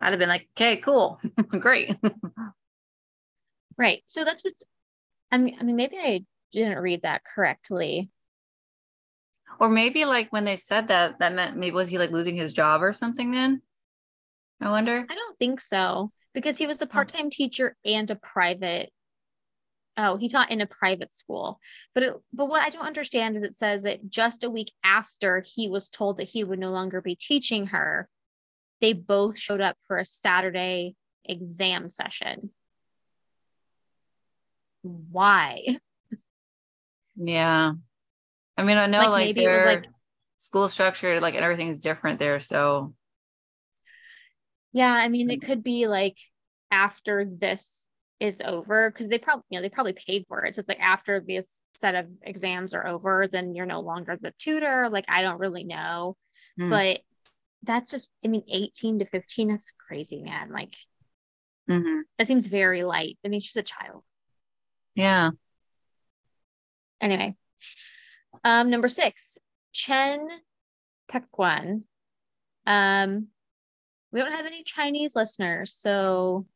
I'd 0.00 0.10
have 0.10 0.18
been 0.18 0.28
like, 0.28 0.48
"Okay, 0.56 0.76
cool, 0.78 1.20
great." 1.48 1.96
right. 3.78 4.02
So 4.06 4.24
that's 4.24 4.44
what's. 4.44 4.62
I 5.30 5.38
mean, 5.38 5.56
I 5.58 5.64
mean, 5.64 5.76
maybe 5.76 5.96
I 5.98 6.24
didn't 6.52 6.78
read 6.78 7.02
that 7.02 7.22
correctly. 7.24 8.10
Or 9.58 9.68
maybe 9.68 10.04
like 10.04 10.32
when 10.32 10.44
they 10.44 10.56
said 10.56 10.88
that, 10.88 11.18
that 11.18 11.34
meant 11.34 11.56
maybe 11.56 11.74
was 11.74 11.88
he 11.88 11.98
like 11.98 12.10
losing 12.10 12.36
his 12.36 12.52
job 12.52 12.82
or 12.82 12.92
something 12.92 13.30
then? 13.30 13.62
I 14.60 14.70
wonder. 14.70 15.04
I 15.08 15.14
don't 15.14 15.38
think 15.38 15.60
so 15.60 16.12
because 16.34 16.58
he 16.58 16.66
was 16.66 16.80
a 16.82 16.84
hmm. 16.84 16.92
part-time 16.92 17.30
teacher 17.30 17.76
and 17.84 18.10
a 18.10 18.16
private 18.16 18.92
oh 19.96 20.16
he 20.16 20.28
taught 20.28 20.50
in 20.50 20.60
a 20.60 20.66
private 20.66 21.12
school 21.12 21.58
but 21.94 22.02
it, 22.02 22.12
but 22.32 22.46
what 22.46 22.62
i 22.62 22.68
don't 22.68 22.86
understand 22.86 23.34
is 23.34 23.42
it 23.42 23.54
says 23.54 23.82
that 23.84 24.08
just 24.08 24.44
a 24.44 24.50
week 24.50 24.70
after 24.84 25.42
he 25.44 25.68
was 25.68 25.88
told 25.88 26.18
that 26.18 26.28
he 26.28 26.44
would 26.44 26.58
no 26.58 26.70
longer 26.70 27.00
be 27.00 27.16
teaching 27.16 27.68
her 27.68 28.08
they 28.80 28.92
both 28.92 29.38
showed 29.38 29.60
up 29.60 29.76
for 29.86 29.98
a 29.98 30.04
saturday 30.04 30.94
exam 31.24 31.88
session 31.88 32.50
why 34.82 35.78
yeah 37.16 37.72
i 38.56 38.62
mean 38.62 38.76
i 38.76 38.86
know 38.86 38.98
like, 38.98 39.08
like 39.08 39.26
maybe 39.26 39.44
it 39.44 39.48
was 39.52 39.64
like 39.64 39.86
school 40.38 40.68
structure 40.68 41.20
like 41.20 41.34
and 41.34 41.44
everything's 41.44 41.80
different 41.80 42.18
there 42.18 42.38
so 42.40 42.94
yeah, 44.76 44.92
I 44.92 45.08
mean, 45.08 45.30
it 45.30 45.40
could 45.40 45.62
be 45.62 45.86
like 45.86 46.18
after 46.70 47.24
this 47.24 47.86
is 48.20 48.42
over 48.44 48.90
because 48.90 49.08
they 49.08 49.16
probably, 49.16 49.44
you 49.48 49.58
know, 49.58 49.62
they 49.62 49.70
probably 49.70 49.94
paid 49.94 50.26
for 50.28 50.44
it. 50.44 50.54
So 50.54 50.60
it's 50.60 50.68
like 50.68 50.80
after 50.80 51.24
this 51.26 51.58
set 51.76 51.94
of 51.94 52.04
exams 52.20 52.74
are 52.74 52.86
over, 52.86 53.26
then 53.26 53.54
you're 53.54 53.64
no 53.64 53.80
longer 53.80 54.18
the 54.20 54.34
tutor. 54.38 54.90
Like, 54.90 55.06
I 55.08 55.22
don't 55.22 55.38
really 55.38 55.64
know. 55.64 56.18
Mm. 56.60 56.68
But 56.68 57.00
that's 57.66 57.90
just, 57.90 58.10
I 58.24 58.28
mean, 58.28 58.44
18 58.48 59.00
to 59.00 59.06
15, 59.06 59.48
that's 59.48 59.72
crazy, 59.72 60.22
man. 60.22 60.50
Like, 60.50 60.74
mm-hmm. 61.68 62.00
that 62.18 62.28
seems 62.28 62.46
very 62.46 62.84
light. 62.84 63.18
I 63.24 63.28
mean, 63.28 63.40
she's 63.40 63.56
a 63.56 63.62
child. 63.62 64.02
Yeah. 64.94 65.30
Anyway, 67.00 67.36
um, 68.44 68.70
number 68.70 68.88
six, 68.88 69.38
Chen 69.72 70.28
Pekwan. 71.08 71.84
Um, 72.66 73.28
we 74.12 74.20
don't 74.20 74.32
have 74.32 74.46
any 74.46 74.62
Chinese 74.62 75.14
listeners. 75.14 75.74
So 75.74 76.46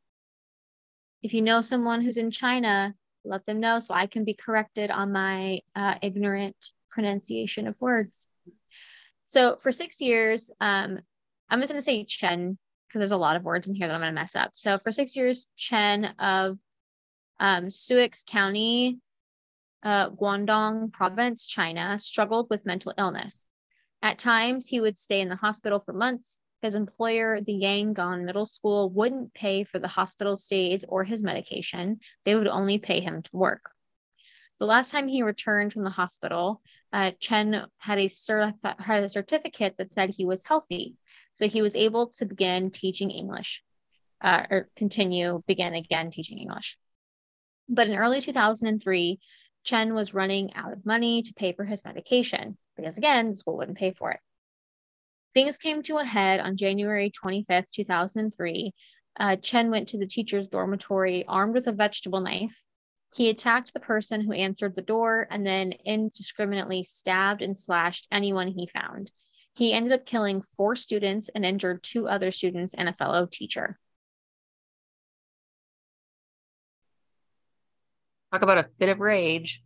if 1.23 1.35
you 1.35 1.43
know 1.43 1.61
someone 1.61 2.01
who's 2.01 2.17
in 2.17 2.31
China, 2.31 2.95
let 3.25 3.45
them 3.45 3.61
know 3.61 3.79
so 3.79 3.93
I 3.93 4.07
can 4.07 4.25
be 4.25 4.35
corrected 4.35 4.91
on 4.91 5.13
my 5.13 5.61
uh, 5.77 5.97
ignorant 6.01 6.57
pronunciation 6.91 7.67
of 7.67 7.81
words. 7.81 8.27
So 9.31 9.55
for 9.55 9.70
six 9.70 10.01
years, 10.01 10.51
um, 10.61 10.99
I'm 11.49 11.61
just 11.61 11.70
going 11.70 11.78
to 11.78 11.85
say 11.85 12.05
Chen 12.05 12.59
because 12.89 12.99
there's 12.99 13.12
a 13.12 13.16
lot 13.16 13.37
of 13.37 13.45
words 13.45 13.68
in 13.68 13.76
here 13.76 13.87
that 13.87 13.95
I'm 13.95 14.01
going 14.01 14.12
to 14.12 14.20
mess 14.20 14.35
up. 14.35 14.51
So 14.55 14.76
for 14.76 14.91
six 14.91 15.14
years, 15.14 15.47
Chen 15.57 16.07
of 16.18 16.59
um, 17.39 17.70
Suix 17.70 18.24
County, 18.26 18.99
uh, 19.85 20.11
Guangdong 20.11 20.93
Province, 20.93 21.47
China, 21.47 21.97
struggled 22.01 22.49
with 22.51 22.66
mental 22.66 22.93
illness. 22.99 23.47
At 24.03 24.18
times, 24.18 24.66
he 24.66 24.81
would 24.81 24.99
stay 24.99 25.20
in 25.20 25.28
the 25.28 25.37
hospital 25.37 25.78
for 25.78 25.93
months, 25.93 26.41
his 26.61 26.74
employer, 26.74 27.41
the 27.41 27.53
Yangon 27.53 28.24
Middle 28.24 28.47
School, 28.47 28.91
wouldn't 28.91 29.33
pay 29.33 29.62
for 29.62 29.78
the 29.78 29.87
hospital 29.87 30.37
stays 30.37 30.85
or 30.89 31.05
his 31.05 31.22
medication. 31.22 32.01
They 32.24 32.35
would 32.35 32.49
only 32.49 32.78
pay 32.78 33.01
him 33.01 33.22
to 33.22 33.31
work. 33.33 33.70
The 34.61 34.67
last 34.67 34.93
time 34.93 35.09
he 35.09 35.23
returned 35.23 35.73
from 35.73 35.85
the 35.85 35.91
hospital, 35.91 36.61
uh, 36.93 37.13
Chen 37.19 37.67
had 37.79 37.99
a, 37.99 38.07
certif- 38.07 38.81
had 38.81 39.03
a 39.03 39.09
certificate 39.09 39.77
that 39.79 39.91
said 39.91 40.11
he 40.11 40.27
was 40.27 40.47
healthy. 40.47 40.97
So 41.35 41.49
he 41.49 41.63
was 41.63 41.75
able 41.75 42.09
to 42.19 42.27
begin 42.27 42.71
teaching 42.71 43.11
English 43.11 43.63
uh, 44.21 44.45
or 44.51 44.69
continue, 44.77 45.43
begin 45.47 45.75
again 45.75 46.11
teaching 46.11 46.39
English. 46.39 46.77
But 47.71 47.89
in 47.89 47.97
early 47.97 48.21
2003, 48.21 49.19
Chen 49.65 49.95
was 49.95 50.13
running 50.13 50.53
out 50.55 50.75
of 50.75 50.85
money 50.85 51.23
to 51.23 51.35
pay 51.35 51.53
for 51.53 51.65
his 51.65 51.85
medication 51.85 52.59
because, 52.77 52.99
again, 52.99 53.29
the 53.29 53.37
school 53.37 53.57
wouldn't 53.57 53.79
pay 53.79 53.93
for 53.93 54.11
it. 54.11 54.21
Things 55.33 55.57
came 55.57 55.83
to 55.85 55.99
a 55.99 56.05
head 56.05 56.41
on 56.41 56.59
January 56.59 57.11
25th, 57.11 57.71
2003. 57.73 58.75
Uh, 59.19 59.37
Chen 59.37 59.71
went 59.71 59.89
to 59.89 59.99
the 59.99 60.07
teacher's 60.07 60.49
dormitory 60.49 61.25
armed 61.27 61.55
with 61.55 61.67
a 61.67 61.73
vegetable 61.73 62.21
knife. 62.21 62.61
He 63.13 63.29
attacked 63.29 63.73
the 63.73 63.81
person 63.81 64.21
who 64.21 64.33
answered 64.33 64.75
the 64.75 64.83
door 64.83 65.27
and 65.31 65.45
then 65.45 65.73
indiscriminately 65.85 66.85
stabbed 66.85 67.43
and 67.43 67.57
slashed 67.57 68.07
anyone 68.13 68.49
he 68.49 68.67
found. 68.67 69.11
He 69.55 69.73
ended 69.73 69.93
up 69.93 70.07
killing 70.07 70.43
four 70.43 70.77
students 70.77 71.29
and 71.35 71.45
injured 71.45 71.83
two 71.83 72.07
other 72.07 72.31
students 72.31 72.73
and 72.73 72.89
a 72.89 72.93
fellow 72.93 73.27
teacher. 73.31 73.79
Talk 78.33 78.43
about 78.43 78.59
a 78.59 78.69
fit 78.79 78.89
of 78.89 79.01
rage. 79.01 79.61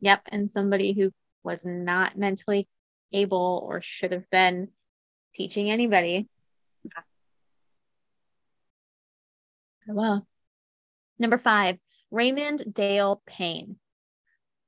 Yep. 0.00 0.22
And 0.28 0.50
somebody 0.50 0.94
who 0.94 1.12
was 1.42 1.66
not 1.66 2.16
mentally 2.16 2.66
able 3.12 3.62
or 3.66 3.82
should 3.82 4.12
have 4.12 4.28
been 4.30 4.68
teaching 5.34 5.70
anybody. 5.70 6.28
Well, 9.86 10.26
number 11.18 11.38
five, 11.38 11.78
Raymond 12.10 12.72
Dale 12.72 13.22
Payne. 13.26 13.76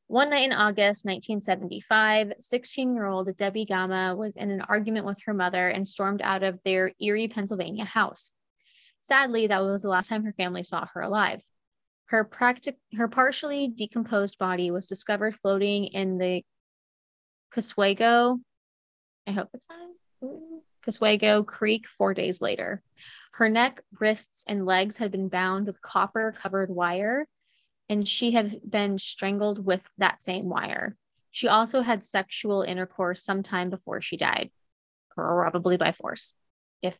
One 0.06 0.30
night 0.30 0.46
in 0.46 0.52
August 0.52 1.04
1975, 1.04 2.32
16 2.38 2.94
year 2.94 3.06
old 3.06 3.36
Debbie 3.36 3.64
Gama 3.64 4.16
was 4.16 4.34
in 4.34 4.50
an 4.50 4.60
argument 4.62 5.06
with 5.06 5.18
her 5.24 5.34
mother 5.34 5.68
and 5.68 5.86
stormed 5.86 6.20
out 6.20 6.42
of 6.42 6.58
their 6.64 6.92
Erie, 7.00 7.28
Pennsylvania 7.28 7.84
house. 7.84 8.32
Sadly, 9.02 9.46
that 9.46 9.62
was 9.62 9.82
the 9.82 9.88
last 9.88 10.08
time 10.08 10.24
her 10.24 10.32
family 10.32 10.64
saw 10.64 10.86
her 10.94 11.00
alive. 11.00 11.40
Her, 12.06 12.24
practic- 12.24 12.80
her 12.96 13.06
partially 13.06 13.68
decomposed 13.68 14.36
body 14.38 14.72
was 14.72 14.86
discovered 14.86 15.36
floating 15.36 15.84
in 15.84 16.18
the 16.18 16.42
Coswego, 17.54 18.40
I 19.26 19.32
hope 19.32 19.48
it's 19.54 19.66
on 19.70 20.60
Coswego 20.84 21.46
Creek 21.46 21.86
four 21.88 22.14
days 22.14 22.40
later. 22.40 22.82
Her 23.32 23.48
neck, 23.48 23.82
wrists, 23.98 24.44
and 24.46 24.66
legs 24.66 24.96
had 24.96 25.10
been 25.10 25.28
bound 25.28 25.66
with 25.66 25.80
copper 25.80 26.32
covered 26.36 26.70
wire, 26.70 27.26
and 27.88 28.06
she 28.06 28.32
had 28.32 28.60
been 28.68 28.98
strangled 28.98 29.64
with 29.64 29.88
that 29.98 30.22
same 30.22 30.48
wire. 30.48 30.96
She 31.30 31.48
also 31.48 31.80
had 31.80 32.02
sexual 32.02 32.62
intercourse 32.62 33.22
sometime 33.22 33.70
before 33.70 34.00
she 34.00 34.16
died, 34.16 34.50
probably 35.14 35.76
by 35.76 35.92
force, 35.92 36.34
if 36.82 36.98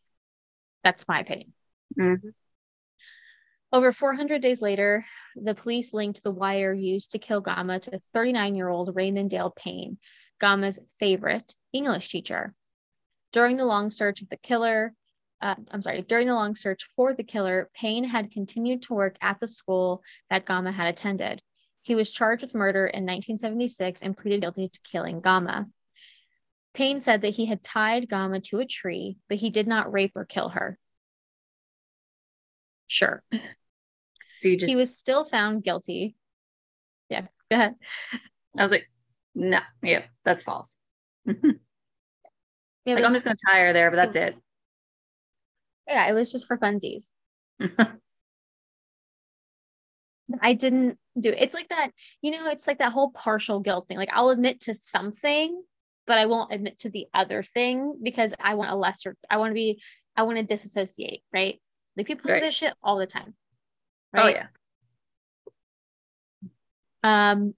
That's 0.83 1.07
my 1.07 1.19
opinion. 1.19 1.53
Mm-hmm. 1.99 2.29
Over 3.73 3.93
400 3.93 4.41
days 4.41 4.61
later, 4.61 5.05
the 5.35 5.55
police 5.55 5.93
linked 5.93 6.23
the 6.23 6.31
wire 6.31 6.73
used 6.73 7.11
to 7.11 7.19
kill 7.19 7.39
Gama 7.39 7.79
to 7.81 7.99
39 8.13 8.55
year 8.55 8.67
old 8.67 8.95
Raymond 8.95 9.29
Dale 9.29 9.53
Payne, 9.55 9.97
Gama's 10.39 10.79
favorite 10.99 11.53
English 11.71 12.09
teacher. 12.09 12.53
During 13.31 13.55
the 13.55 13.65
long 13.65 13.89
search 13.89 14.21
of 14.21 14.29
the 14.29 14.37
killer, 14.37 14.93
uh, 15.41 15.55
I'm 15.71 15.81
sorry, 15.81 16.01
during 16.01 16.27
the 16.27 16.35
long 16.35 16.55
search 16.55 16.83
for 16.95 17.13
the 17.13 17.23
killer, 17.23 17.69
Payne 17.73 18.03
had 18.03 18.31
continued 18.31 18.83
to 18.83 18.93
work 18.93 19.15
at 19.21 19.39
the 19.39 19.47
school 19.47 20.03
that 20.29 20.45
Gama 20.45 20.71
had 20.71 20.87
attended. 20.87 21.41
He 21.81 21.95
was 21.95 22.11
charged 22.11 22.43
with 22.43 22.53
murder 22.53 22.85
in 22.85 23.03
1976 23.05 24.01
and 24.03 24.15
pleaded 24.15 24.41
guilty 24.41 24.67
to 24.67 24.79
killing 24.83 25.19
Gama. 25.19 25.67
Payne 26.73 27.01
said 27.01 27.21
that 27.21 27.29
he 27.29 27.47
had 27.47 27.63
tied 27.63 28.07
Gama 28.07 28.39
to 28.41 28.59
a 28.59 28.65
tree, 28.65 29.17
but 29.27 29.37
he 29.37 29.49
did 29.49 29.67
not 29.67 29.91
rape 29.91 30.11
or 30.15 30.25
kill 30.25 30.49
her. 30.49 30.77
Sure. 32.87 33.23
So 34.35 34.47
you 34.49 34.57
just 34.57 34.69
He 34.69 34.75
was 34.75 34.95
still 34.95 35.23
found 35.23 35.63
guilty. 35.63 36.15
Yeah, 37.09 37.21
go 37.49 37.55
ahead. 37.57 37.75
I 38.57 38.63
was 38.63 38.71
like, 38.71 38.89
no, 39.33 39.59
yep, 39.81 40.05
that's 40.23 40.43
false. 40.43 40.77
Like 42.83 42.97
was- 42.97 43.05
I'm 43.05 43.13
just 43.13 43.25
gonna 43.25 43.35
tie 43.47 43.59
her 43.59 43.73
there, 43.73 43.91
but 43.91 43.97
that's 43.97 44.15
it. 44.15 44.35
Yeah, 45.87 46.07
it 46.07 46.13
was 46.13 46.31
just 46.31 46.47
for 46.47 46.57
funsies. 46.57 47.09
I 50.41 50.53
didn't 50.53 50.97
do 51.19 51.29
it. 51.29 51.37
It's 51.39 51.53
like 51.53 51.69
that, 51.69 51.91
you 52.21 52.31
know, 52.31 52.47
it's 52.49 52.67
like 52.67 52.77
that 52.79 52.93
whole 52.93 53.11
partial 53.11 53.59
guilt 53.59 53.87
thing. 53.87 53.97
Like 53.97 54.11
I'll 54.13 54.29
admit 54.29 54.61
to 54.61 54.73
something, 54.73 55.61
but 56.07 56.17
I 56.17 56.25
won't 56.25 56.53
admit 56.53 56.79
to 56.79 56.89
the 56.89 57.07
other 57.13 57.43
thing 57.43 57.99
because 58.01 58.33
I 58.39 58.53
want 58.53 58.71
a 58.71 58.75
lesser, 58.75 59.15
I 59.29 59.37
want 59.37 59.51
to 59.51 59.55
be, 59.55 59.81
I 60.15 60.23
want 60.23 60.37
to 60.37 60.43
disassociate, 60.43 61.21
right? 61.33 61.59
Like 61.97 62.07
people 62.07 62.29
Right. 62.29 62.39
do 62.39 62.45
this 62.45 62.55
shit 62.55 62.73
all 62.81 62.97
the 62.97 63.07
time. 63.07 63.35
Oh 64.15 64.27
yeah. 64.27 64.47
Um, 67.03 67.55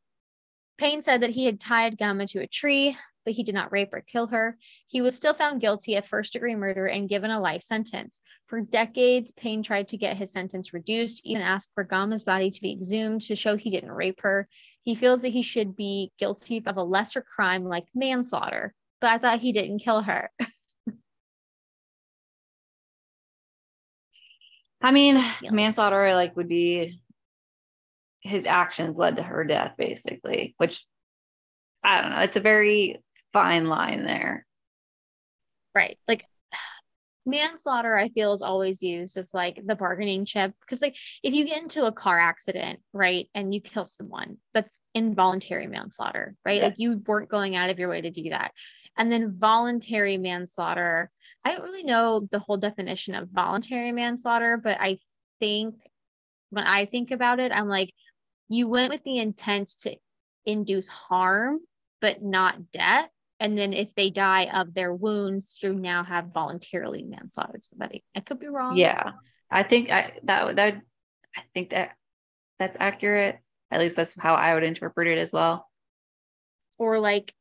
Payne 0.78 1.02
said 1.02 1.22
that 1.22 1.32
he 1.32 1.46
had 1.46 1.60
tied 1.60 1.98
Gama 1.98 2.28
to 2.28 2.40
a 2.40 2.48
tree, 2.48 2.98
but 3.26 3.34
he 3.34 3.44
did 3.44 3.56
not 3.56 3.72
rape 3.72 3.94
or 3.94 4.02
kill 4.02 4.28
her. 4.28 4.58
He 4.88 5.02
was 5.02 5.16
still 5.16 5.34
found 5.34 5.62
guilty 5.62 5.96
of 5.96 6.06
first 6.06 6.34
degree 6.34 6.56
murder 6.56 6.86
and 6.86 7.10
given 7.10 7.32
a 7.32 7.40
life 7.40 7.64
sentence. 7.64 8.22
For 8.46 8.62
decades, 8.62 9.32
Payne 9.32 9.64
tried 9.64 9.88
to 9.90 9.98
get 9.98 10.18
his 10.18 10.32
sentence 10.32 10.74
reduced, 10.74 11.26
even 11.26 11.42
asked 11.42 11.72
for 11.74 11.84
Gama's 11.84 12.24
body 12.24 12.52
to 12.52 12.62
be 12.62 12.72
exhumed 12.72 13.22
to 13.22 13.36
show 13.36 13.56
he 13.56 13.70
didn't 13.70 13.92
rape 13.92 14.22
her. 14.22 14.48
He 14.84 14.96
feels 14.96 15.22
that 15.22 15.30
he 15.30 15.42
should 15.42 15.76
be 15.76 16.12
guilty 16.20 16.62
of 16.66 16.78
a 16.78 16.84
lesser 16.84 17.22
crime 17.22 17.64
like 17.66 17.86
manslaughter, 17.96 18.74
but 19.00 19.10
I 19.10 19.18
thought 19.18 19.40
he 19.40 19.54
didn't 19.54 19.80
kill 19.80 20.02
her. 20.02 20.30
I 24.82 24.92
mean, 24.92 25.24
manslaughter 25.50 26.14
like 26.14 26.36
would 26.36 26.50
be 26.50 27.00
his 28.20 28.46
actions 28.46 28.98
led 28.98 29.18
to 29.18 29.24
her 29.24 29.44
death, 29.44 29.76
basically, 29.78 30.56
which 30.58 30.86
I 31.84 32.02
don't 32.02 32.12
know. 32.12 32.20
It's 32.20 32.38
a 32.38 32.42
very 32.42 33.02
fine 33.34 33.68
line 33.68 34.06
there. 34.06 34.46
Right. 35.76 35.98
Like 36.08 36.26
manslaughter, 37.26 37.96
I 37.96 38.10
feel 38.10 38.34
is 38.34 38.42
always 38.42 38.82
used 38.82 39.18
as 39.18 39.34
like 39.34 39.60
the 39.66 39.76
bargaining 39.76 40.26
chip. 40.26 40.54
Because 40.62 40.82
like 40.82 40.96
if 41.24 41.34
you 41.34 41.46
get 41.46 41.62
into 41.62 41.86
a 41.86 41.92
car 41.92 42.20
accident, 42.20 42.80
right, 42.94 43.28
and 43.34 43.54
you 43.54 43.62
kill 43.62 43.86
someone, 43.86 44.38
that's 44.54 44.80
involuntary 44.94 45.68
manslaughter, 45.68 46.36
right? 46.46 46.62
Like 46.62 46.76
you 46.78 47.02
weren't 47.06 47.30
going 47.30 47.56
out 47.56 47.70
of 47.70 47.80
your 47.80 47.90
way 47.90 48.02
to 48.02 48.12
do 48.12 48.30
that. 48.30 48.52
And 48.98 49.12
then 49.12 49.36
voluntary 49.38 50.18
manslaughter, 50.18 51.10
I 51.44 51.54
don't 51.54 51.64
really 51.64 51.84
know 51.84 52.28
the 52.32 52.40
whole 52.40 52.58
definition 52.58 53.16
of 53.16 53.30
voluntary 53.30 53.92
manslaughter, 53.92 54.58
but 54.58 54.80
I 54.80 55.00
think 55.40 55.76
when 56.52 56.66
I 56.66 56.86
think 56.86 57.10
about 57.12 57.40
it, 57.40 57.52
I'm 57.52 57.68
like, 57.68 57.92
you 58.50 58.68
went 58.68 58.92
with 58.92 59.04
the 59.04 59.18
intent 59.18 59.70
to 59.80 59.96
induce 60.46 60.88
harm, 60.88 61.60
but 62.02 62.22
not 62.22 62.72
death. 62.72 63.10
And 63.44 63.58
then 63.58 63.74
if 63.74 63.94
they 63.94 64.10
die 64.10 64.46
of 64.46 64.74
their 64.74 64.94
wounds, 64.94 65.60
you 65.62 65.74
now 65.74 66.06
have 66.06 66.28
voluntarily 66.34 67.04
manslaughtered 67.04 67.66
somebody. 67.66 68.02
I 68.16 68.22
could 68.22 68.40
be 68.40 68.48
wrong. 68.48 68.78
Yeah. 68.78 69.12
I 69.52 69.64
think 69.64 69.92
I 69.92 70.14
that 70.24 70.56
that 70.56 70.76
I 71.36 71.42
think 71.54 71.72
that 71.72 71.90
that's 72.58 72.78
accurate. 72.80 73.40
At 73.70 73.82
least 73.82 73.98
that's 73.98 74.16
how 74.18 74.36
I 74.36 74.54
would 74.54 74.64
interpret 74.64 75.10
it 75.10 75.18
as 75.18 75.34
well. 75.34 75.70
Or 76.80 77.00
like 77.00 77.34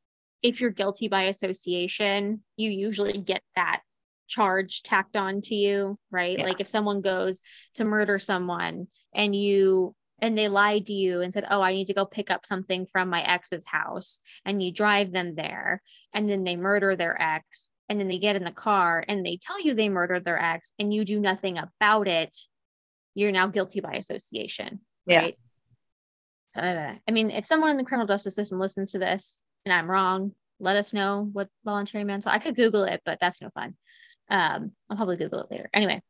if 0.43 0.61
you're 0.61 0.71
guilty 0.71 1.07
by 1.07 1.25
association, 1.25 2.43
you 2.57 2.69
usually 2.71 3.19
get 3.19 3.43
that 3.55 3.83
charge 4.27 4.83
tacked 4.83 5.15
on 5.15 5.41
to 5.43 5.55
you, 5.55 6.01
right? 6.11 6.37
Yeah. 6.37 6.47
Like 6.47 6.61
if 6.61 6.67
someone 6.67 7.01
goes 7.01 7.41
to 7.77 7.85
murder 7.85 8.19
someone 8.19 8.89
and 9.15 9.37
you 9.37 9.95
and 10.23 10.39
they 10.39 10.49
lied 10.49 10.87
to 10.87 10.95
you 10.95 11.21
and 11.21 11.33
said, 11.35 11.47
"Oh, 11.51 11.61
I 11.61 11.75
need 11.75 11.89
to 11.89 11.95
go 11.95 12.07
pick 12.07 12.31
up 12.31 12.47
something 12.47 12.87
from 12.87 13.11
my 13.11 13.23
ex's 13.23 13.67
house." 13.67 14.21
And 14.47 14.63
you 14.63 14.73
drive 14.73 15.13
them 15.13 15.35
there 15.35 15.83
and 16.15 16.31
then 16.31 16.45
they 16.45 16.57
murder 16.57 16.97
their 16.97 17.21
ex 17.21 17.71
and 17.89 18.01
then 18.01 18.09
they 18.09 18.19
get 18.19 18.37
in 18.37 18.45
the 18.45 18.53
car 18.53 19.05
and 19.07 19.27
they 19.27 19.37
tell 19.37 19.61
you 19.61 19.75
they 19.75 19.89
murdered 19.89 20.25
their 20.25 20.41
ex 20.41 20.73
and 20.79 20.95
you 20.95 21.05
do 21.05 21.21
nothing 21.21 21.59
about 21.59 22.09
it. 22.09 22.35
You're 23.15 23.33
now 23.33 23.49
guilty 23.49 23.81
by 23.81 23.95
association. 23.95 24.81
Right? 25.23 25.39
Uh, 26.57 26.95
I 27.07 27.11
mean, 27.11 27.31
if 27.31 27.45
someone 27.45 27.71
in 27.71 27.77
the 27.77 27.85
criminal 27.85 28.07
justice 28.07 28.35
system 28.35 28.59
listens 28.59 28.93
to 28.93 28.99
this 28.99 29.41
and 29.67 29.73
I'm 29.73 29.91
wrong, 29.91 30.33
let 30.61 30.77
us 30.77 30.95
know 30.95 31.29
what 31.33 31.49
voluntary 31.65 32.05
manslaughter. 32.05 32.37
I 32.37 32.43
could 32.43 32.57
Google 32.57 32.85
it, 32.85 33.03
but 33.05 33.19
that's 33.21 33.43
no 33.43 33.51
fun. 33.51 33.75
Um, 34.31 34.73
I'll 34.89 34.97
probably 34.97 35.17
Google 35.17 35.41
it 35.41 35.51
later. 35.51 35.69
Anyway, 35.75 36.01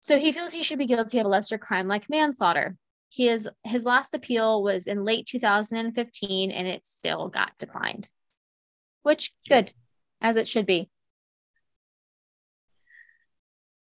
so 0.00 0.18
he 0.18 0.32
feels 0.32 0.52
he 0.52 0.62
should 0.62 0.78
be 0.78 0.86
guilty 0.86 1.18
of 1.18 1.26
a 1.26 1.28
lesser 1.28 1.58
crime 1.58 1.88
like 1.88 2.08
manslaughter. 2.08 2.76
He 3.08 3.28
is 3.28 3.48
his 3.64 3.84
last 3.84 4.14
appeal 4.14 4.62
was 4.62 4.86
in 4.86 5.04
late 5.04 5.26
2015, 5.26 6.50
and 6.50 6.68
it 6.68 6.86
still 6.86 7.28
got 7.28 7.56
declined, 7.58 8.08
which 9.02 9.32
good, 9.48 9.72
as 10.20 10.36
it 10.36 10.46
should 10.46 10.66
be. 10.66 10.90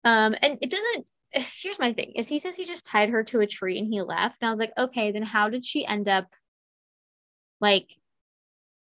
Um, 0.04 0.36
and 0.42 0.58
it 0.62 0.70
doesn't. 0.72 1.08
Here's 1.62 1.80
my 1.80 1.94
thing: 1.94 2.14
is 2.16 2.28
he 2.28 2.40
says 2.40 2.56
he 2.56 2.66
just 2.66 2.86
tied 2.86 3.10
her 3.10 3.24
to 3.26 3.42
a 3.42 3.48
tree 3.48 3.78
and 3.78 3.88
he 3.88 4.02
left, 4.02 4.38
and 4.42 4.50
I 4.50 4.52
was 4.54 4.60
like, 4.60 4.74
okay, 4.78 5.12
then 5.12 5.24
how 5.24 5.50
did 5.50 5.64
she 5.64 5.86
end 5.86 6.08
up 6.08 6.28
like 7.60 7.96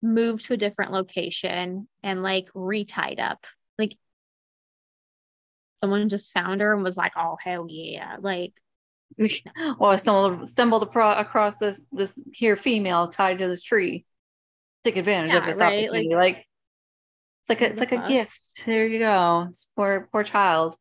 move 0.02 0.42
to 0.44 0.54
a 0.54 0.58
different 0.58 0.92
location 0.92 1.88
and 2.04 2.24
like 2.24 2.48
retied 2.56 3.20
up? 3.20 3.46
Like 3.78 3.98
someone 5.82 6.10
just 6.10 6.34
found 6.34 6.62
her 6.62 6.74
and 6.74 6.84
was 6.84 6.98
like, 6.98 7.14
oh 7.18 7.38
hell 7.44 7.68
yeah, 7.70 8.18
like 8.20 8.54
well, 9.80 9.92
I 9.92 9.96
stumbled 9.96 10.50
stumbled 10.50 10.90
apro- 10.90 11.20
across 11.20 11.58
this 11.58 11.82
this 11.92 12.22
here 12.34 12.56
female 12.56 13.08
tied 13.08 13.40
to 13.40 13.48
this 13.48 13.64
tree. 13.64 14.06
Take 14.84 14.98
advantage 14.98 15.34
of 15.34 15.46
this 15.46 15.58
right, 15.58 15.86
opportunity. 15.86 16.16
Like, 16.16 16.38
it's 16.38 17.50
like 17.50 17.62
a, 17.62 17.70
it's 17.70 17.80
like 17.80 17.92
a 17.92 18.08
gift. 18.08 18.42
There 18.66 18.88
you 18.88 19.00
go. 19.00 19.48
It's 19.50 19.68
poor 19.76 20.10
poor 20.12 20.24
child. 20.24 20.76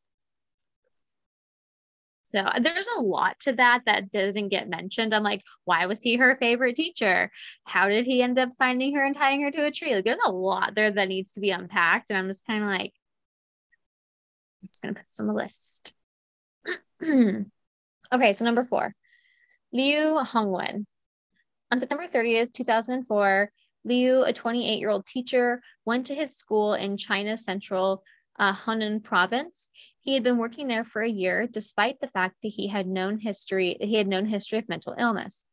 So 2.32 2.38
uh, 2.38 2.60
there's 2.60 2.88
a 2.96 3.00
lot 3.00 3.38
to 3.40 3.52
that 3.54 3.82
that 3.86 4.12
doesn't 4.12 4.48
get 4.48 4.68
mentioned. 4.68 5.12
I'm 5.12 5.22
like, 5.22 5.42
why 5.64 5.86
was 5.86 6.00
he 6.00 6.16
her 6.16 6.36
favorite 6.36 6.76
teacher? 6.76 7.30
How 7.64 7.88
did 7.88 8.06
he 8.06 8.22
end 8.22 8.38
up 8.38 8.50
finding 8.56 8.94
her 8.94 9.04
and 9.04 9.16
tying 9.16 9.42
her 9.42 9.50
to 9.50 9.66
a 9.66 9.70
tree? 9.72 9.94
Like, 9.94 10.04
there's 10.04 10.18
a 10.24 10.30
lot 10.30 10.74
there 10.74 10.90
that 10.90 11.08
needs 11.08 11.32
to 11.32 11.40
be 11.40 11.50
unpacked. 11.50 12.10
And 12.10 12.18
I'm 12.18 12.28
just 12.28 12.46
kind 12.46 12.62
of 12.62 12.68
like, 12.68 12.92
I'm 14.62 14.68
just 14.68 14.82
going 14.82 14.94
to 14.94 15.00
put 15.00 15.08
this 15.08 15.18
on 15.18 15.26
the 15.26 15.34
list. 15.34 15.92
okay, 18.12 18.32
so 18.32 18.44
number 18.44 18.64
four, 18.64 18.94
Liu 19.72 20.18
Hongwen. 20.20 20.86
On 21.70 21.78
September 21.78 22.06
30th, 22.06 22.52
2004, 22.52 23.52
Liu, 23.84 24.24
a 24.24 24.32
28 24.32 24.78
year 24.78 24.90
old 24.90 25.06
teacher, 25.06 25.62
went 25.84 26.06
to 26.06 26.14
his 26.14 26.36
school 26.36 26.74
in 26.74 26.96
China's 26.96 27.44
central 27.44 28.02
uh, 28.38 28.52
Hunan 28.52 29.02
province. 29.02 29.70
He 30.00 30.14
had 30.14 30.22
been 30.22 30.38
working 30.38 30.66
there 30.66 30.84
for 30.84 31.02
a 31.02 31.08
year, 31.08 31.46
despite 31.46 32.00
the 32.00 32.08
fact 32.08 32.36
that 32.42 32.48
he 32.48 32.68
had 32.68 32.86
known 32.86 33.18
history. 33.18 33.76
He 33.80 33.94
had 33.94 34.08
known 34.08 34.26
history 34.26 34.58
of 34.58 34.68
mental 34.68 34.94
illness. 34.98 35.44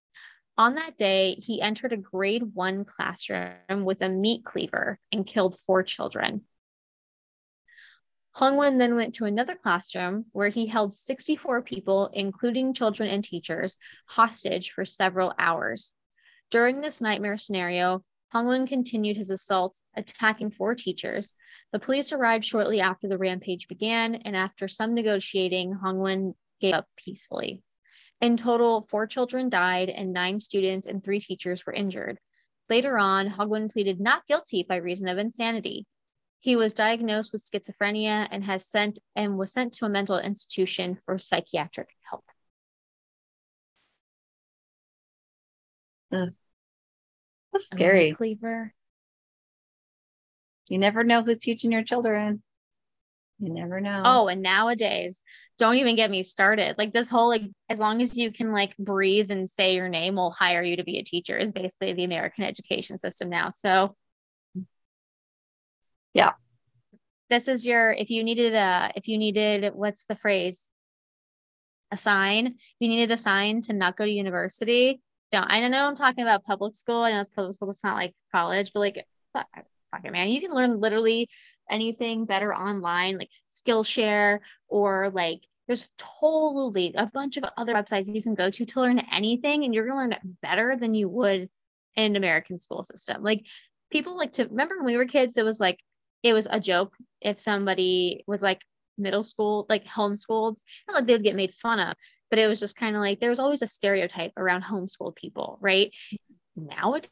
On 0.57 0.75
that 0.75 0.97
day, 0.97 1.35
he 1.35 1.61
entered 1.61 1.93
a 1.93 1.97
grade 1.97 2.55
one 2.55 2.83
classroom 2.83 3.83
with 3.83 4.01
a 4.01 4.09
meat 4.09 4.43
cleaver 4.43 4.97
and 5.11 5.25
killed 5.25 5.59
four 5.59 5.83
children. 5.83 6.41
Hongwen 8.37 8.77
then 8.77 8.93
went 8.93 9.15
to 9.15 9.25
another 9.25 9.55
classroom 9.55 10.23
where 10.31 10.49
he 10.49 10.67
held 10.67 10.93
64 10.93 11.63
people, 11.63 12.11
including 12.13 12.71
children 12.71 13.09
and 13.09 13.23
teachers, 13.23 13.79
hostage 14.05 14.69
for 14.69 14.85
several 14.85 15.33
hours. 15.39 15.95
During 16.51 16.79
this 16.79 17.01
nightmare 17.01 17.37
scenario, 17.37 18.03
Hongwen 18.31 18.67
continued 18.67 19.17
his 19.17 19.31
assaults, 19.31 19.81
attacking 19.95 20.51
four 20.51 20.75
teachers. 20.75 21.33
The 21.71 21.79
police 21.79 22.11
arrived 22.11 22.45
shortly 22.45 22.79
after 22.79 23.07
the 23.07 23.17
rampage 23.17 23.67
began, 23.67 24.13
and 24.13 24.35
after 24.35 24.67
some 24.67 24.93
negotiating, 24.93 25.73
Hongwen 25.73 26.35
gave 26.61 26.75
up 26.75 26.85
peacefully. 26.95 27.63
In 28.21 28.37
total, 28.37 28.83
four 28.83 29.07
children 29.07 29.49
died, 29.49 29.89
and 29.89 30.13
nine 30.13 30.39
students 30.39 30.85
and 30.85 31.03
three 31.03 31.19
teachers 31.19 31.65
were 31.65 31.73
injured. 31.73 32.19
Later 32.69 32.99
on, 32.99 33.29
Hongwen 33.29 33.71
pleaded 33.71 33.99
not 33.99 34.27
guilty 34.27 34.61
by 34.61 34.75
reason 34.75 35.07
of 35.07 35.17
insanity. 35.17 35.87
He 36.39 36.55
was 36.55 36.73
diagnosed 36.73 37.33
with 37.33 37.43
schizophrenia 37.43 38.27
and 38.29 38.43
has 38.43 38.67
sent 38.67 38.99
and 39.15 39.37
was 39.37 39.51
sent 39.51 39.73
to 39.73 39.85
a 39.85 39.89
mental 39.89 40.17
institution 40.17 40.97
for 41.05 41.17
psychiatric 41.17 41.89
help. 42.09 42.25
Ugh. 46.11 46.29
That's 47.51 47.67
scary. 47.67 48.13
Cleaver. 48.13 48.73
You 50.69 50.77
never 50.77 51.03
know 51.03 51.23
who's 51.23 51.39
teaching 51.39 51.71
your 51.71 51.83
children. 51.83 52.43
You 53.39 53.53
never 53.53 53.79
know. 53.79 54.01
Oh, 54.03 54.27
and 54.27 54.41
nowadays, 54.41 55.21
don't 55.57 55.75
even 55.75 55.95
get 55.95 56.09
me 56.09 56.23
started. 56.23 56.75
Like 56.77 56.91
this 56.91 57.09
whole 57.09 57.29
like 57.29 57.43
as 57.69 57.79
long 57.79 58.01
as 58.01 58.17
you 58.17 58.31
can 58.31 58.51
like 58.51 58.75
breathe 58.77 59.31
and 59.31 59.49
say 59.49 59.75
your 59.75 59.89
name, 59.89 60.15
we'll 60.15 60.31
hire 60.31 60.63
you 60.63 60.77
to 60.77 60.83
be 60.83 60.97
a 60.97 61.03
teacher 61.03 61.37
is 61.37 61.51
basically 61.51 61.93
the 61.93 62.03
American 62.03 62.43
education 62.43 62.97
system 62.97 63.29
now. 63.29 63.51
So 63.51 63.95
yeah. 66.17 66.31
This 67.29 67.47
is 67.47 67.65
your 67.65 67.91
if 67.91 68.09
you 68.09 68.23
needed 68.23 68.53
a 68.53 68.91
if 68.95 69.07
you 69.07 69.17
needed 69.17 69.71
what's 69.73 70.05
the 70.05 70.15
phrase? 70.15 70.69
A 71.91 71.97
sign. 71.97 72.55
You 72.79 72.87
needed 72.89 73.11
a 73.11 73.17
sign 73.17 73.61
to 73.63 73.73
not 73.73 73.97
go 73.97 74.05
to 74.05 74.11
university. 74.11 75.01
Don't 75.31 75.49
I 75.49 75.65
know 75.67 75.85
I'm 75.85 75.95
talking 75.95 76.23
about 76.23 76.45
public 76.45 76.75
school. 76.75 77.01
I 77.01 77.11
know 77.11 77.19
it's 77.19 77.29
public 77.29 77.53
school, 77.53 77.69
it's 77.69 77.83
not 77.83 77.95
like 77.95 78.13
college, 78.31 78.71
but 78.73 78.79
like 78.79 79.05
fuck, 79.33 79.47
it, 80.03 80.11
man. 80.11 80.29
You 80.29 80.41
can 80.41 80.53
learn 80.53 80.79
literally 80.79 81.29
anything 81.69 82.25
better 82.25 82.53
online, 82.53 83.17
like 83.17 83.29
Skillshare 83.49 84.39
or 84.67 85.11
like 85.13 85.41
there's 85.67 85.89
totally 85.97 86.93
a 86.95 87.07
bunch 87.07 87.35
of 87.35 87.43
other 87.57 87.73
websites 87.73 88.13
you 88.13 88.23
can 88.23 88.35
go 88.35 88.49
to 88.49 88.65
to 88.65 88.81
learn 88.81 88.99
anything, 89.11 89.65
and 89.65 89.73
you're 89.73 89.85
gonna 89.85 89.99
learn 89.99 90.13
it 90.13 90.41
better 90.41 90.77
than 90.79 90.93
you 90.93 91.09
would 91.09 91.49
in 91.95 92.15
American 92.15 92.57
school 92.57 92.83
system. 92.83 93.21
Like 93.21 93.43
people 93.91 94.17
like 94.17 94.33
to 94.33 94.45
remember 94.45 94.77
when 94.77 94.85
we 94.85 94.97
were 94.97 95.05
kids, 95.05 95.37
it 95.37 95.45
was 95.45 95.59
like 95.59 95.79
it 96.23 96.33
was 96.33 96.47
a 96.49 96.59
joke 96.59 96.95
if 97.21 97.39
somebody 97.39 98.23
was 98.27 98.41
like 98.41 98.61
middle 98.97 99.23
school, 99.23 99.65
like 99.69 99.85
homeschooled, 99.85 100.57
not 100.87 100.95
like 100.95 101.07
they 101.07 101.13
would 101.13 101.23
get 101.23 101.35
made 101.35 101.53
fun 101.53 101.79
of, 101.79 101.95
but 102.29 102.39
it 102.39 102.47
was 102.47 102.59
just 102.59 102.75
kind 102.75 102.95
of 102.95 103.01
like 103.01 103.19
there 103.19 103.29
was 103.29 103.39
always 103.39 103.61
a 103.61 103.67
stereotype 103.67 104.31
around 104.37 104.63
homeschooled 104.63 105.15
people, 105.15 105.57
right? 105.61 105.91
Nowadays, 106.55 107.09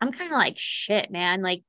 I'm 0.00 0.12
kind 0.12 0.32
of 0.32 0.38
like 0.38 0.58
shit, 0.58 1.10
man. 1.10 1.42
Like 1.42 1.62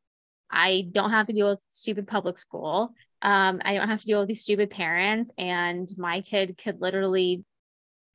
I 0.49 0.87
don't 0.91 1.11
have 1.11 1.27
to 1.27 1.33
deal 1.33 1.49
with 1.49 1.63
stupid 1.69 2.07
public 2.07 2.37
school. 2.37 2.93
Um, 3.21 3.61
I 3.63 3.75
don't 3.75 3.87
have 3.87 4.01
to 4.01 4.05
deal 4.05 4.19
with 4.19 4.27
these 4.27 4.41
stupid 4.41 4.71
parents, 4.71 5.31
and 5.37 5.87
my 5.97 6.21
kid 6.21 6.59
could 6.61 6.81
literally, 6.81 7.43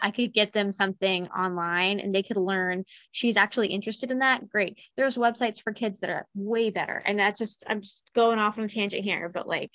I 0.00 0.10
could 0.10 0.32
get 0.34 0.52
them 0.52 0.72
something 0.72 1.28
online 1.28 2.00
and 2.00 2.14
they 2.14 2.22
could 2.22 2.36
learn. 2.36 2.84
She's 3.12 3.36
actually 3.36 3.68
interested 3.68 4.10
in 4.10 4.18
that. 4.20 4.48
Great. 4.48 4.78
There's 4.96 5.16
websites 5.16 5.62
for 5.62 5.72
kids 5.72 6.00
that 6.00 6.10
are 6.10 6.26
way 6.34 6.70
better. 6.70 7.02
And 7.04 7.18
that's 7.18 7.38
just, 7.38 7.64
I'm 7.68 7.80
just 7.80 8.10
going 8.14 8.38
off 8.38 8.58
on 8.58 8.64
a 8.64 8.68
tangent 8.68 9.04
here, 9.04 9.28
but 9.28 9.48
like 9.48 9.70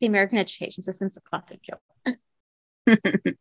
the 0.00 0.06
American 0.06 0.38
education 0.38 0.82
system's 0.82 1.16
a 1.16 1.20
fucking 1.30 1.60
joke. 1.62 1.82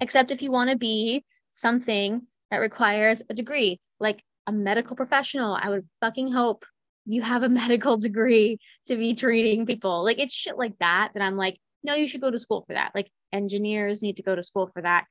Except 0.00 0.30
if 0.30 0.42
you 0.42 0.50
want 0.50 0.70
to 0.70 0.76
be 0.76 1.24
something 1.52 2.22
that 2.50 2.58
requires 2.58 3.22
a 3.30 3.34
degree, 3.34 3.80
like 3.98 4.22
a 4.46 4.52
medical 4.52 4.96
professional. 4.96 5.58
I 5.60 5.68
would 5.68 5.86
fucking 6.00 6.32
hope 6.32 6.64
you 7.04 7.22
have 7.22 7.42
a 7.42 7.48
medical 7.62 7.96
degree 7.96 8.58
to 8.86 8.96
be 8.96 9.14
treating 9.14 9.66
people. 9.66 10.04
Like 10.04 10.18
it's 10.18 10.34
shit 10.34 10.56
like 10.56 10.78
that 10.78 11.12
that 11.14 11.22
I'm 11.22 11.36
like, 11.36 11.58
no, 11.86 11.94
you 11.94 12.08
should 12.08 12.20
go 12.20 12.30
to 12.30 12.38
school 12.38 12.64
for 12.66 12.74
that. 12.74 12.90
Like 12.94 13.10
engineers 13.32 14.02
need 14.02 14.16
to 14.16 14.22
go 14.22 14.34
to 14.34 14.42
school 14.42 14.68
for 14.74 14.82
that. 14.82 15.04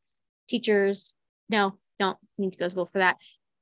Teachers, 0.48 1.16
no, 1.50 1.78
don't 1.98 2.18
need 2.38 2.52
to 2.52 2.60
go 2.60 2.66
to 2.66 2.70
school 2.70 2.86
for 2.86 3.00
that. 3.00 3.16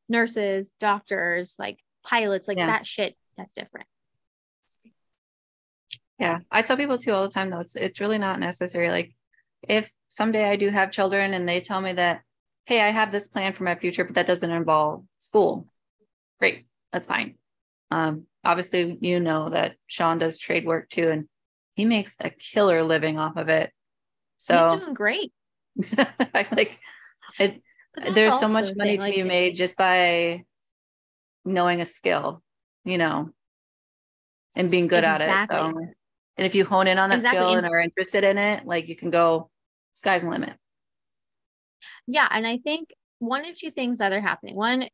Nurses, 0.09 0.73
doctors, 0.79 1.55
like 1.59 1.77
pilots, 2.03 2.47
like 2.47 2.57
yeah. 2.57 2.67
that 2.67 2.87
shit, 2.87 3.15
that's 3.37 3.53
different. 3.53 3.87
Yeah. 6.19 6.39
I 6.51 6.61
tell 6.63 6.77
people 6.77 6.97
too 6.97 7.13
all 7.13 7.23
the 7.23 7.29
time 7.29 7.49
though, 7.51 7.59
it's 7.59 7.75
it's 7.75 7.99
really 8.01 8.17
not 8.17 8.39
necessary. 8.39 8.89
Like 8.89 9.13
if 9.61 9.89
someday 10.09 10.45
I 10.45 10.55
do 10.55 10.69
have 10.69 10.91
children 10.91 11.33
and 11.33 11.47
they 11.47 11.61
tell 11.61 11.79
me 11.79 11.93
that 11.93 12.21
hey, 12.65 12.81
I 12.81 12.91
have 12.91 13.11
this 13.11 13.27
plan 13.27 13.53
for 13.53 13.63
my 13.63 13.75
future, 13.75 14.05
but 14.05 14.15
that 14.15 14.27
doesn't 14.27 14.49
involve 14.49 15.03
school. 15.17 15.67
Great, 16.39 16.65
that's 16.91 17.07
fine. 17.07 17.35
Um, 17.91 18.25
obviously, 18.43 18.97
you 19.01 19.19
know 19.19 19.49
that 19.49 19.75
Sean 19.87 20.17
does 20.17 20.39
trade 20.39 20.65
work 20.65 20.89
too, 20.89 21.09
and 21.09 21.27
he 21.75 21.85
makes 21.85 22.15
a 22.19 22.29
killer 22.29 22.83
living 22.83 23.17
off 23.17 23.37
of 23.37 23.49
it. 23.49 23.71
So 24.37 24.59
he's 24.59 24.81
doing 24.81 24.93
great. 24.93 25.31
Like 26.33 26.77
it. 27.39 27.61
There's 28.13 28.39
so 28.39 28.47
much 28.47 28.75
money 28.75 28.97
to 28.97 29.09
be 29.09 29.23
made 29.23 29.55
just 29.55 29.77
by 29.77 30.43
knowing 31.45 31.81
a 31.81 31.85
skill, 31.85 32.41
you 32.83 32.97
know, 32.97 33.29
and 34.55 34.71
being 34.71 34.87
good 34.87 35.03
exactly. 35.03 35.31
at 35.31 35.43
it. 35.43 35.49
So, 35.49 35.77
and 36.37 36.47
if 36.47 36.55
you 36.55 36.65
hone 36.65 36.87
in 36.87 36.97
on 36.97 37.09
that 37.09 37.17
exactly. 37.17 37.39
skill 37.39 37.57
and 37.57 37.67
are 37.67 37.79
interested 37.79 38.23
in 38.23 38.37
it, 38.37 38.65
like 38.65 38.87
you 38.87 38.95
can 38.95 39.11
go, 39.11 39.51
sky's 39.93 40.23
the 40.23 40.29
limit 40.29 40.53
yeah 42.07 42.27
and 42.31 42.45
i 42.45 42.57
think 42.57 42.89
one 43.19 43.45
of 43.45 43.55
two 43.55 43.71
things 43.71 43.99
that 43.99 44.11
are 44.11 44.21
happening 44.21 44.55
one 44.55 44.87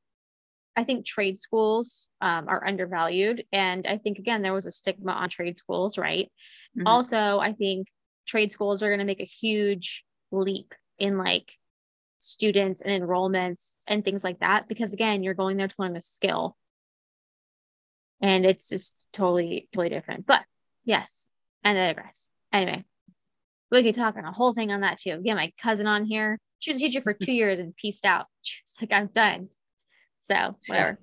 i 0.75 0.84
think 0.84 1.05
trade 1.05 1.38
schools 1.38 2.07
um, 2.21 2.47
are 2.47 2.65
undervalued 2.65 3.43
and 3.51 3.88
i 3.88 3.97
think 3.97 4.19
again 4.19 4.41
there 4.41 4.53
was 4.53 4.65
a 4.65 4.71
stigma 4.71 5.11
on 5.11 5.30
trade 5.30 5.57
schools 5.57 5.97
right 5.97 6.32
mm-hmm. 6.78 6.88
also 6.88 7.39
i 7.39 7.53
think 7.53 7.88
trade 8.28 8.51
schools 8.51 8.84
are 8.84 8.89
going 8.89 8.99
to 8.99 9.05
make 9.05 9.22
a 9.22 9.26
huge 9.26 10.03
leap 10.32 10.74
in 10.97 11.17
like 11.17 11.51
students 12.20 12.82
and 12.82 13.01
enrollments 13.01 13.76
and 13.88 14.03
things 14.03 14.24
like 14.24 14.39
that 14.39 14.67
because 14.67 14.93
again 14.93 15.24
you're 15.24 15.34
going 15.34 15.57
there 15.57 15.67
to 15.67 15.76
learn 15.80 15.95
a 15.95 16.01
skill 16.01 16.55
and 18.22 18.45
it's 18.45 18.70
just 18.70 18.93
totally 19.13 19.70
totally 19.72 19.89
different 19.89 20.26
but 20.26 20.41
yes 20.84 21.28
and 21.63 21.78
i 21.78 21.88
digress 21.88 22.30
anyway 22.51 22.84
we 23.72 23.84
could 23.84 23.95
talk 23.95 24.17
on 24.17 24.26
a 24.26 24.32
whole 24.32 24.53
thing 24.53 24.72
on 24.72 24.82
that 24.82 24.97
too 24.97 25.22
get 25.24 25.36
my 25.36 25.51
cousin 25.61 25.88
on 25.88 26.03
here 26.03 26.38
she 26.59 26.72
was 26.72 26.78
a 26.78 26.82
teacher 26.82 27.01
for 27.01 27.13
two 27.22 27.32
years 27.32 27.59
and 27.59 27.76
pieced 27.76 28.05
out. 28.05 28.28
She's 28.41 28.78
like, 28.80 28.93
I'm 28.93 29.07
done. 29.07 29.49
So 30.20 30.57
whatever. 30.67 30.99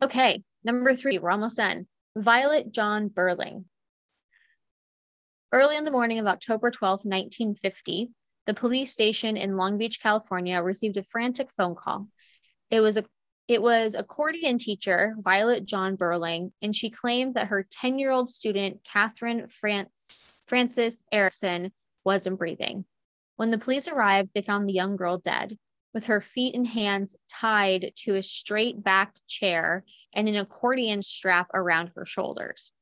Okay, 0.00 0.44
number 0.62 0.94
three, 0.94 1.18
we're 1.18 1.30
almost 1.30 1.56
done. 1.56 1.86
Violet 2.16 2.72
John 2.72 3.08
Burling. 3.08 3.64
Early 5.50 5.78
in 5.78 5.84
the 5.84 5.90
morning 5.90 6.18
of 6.18 6.26
October 6.26 6.70
12, 6.70 7.06
1950, 7.06 8.10
the 8.44 8.52
police 8.52 8.92
station 8.92 9.38
in 9.38 9.56
Long 9.56 9.78
Beach, 9.78 9.98
California 9.98 10.60
received 10.60 10.98
a 10.98 11.02
frantic 11.02 11.50
phone 11.50 11.74
call. 11.74 12.08
It 12.70 12.80
was 12.80 12.98
a 12.98 13.04
it 13.48 13.62
was 13.62 13.94
accordion 13.94 14.58
teacher 14.58 15.16
Violet 15.18 15.64
John 15.64 15.96
Burling, 15.96 16.52
and 16.60 16.76
she 16.76 16.90
claimed 16.90 17.32
that 17.34 17.46
her 17.46 17.64
10-year-old 17.64 18.28
student, 18.28 18.84
Catherine 18.84 19.46
France, 19.46 20.34
Frances 20.46 21.02
Erickson, 21.10 21.72
wasn't 22.04 22.38
breathing. 22.38 22.84
When 23.36 23.50
the 23.50 23.56
police 23.56 23.88
arrived, 23.88 24.28
they 24.34 24.42
found 24.42 24.68
the 24.68 24.74
young 24.74 24.96
girl 24.96 25.16
dead, 25.16 25.56
with 25.94 26.04
her 26.06 26.20
feet 26.20 26.54
and 26.54 26.66
hands 26.66 27.16
tied 27.26 27.92
to 27.96 28.16
a 28.16 28.22
straight 28.22 28.84
backed 28.84 29.26
chair 29.26 29.86
and 30.12 30.28
an 30.28 30.36
accordion 30.36 31.00
strap 31.00 31.48
around 31.54 31.92
her 31.96 32.04
shoulders. 32.04 32.72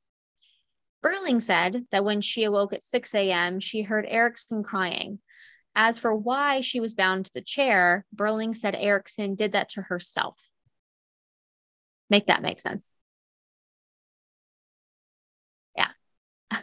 Burling 1.07 1.39
said 1.39 1.87
that 1.93 2.05
when 2.05 2.21
she 2.21 2.43
awoke 2.43 2.73
at 2.73 2.83
6 2.83 3.15
a.m., 3.15 3.61
she 3.61 3.83
heard 3.83 4.07
Erickson 4.09 4.65
crying. 4.65 5.21
As 5.77 6.01
for 6.01 6.13
why 6.13 6.63
she 6.63 6.81
was 6.81 6.95
bound 6.95 7.27
to 7.27 7.31
the 7.33 7.43
chair, 7.43 8.05
Burling 8.13 8.55
said 8.55 8.75
Erickson 8.75 9.37
did 9.37 9.53
that 9.53 9.69
to 9.71 9.83
herself. 9.83 10.37
Make 12.11 12.27
that 12.27 12.43
make 12.43 12.59
sense. 12.59 12.93
Yeah. 15.77 15.91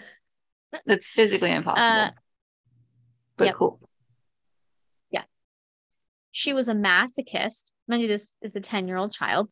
That's 0.86 1.10
physically 1.10 1.54
impossible. 1.54 1.88
Uh, 1.88 2.12
but 3.38 3.46
yep. 3.46 3.56
cool. 3.56 3.80
Yeah. 5.10 5.24
She 6.32 6.52
was 6.52 6.68
a 6.68 6.74
masochist. 6.74 7.72
Mind 7.88 8.02
you, 8.02 8.10
this 8.10 8.34
is 8.42 8.58
a 8.58 8.60
10 8.60 8.90
year 8.90 8.98
old 8.98 9.14
child. 9.14 9.48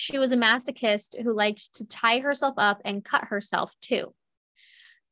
She 0.00 0.18
was 0.18 0.32
a 0.32 0.36
masochist 0.36 1.20
who 1.22 1.34
liked 1.34 1.74
to 1.74 1.86
tie 1.86 2.20
herself 2.20 2.54
up 2.56 2.80
and 2.86 3.04
cut 3.04 3.24
herself 3.24 3.74
too. 3.82 4.14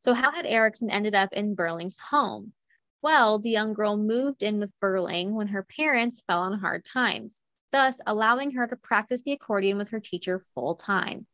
So, 0.01 0.14
how 0.14 0.32
had 0.32 0.47
Erickson 0.47 0.89
ended 0.89 1.14
up 1.14 1.34
in 1.34 1.55
Burling's 1.55 1.99
home? 1.99 2.55
Well, 3.03 3.39
the 3.39 3.51
young 3.51 3.74
girl 3.74 3.99
moved 3.99 4.43
in 4.43 4.59
with 4.59 4.72
Burling 4.80 5.34
when 5.34 5.49
her 5.49 5.62
parents 5.62 6.24
fell 6.26 6.39
on 6.39 6.59
hard 6.59 6.86
times, 6.86 7.43
thus 7.70 8.01
allowing 8.07 8.53
her 8.53 8.66
to 8.66 8.76
practice 8.76 9.20
the 9.20 9.32
accordion 9.32 9.76
with 9.76 9.91
her 9.91 10.01
teacher 10.01 10.41
full 10.55 10.74
time. 10.74 11.26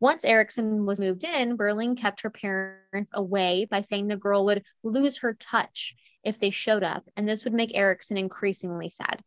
Once 0.00 0.24
Erickson 0.24 0.86
was 0.86 0.98
moved 0.98 1.22
in, 1.22 1.56
Burling 1.56 1.96
kept 1.96 2.22
her 2.22 2.30
parents 2.30 3.10
away 3.12 3.66
by 3.70 3.82
saying 3.82 4.06
the 4.06 4.16
girl 4.16 4.46
would 4.46 4.64
lose 4.82 5.18
her 5.18 5.34
touch 5.34 5.94
if 6.24 6.40
they 6.40 6.48
showed 6.48 6.82
up, 6.82 7.06
and 7.14 7.28
this 7.28 7.44
would 7.44 7.52
make 7.52 7.76
Erickson 7.76 8.16
increasingly 8.16 8.88
sad. 8.88 9.22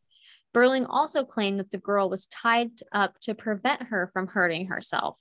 Burling 0.53 0.85
also 0.85 1.23
claimed 1.23 1.59
that 1.59 1.71
the 1.71 1.77
girl 1.77 2.09
was 2.09 2.27
tied 2.27 2.71
up 2.91 3.19
to 3.21 3.35
prevent 3.35 3.83
her 3.83 4.09
from 4.11 4.27
hurting 4.27 4.67
herself, 4.67 5.17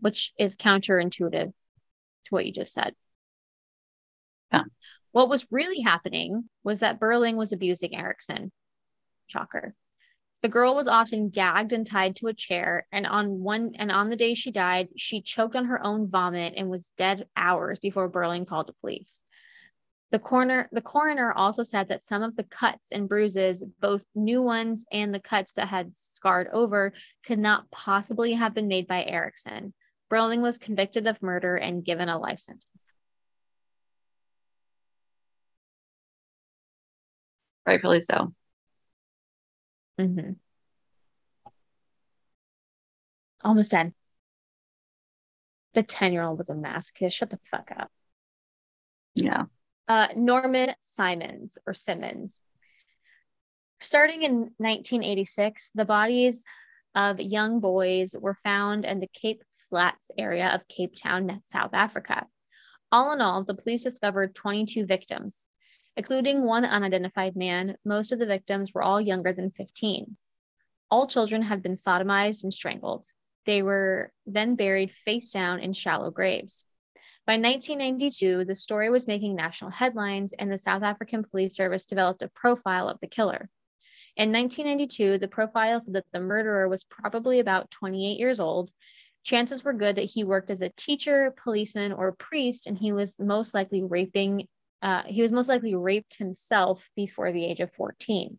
which 0.00 0.32
is 0.38 0.56
counterintuitive 0.56 1.52
to 1.52 2.30
what 2.30 2.46
you 2.46 2.52
just 2.52 2.72
said. 2.72 2.94
Yeah. 4.52 4.64
What 5.12 5.28
was 5.28 5.46
really 5.50 5.82
happening 5.82 6.48
was 6.62 6.78
that 6.80 6.98
Burling 6.98 7.36
was 7.36 7.52
abusing 7.52 7.94
Erickson. 7.94 8.50
Shocker. 9.26 9.74
The 10.42 10.48
girl 10.48 10.74
was 10.74 10.88
often 10.88 11.30
gagged 11.30 11.72
and 11.72 11.86
tied 11.86 12.16
to 12.16 12.26
a 12.26 12.34
chair, 12.34 12.86
and 12.92 13.06
on 13.06 13.40
one 13.40 13.72
and 13.76 13.90
on 13.90 14.10
the 14.10 14.16
day 14.16 14.34
she 14.34 14.50
died, 14.50 14.88
she 14.96 15.22
choked 15.22 15.56
on 15.56 15.66
her 15.66 15.82
own 15.82 16.06
vomit 16.06 16.54
and 16.56 16.68
was 16.68 16.92
dead 16.98 17.26
hours 17.34 17.78
before 17.78 18.08
Burling 18.08 18.44
called 18.44 18.66
the 18.66 18.74
police. 18.74 19.22
The 20.10 20.18
coroner, 20.18 20.68
the 20.70 20.80
coroner 20.80 21.32
also 21.32 21.62
said 21.62 21.88
that 21.88 22.04
some 22.04 22.22
of 22.22 22.36
the 22.36 22.44
cuts 22.44 22.92
and 22.92 23.08
bruises, 23.08 23.64
both 23.80 24.04
new 24.14 24.42
ones 24.42 24.84
and 24.92 25.12
the 25.12 25.18
cuts 25.18 25.54
that 25.54 25.68
had 25.68 25.96
scarred 25.96 26.48
over, 26.52 26.92
could 27.26 27.38
not 27.38 27.70
possibly 27.70 28.34
have 28.34 28.54
been 28.54 28.68
made 28.68 28.86
by 28.86 29.04
Erickson. 29.04 29.74
Burling 30.10 30.42
was 30.42 30.58
convicted 30.58 31.06
of 31.06 31.22
murder 31.22 31.56
and 31.56 31.84
given 31.84 32.08
a 32.08 32.18
life 32.18 32.38
sentence. 32.38 32.94
Rightfully 37.66 38.00
so. 38.00 38.34
Mm-hmm. 39.98 40.32
Almost 43.42 43.70
done. 43.70 43.94
The 45.74 45.82
10 45.82 46.12
year 46.12 46.22
old 46.22 46.38
was 46.38 46.48
a 46.48 46.54
masochist. 46.54 47.14
Shut 47.14 47.30
the 47.30 47.38
fuck 47.50 47.70
up. 47.76 47.90
Yeah. 49.14 49.44
Uh, 49.86 50.08
Norman 50.16 50.74
Simons 50.82 51.58
or 51.66 51.74
Simmons. 51.74 52.40
Starting 53.80 54.22
in 54.22 54.34
1986, 54.56 55.72
the 55.74 55.84
bodies 55.84 56.44
of 56.94 57.20
young 57.20 57.60
boys 57.60 58.14
were 58.18 58.38
found 58.42 58.84
in 58.84 59.00
the 59.00 59.08
Cape 59.08 59.42
Flats 59.68 60.10
area 60.16 60.48
of 60.54 60.66
Cape 60.68 60.94
Town, 60.96 61.42
South 61.44 61.74
Africa. 61.74 62.26
All 62.92 63.12
in 63.12 63.20
all, 63.20 63.44
the 63.44 63.54
police 63.54 63.82
discovered 63.82 64.34
22 64.34 64.86
victims. 64.86 65.46
Including 65.96 66.42
one 66.42 66.64
unidentified 66.64 67.36
man, 67.36 67.76
most 67.84 68.10
of 68.10 68.18
the 68.18 68.26
victims 68.26 68.72
were 68.72 68.82
all 68.82 69.00
younger 69.00 69.32
than 69.32 69.50
15. 69.50 70.16
All 70.90 71.06
children 71.06 71.42
had 71.42 71.62
been 71.62 71.74
sodomized 71.74 72.42
and 72.42 72.52
strangled. 72.52 73.06
They 73.46 73.62
were 73.62 74.12
then 74.26 74.56
buried 74.56 74.92
face 74.92 75.30
down 75.32 75.60
in 75.60 75.72
shallow 75.72 76.10
graves. 76.10 76.66
By 77.26 77.34
1992, 77.34 78.44
the 78.44 78.54
story 78.54 78.90
was 78.90 79.06
making 79.06 79.34
national 79.34 79.70
headlines, 79.70 80.34
and 80.34 80.52
the 80.52 80.58
South 80.58 80.82
African 80.82 81.24
Police 81.24 81.56
Service 81.56 81.86
developed 81.86 82.22
a 82.22 82.28
profile 82.28 82.88
of 82.88 83.00
the 83.00 83.06
killer. 83.06 83.48
In 84.16 84.30
1992, 84.30 85.18
the 85.18 85.28
profile 85.28 85.80
said 85.80 85.94
that 85.94 86.04
the 86.12 86.20
murderer 86.20 86.68
was 86.68 86.84
probably 86.84 87.40
about 87.40 87.70
28 87.70 88.18
years 88.18 88.40
old. 88.40 88.70
Chances 89.24 89.64
were 89.64 89.72
good 89.72 89.96
that 89.96 90.10
he 90.10 90.22
worked 90.22 90.50
as 90.50 90.60
a 90.60 90.68
teacher, 90.76 91.34
policeman, 91.42 91.92
or 91.92 92.12
priest, 92.12 92.66
and 92.66 92.76
he 92.76 92.92
was 92.92 93.18
most 93.18 93.54
likely 93.54 93.82
raping 93.82 94.46
uh, 94.82 95.02
he 95.06 95.22
was 95.22 95.32
most 95.32 95.48
likely 95.48 95.74
raped 95.74 96.18
himself 96.18 96.90
before 96.94 97.32
the 97.32 97.42
age 97.42 97.60
of 97.60 97.72
14. 97.72 98.38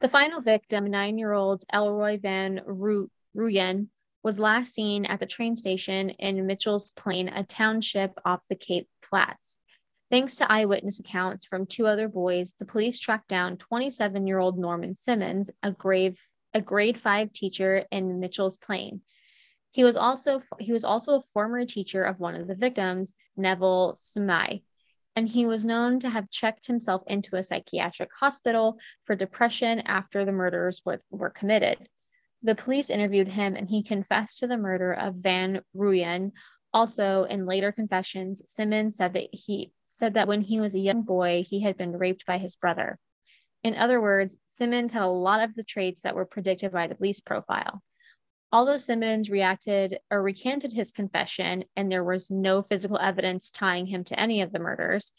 The 0.00 0.08
final 0.08 0.40
victim, 0.40 0.90
nine 0.90 1.16
year 1.16 1.32
old 1.32 1.62
Elroy 1.72 2.18
Van 2.18 2.60
Rooyen, 2.66 3.86
was 4.24 4.38
last 4.38 4.72
seen 4.74 5.04
at 5.04 5.20
the 5.20 5.26
train 5.26 5.54
station 5.54 6.08
in 6.10 6.46
Mitchell's 6.46 6.90
Plain, 6.92 7.28
a 7.28 7.44
township 7.44 8.18
off 8.24 8.40
the 8.48 8.56
Cape 8.56 8.88
Flats. 9.02 9.58
Thanks 10.10 10.36
to 10.36 10.50
eyewitness 10.50 10.98
accounts 10.98 11.44
from 11.44 11.66
two 11.66 11.86
other 11.86 12.08
boys, 12.08 12.54
the 12.58 12.64
police 12.64 12.98
tracked 12.98 13.28
down 13.28 13.58
27 13.58 14.26
year 14.26 14.38
old 14.38 14.58
Norman 14.58 14.94
Simmons, 14.94 15.50
a, 15.62 15.72
grave, 15.72 16.18
a 16.54 16.60
grade 16.60 16.98
five 16.98 17.32
teacher 17.34 17.84
in 17.90 18.18
Mitchell's 18.18 18.56
Plain. 18.56 19.02
He 19.72 19.84
was 19.84 19.96
also 19.96 20.40
he 20.60 20.72
was 20.72 20.84
also 20.84 21.16
a 21.16 21.22
former 21.22 21.66
teacher 21.66 22.04
of 22.04 22.20
one 22.20 22.36
of 22.36 22.46
the 22.46 22.54
victims, 22.54 23.14
Neville 23.36 23.94
Sumai, 23.96 24.62
and 25.16 25.28
he 25.28 25.46
was 25.46 25.64
known 25.64 25.98
to 26.00 26.08
have 26.08 26.30
checked 26.30 26.66
himself 26.66 27.02
into 27.08 27.36
a 27.36 27.42
psychiatric 27.42 28.10
hospital 28.18 28.78
for 29.02 29.16
depression 29.16 29.80
after 29.80 30.24
the 30.24 30.32
murders 30.32 30.80
were, 30.84 31.00
were 31.10 31.30
committed. 31.30 31.88
The 32.44 32.54
police 32.54 32.90
interviewed 32.90 33.28
him 33.28 33.56
and 33.56 33.70
he 33.70 33.82
confessed 33.82 34.38
to 34.40 34.46
the 34.46 34.58
murder 34.58 34.92
of 34.92 35.14
Van 35.14 35.62
Rooyen. 35.74 36.32
Also, 36.74 37.24
in 37.24 37.46
later 37.46 37.72
confessions, 37.72 38.42
Simmons 38.46 38.96
said 38.96 39.14
that 39.14 39.28
he 39.32 39.72
said 39.86 40.12
that 40.14 40.28
when 40.28 40.42
he 40.42 40.60
was 40.60 40.74
a 40.74 40.78
young 40.78 41.02
boy, 41.02 41.42
he 41.48 41.60
had 41.60 41.78
been 41.78 41.96
raped 41.96 42.26
by 42.26 42.36
his 42.36 42.56
brother. 42.56 42.98
In 43.62 43.74
other 43.74 43.98
words, 43.98 44.36
Simmons 44.44 44.92
had 44.92 45.00
a 45.00 45.08
lot 45.08 45.42
of 45.42 45.54
the 45.54 45.62
traits 45.62 46.02
that 46.02 46.14
were 46.14 46.26
predicted 46.26 46.70
by 46.70 46.86
the 46.86 46.94
police 46.94 47.18
profile. 47.18 47.82
Although 48.52 48.76
Simmons 48.76 49.30
reacted 49.30 49.98
or 50.10 50.22
recanted 50.22 50.74
his 50.74 50.92
confession 50.92 51.64
and 51.76 51.90
there 51.90 52.04
was 52.04 52.30
no 52.30 52.60
physical 52.60 52.98
evidence 52.98 53.50
tying 53.50 53.86
him 53.86 54.04
to 54.04 54.20
any 54.20 54.42
of 54.42 54.52
the 54.52 54.58
murders, 54.58 55.14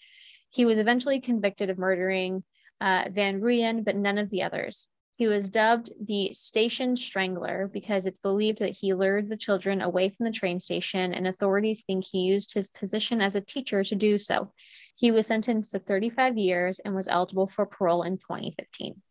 he 0.51 0.63
was 0.63 0.77
eventually 0.77 1.19
convicted 1.19 1.71
of 1.71 1.79
murdering 1.79 2.43
uh, 2.79 3.05
Van 3.09 3.41
Rooyen, 3.41 3.83
but 3.83 3.95
none 3.95 4.19
of 4.19 4.29
the 4.29 4.43
others. 4.43 4.87
He 5.17 5.27
was 5.27 5.49
dubbed 5.49 5.91
the 6.01 6.33
station 6.33 6.97
strangler 6.97 7.69
because 7.71 8.05
it's 8.05 8.19
believed 8.19 8.59
that 8.59 8.71
he 8.71 8.93
lured 8.93 9.29
the 9.29 9.37
children 9.37 9.81
away 9.81 10.09
from 10.09 10.25
the 10.25 10.31
train 10.31 10.59
station, 10.59 11.13
and 11.13 11.25
authorities 11.25 11.83
think 11.83 12.05
he 12.05 12.19
used 12.19 12.53
his 12.53 12.69
position 12.69 13.21
as 13.21 13.35
a 13.35 13.41
teacher 13.41 13.83
to 13.83 13.95
do 13.95 14.17
so. 14.17 14.51
He 14.95 15.11
was 15.11 15.27
sentenced 15.27 15.71
to 15.71 15.79
35 15.79 16.37
years 16.37 16.79
and 16.79 16.93
was 16.93 17.07
eligible 17.07 17.47
for 17.47 17.65
parole 17.65 18.03
in 18.03 18.17
2015. 18.17 19.01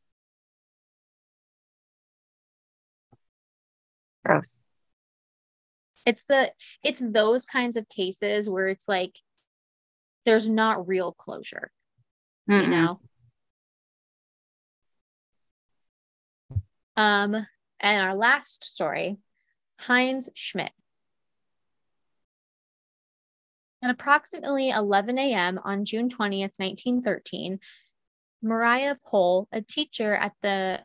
Gross. 4.25 4.61
It's 6.07 6.25
the 6.25 6.53
it's 6.83 7.01
those 7.01 7.47
kinds 7.47 7.79
of 7.79 7.89
cases 7.89 8.49
where 8.49 8.69
it's 8.69 8.89
like 8.89 9.19
there's 10.27 10.49
not 10.51 10.87
real 10.87 11.13
closure. 11.13 11.71
Mm-mm. 12.49 12.65
You 12.65 12.71
know? 12.71 13.01
Um, 16.97 17.47
and 17.81 18.03
our 18.03 18.15
last 18.15 18.65
story, 18.65 19.19
Heinz 19.79 20.29
Schmidt. 20.35 20.73
At 23.83 23.91
approximately 23.91 24.71
11 24.71 25.19
a.m. 25.19 25.61
on 25.63 25.85
June 25.85 26.09
20th, 26.09 26.53
1913, 26.57 27.59
Mariah 28.43 28.97
Pohl, 29.05 29.49
a 29.53 29.61
teacher 29.61 30.15
at 30.15 30.33
the 30.43 30.81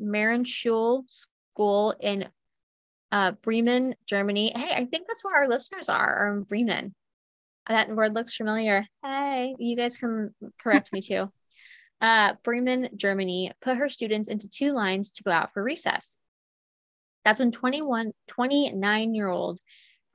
Marienschule 0.00 1.02
School 1.08 1.94
in 2.00 2.28
uh, 3.12 3.32
Bremen, 3.42 3.94
Germany. 4.06 4.52
Hey, 4.54 4.72
I 4.74 4.86
think 4.86 5.06
that's 5.06 5.24
where 5.24 5.36
our 5.36 5.48
listeners 5.48 5.88
are, 5.88 6.14
are 6.14 6.36
in 6.36 6.44
Bremen. 6.44 6.94
That 7.68 7.94
word 7.94 8.14
looks 8.14 8.34
familiar. 8.34 8.86
Hey, 9.04 9.54
you 9.58 9.76
guys 9.76 9.98
can 9.98 10.34
correct 10.58 10.92
me 10.92 11.00
too. 11.00 11.30
Uh, 12.00 12.34
Bremen, 12.42 12.90
Germany, 12.96 13.52
put 13.60 13.76
her 13.76 13.88
students 13.88 14.28
into 14.28 14.48
two 14.48 14.72
lines 14.72 15.10
to 15.12 15.22
go 15.22 15.30
out 15.30 15.52
for 15.52 15.62
recess. 15.62 16.16
That's 17.24 17.38
when 17.38 17.52
21, 17.52 18.12
29 18.28 19.14
year 19.14 19.28
old 19.28 19.60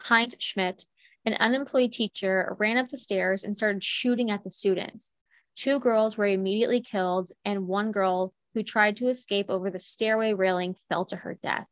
Heinz 0.02 0.36
Schmidt, 0.40 0.86
an 1.26 1.34
unemployed 1.36 1.92
teacher, 1.92 2.56
ran 2.60 2.78
up 2.78 2.90
the 2.90 2.98
stairs 2.98 3.44
and 3.44 3.56
started 3.56 3.84
shooting 3.84 4.32
at 4.32 4.44
the 4.44 4.50
students. 4.50 5.12
Two 5.56 5.80
girls 5.80 6.18
were 6.18 6.28
immediately 6.28 6.82
killed, 6.82 7.32
and 7.46 7.68
one 7.68 7.92
girl 7.92 8.34
who 8.54 8.64
tried 8.64 8.98
to 8.98 9.08
escape 9.08 9.50
over 9.50 9.70
the 9.70 9.80
stairway 9.80 10.34
railing 10.34 10.76
fell 10.90 11.06
to 11.06 11.16
her 11.16 11.38
death. 11.42 11.68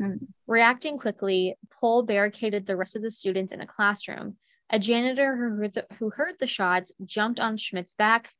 Mm. 0.00 0.18
Reacting 0.46 0.98
quickly, 0.98 1.56
Pohl 1.70 2.02
barricaded 2.02 2.66
the 2.66 2.76
rest 2.76 2.96
of 2.96 3.02
the 3.02 3.10
students 3.10 3.52
in 3.52 3.60
a 3.60 3.66
classroom. 3.66 4.36
A 4.70 4.78
janitor 4.78 5.36
who 5.36 5.56
heard, 5.56 5.74
the, 5.74 5.86
who 5.98 6.10
heard 6.10 6.34
the 6.38 6.46
shots 6.46 6.92
jumped 7.04 7.40
on 7.40 7.56
Schmidt's 7.56 7.94
back. 7.94 8.30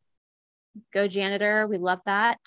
Go, 0.93 1.09
janitor. 1.09 1.66
We 1.66 1.79
love 1.79 2.01
that. 2.07 2.39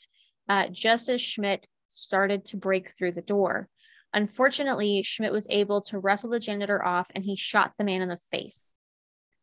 Uh, 0.47 0.67
just 0.69 1.09
as 1.09 1.21
Schmidt 1.21 1.67
started 1.87 2.45
to 2.45 2.57
break 2.57 2.89
through 2.89 3.13
the 3.13 3.21
door. 3.21 3.69
Unfortunately, 4.13 5.01
Schmidt 5.01 5.31
was 5.31 5.47
able 5.49 5.81
to 5.81 5.99
wrestle 5.99 6.29
the 6.29 6.39
janitor 6.39 6.83
off 6.83 7.09
and 7.15 7.23
he 7.23 7.35
shot 7.35 7.73
the 7.77 7.83
man 7.83 8.01
in 8.01 8.09
the 8.09 8.17
face. 8.17 8.73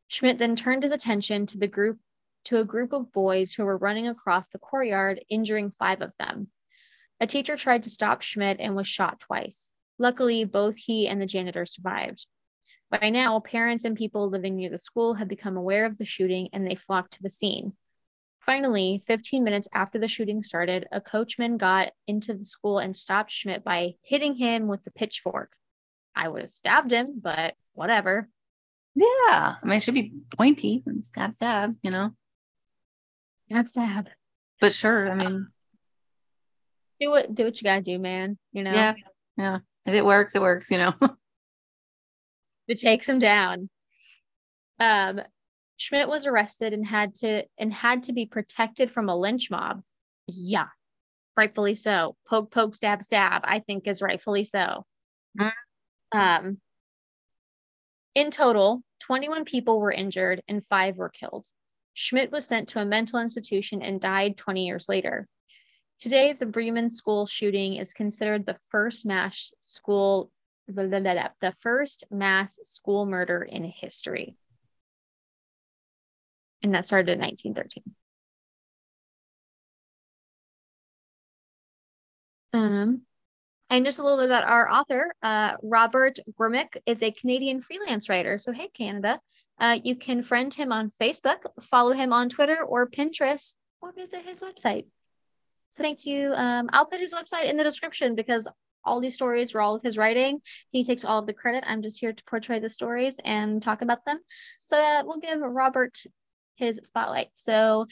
Schmidt 0.08 0.38
then 0.38 0.56
turned 0.56 0.82
his 0.82 0.92
attention 0.92 1.46
to 1.46 1.58
the 1.58 1.66
group 1.66 1.98
to 2.44 2.58
a 2.58 2.64
group 2.64 2.92
of 2.92 3.12
boys 3.12 3.52
who 3.52 3.64
were 3.64 3.76
running 3.76 4.08
across 4.08 4.48
the 4.48 4.58
courtyard, 4.58 5.22
injuring 5.28 5.70
five 5.70 6.00
of 6.00 6.12
them. 6.18 6.48
A 7.20 7.26
teacher 7.26 7.56
tried 7.56 7.82
to 7.82 7.90
stop 7.90 8.22
Schmidt 8.22 8.58
and 8.60 8.74
was 8.74 8.88
shot 8.88 9.20
twice. 9.20 9.70
Luckily, 9.98 10.44
both 10.44 10.76
he 10.76 11.06
and 11.06 11.20
the 11.20 11.26
janitor 11.26 11.66
survived. 11.66 12.26
By 12.90 13.10
now, 13.10 13.38
parents 13.40 13.84
and 13.84 13.96
people 13.96 14.30
living 14.30 14.56
near 14.56 14.70
the 14.70 14.78
school 14.78 15.14
had 15.14 15.28
become 15.28 15.56
aware 15.56 15.84
of 15.84 15.98
the 15.98 16.04
shooting 16.04 16.48
and 16.52 16.66
they 16.66 16.74
flocked 16.74 17.12
to 17.14 17.22
the 17.22 17.28
scene. 17.28 17.74
Finally, 18.40 19.02
15 19.06 19.44
minutes 19.44 19.68
after 19.72 19.98
the 19.98 20.08
shooting 20.08 20.42
started, 20.42 20.86
a 20.92 21.00
coachman 21.00 21.58
got 21.58 21.92
into 22.06 22.32
the 22.32 22.44
school 22.44 22.78
and 22.78 22.96
stopped 22.96 23.30
Schmidt 23.30 23.62
by 23.62 23.94
hitting 24.02 24.34
him 24.34 24.66
with 24.66 24.82
the 24.82 24.90
pitchfork. 24.90 25.52
I 26.16 26.28
would 26.28 26.40
have 26.40 26.50
stabbed 26.50 26.90
him, 26.90 27.20
but 27.22 27.54
whatever. 27.74 28.28
Yeah. 28.94 29.06
I 29.28 29.58
mean, 29.62 29.76
it 29.76 29.82
should 29.82 29.94
be 29.94 30.12
pointy 30.36 30.82
and 30.86 31.04
stab, 31.04 31.36
stab, 31.36 31.74
you 31.82 31.90
know? 31.90 32.10
Stab, 33.50 33.68
stab. 33.68 34.08
But 34.60 34.72
sure. 34.72 35.10
I 35.10 35.14
mean, 35.14 35.48
do 37.00 37.10
what 37.10 37.34
do 37.34 37.44
what 37.44 37.60
you 37.60 37.64
gotta 37.64 37.80
do, 37.80 37.98
man. 37.98 38.38
You 38.52 38.62
know. 38.62 38.72
Yeah. 38.72 38.94
Yeah. 39.36 39.58
If 39.86 39.94
it 39.94 40.04
works, 40.04 40.34
it 40.34 40.42
works. 40.42 40.70
You 40.70 40.78
know. 40.78 40.94
it 42.68 42.78
takes 42.78 43.08
him 43.08 43.18
down. 43.18 43.70
Um, 44.78 45.22
Schmidt 45.80 46.10
was 46.10 46.26
arrested 46.26 46.74
and 46.74 46.86
had 46.86 47.14
to 47.14 47.44
and 47.56 47.72
had 47.72 48.02
to 48.02 48.12
be 48.12 48.26
protected 48.26 48.90
from 48.90 49.08
a 49.08 49.16
lynch 49.16 49.50
mob. 49.50 49.80
Yeah, 50.26 50.66
rightfully 51.38 51.74
so. 51.74 52.16
Poke, 52.28 52.50
poke, 52.50 52.74
stab, 52.74 53.02
stab, 53.02 53.40
I 53.44 53.60
think 53.60 53.88
is 53.88 54.02
rightfully 54.02 54.44
so. 54.44 54.84
Um, 56.12 56.58
in 58.14 58.30
total, 58.30 58.82
21 59.04 59.46
people 59.46 59.80
were 59.80 59.90
injured 59.90 60.42
and 60.46 60.62
five 60.62 60.98
were 60.98 61.08
killed. 61.08 61.46
Schmidt 61.94 62.30
was 62.30 62.46
sent 62.46 62.68
to 62.68 62.80
a 62.80 62.84
mental 62.84 63.18
institution 63.18 63.80
and 63.80 64.02
died 64.02 64.36
20 64.36 64.66
years 64.66 64.86
later. 64.86 65.26
Today, 65.98 66.34
the 66.34 66.44
Bremen 66.44 66.90
school 66.90 67.24
shooting 67.24 67.76
is 67.76 67.94
considered 67.94 68.44
the 68.44 68.58
first 68.70 69.06
mass 69.06 69.54
school 69.62 70.30
the 70.68 71.54
first 71.60 72.04
mass 72.10 72.58
school 72.64 73.06
murder 73.06 73.42
in 73.42 73.64
history. 73.64 74.36
And 76.62 76.74
that 76.74 76.86
started 76.86 77.12
in 77.12 77.20
1913. 77.20 77.94
Um, 82.52 83.02
and 83.70 83.84
just 83.84 84.00
a 84.00 84.02
little 84.02 84.18
bit 84.18 84.26
about 84.26 84.44
our 84.44 84.70
author, 84.70 85.14
uh, 85.22 85.56
Robert 85.62 86.18
Grimminck 86.38 86.76
is 86.86 87.02
a 87.02 87.12
Canadian 87.12 87.62
freelance 87.62 88.08
writer. 88.08 88.36
So, 88.36 88.52
hey, 88.52 88.68
Canada, 88.68 89.20
uh, 89.60 89.78
you 89.82 89.94
can 89.94 90.22
friend 90.22 90.52
him 90.52 90.72
on 90.72 90.90
Facebook, 91.00 91.46
follow 91.60 91.92
him 91.92 92.12
on 92.12 92.28
Twitter 92.28 92.62
or 92.62 92.88
Pinterest, 92.88 93.54
or 93.80 93.92
visit 93.92 94.24
his 94.24 94.42
website. 94.42 94.86
So, 95.70 95.84
thank 95.84 96.04
you. 96.04 96.32
Um, 96.34 96.68
I'll 96.72 96.86
put 96.86 97.00
his 97.00 97.14
website 97.14 97.44
in 97.44 97.56
the 97.56 97.64
description 97.64 98.16
because 98.16 98.48
all 98.84 99.00
these 99.00 99.14
stories 99.14 99.54
were 99.54 99.60
all 99.60 99.76
of 99.76 99.82
his 99.82 99.96
writing. 99.96 100.40
He 100.70 100.82
takes 100.82 101.04
all 101.04 101.20
of 101.20 101.26
the 101.26 101.32
credit. 101.32 101.62
I'm 101.66 101.82
just 101.82 102.00
here 102.00 102.12
to 102.12 102.24
portray 102.24 102.58
the 102.58 102.68
stories 102.68 103.20
and 103.24 103.62
talk 103.62 103.82
about 103.82 104.04
them. 104.04 104.18
So, 104.62 104.80
uh, 104.80 105.04
we'll 105.04 105.20
give 105.20 105.38
Robert 105.40 105.96
his 106.60 106.80
spotlight. 106.84 107.30
So, 107.34 107.86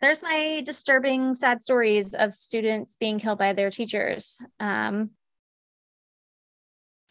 there's 0.00 0.22
my 0.22 0.62
disturbing, 0.64 1.34
sad 1.34 1.60
stories 1.60 2.14
of 2.14 2.32
students 2.32 2.96
being 2.96 3.18
killed 3.18 3.38
by 3.38 3.52
their 3.52 3.70
teachers. 3.70 4.38
Um, 4.58 5.10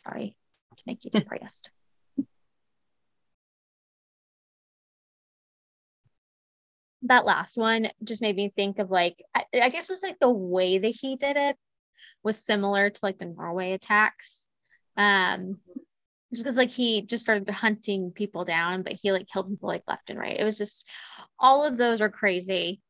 sorry 0.04 0.36
to 0.76 0.84
make 0.88 1.06
you 1.06 1.12
depressed. 1.14 1.70
that 7.04 7.26
last 7.26 7.58
one 7.58 7.90
just 8.04 8.22
made 8.22 8.36
me 8.36 8.52
think 8.54 8.78
of 8.80 8.92
like 8.92 9.24
I, 9.34 9.46
I, 9.54 9.70
guess 9.70 9.90
it 9.90 9.94
was 9.94 10.04
like 10.04 10.20
the 10.20 10.30
way 10.30 10.80
that 10.80 10.96
he 11.00 11.16
did 11.16 11.38
it 11.38 11.56
was 12.24 12.44
similar 12.44 12.90
to 12.90 13.00
like 13.02 13.18
the 13.18 13.26
Norway 13.26 13.72
attacks. 13.72 14.48
Um 14.98 15.60
just 16.32 16.44
because 16.44 16.58
like 16.58 16.70
he 16.70 17.02
just 17.02 17.24
started 17.24 17.50
hunting 17.50 18.12
people 18.12 18.46
down, 18.46 18.84
but 18.84 18.94
he 18.94 19.12
like 19.12 19.28
killed 19.28 19.50
people 19.50 19.70
like 19.70 19.84
left 19.88 20.10
and 20.10 20.20
right. 20.20 20.40
It 20.40 20.44
was 20.44 20.58
just 20.58 20.86
all 21.40 21.66
of 21.66 21.78
those 21.78 22.02
are 22.02 22.10
crazy. 22.10 22.82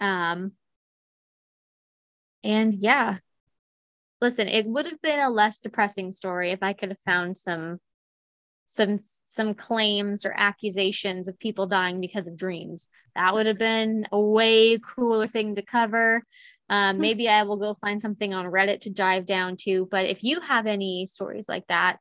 Um 0.00 0.52
and 2.42 2.74
yeah. 2.74 3.18
Listen, 4.20 4.48
it 4.48 4.66
would 4.66 4.86
have 4.86 5.00
been 5.00 5.20
a 5.20 5.30
less 5.30 5.60
depressing 5.60 6.10
story 6.10 6.50
if 6.50 6.62
I 6.62 6.72
could 6.72 6.88
have 6.88 6.98
found 7.06 7.36
some 7.36 7.78
some 8.66 8.96
some 9.24 9.54
claims 9.54 10.26
or 10.26 10.34
accusations 10.36 11.28
of 11.28 11.38
people 11.38 11.66
dying 11.66 12.00
because 12.00 12.26
of 12.26 12.36
dreams. 12.36 12.88
That 13.14 13.32
would 13.32 13.46
have 13.46 13.58
been 13.58 14.06
a 14.10 14.20
way 14.20 14.78
cooler 14.78 15.26
thing 15.26 15.54
to 15.54 15.62
cover. 15.62 16.24
Um, 16.68 16.96
hmm. 16.96 17.02
maybe 17.02 17.28
I 17.28 17.44
will 17.44 17.56
go 17.56 17.74
find 17.74 18.00
something 18.00 18.34
on 18.34 18.44
Reddit 18.44 18.80
to 18.80 18.90
dive 18.90 19.24
down 19.24 19.56
to. 19.60 19.86
But 19.90 20.06
if 20.06 20.22
you 20.22 20.40
have 20.40 20.66
any 20.66 21.06
stories 21.06 21.48
like 21.48 21.66
that 21.68 21.98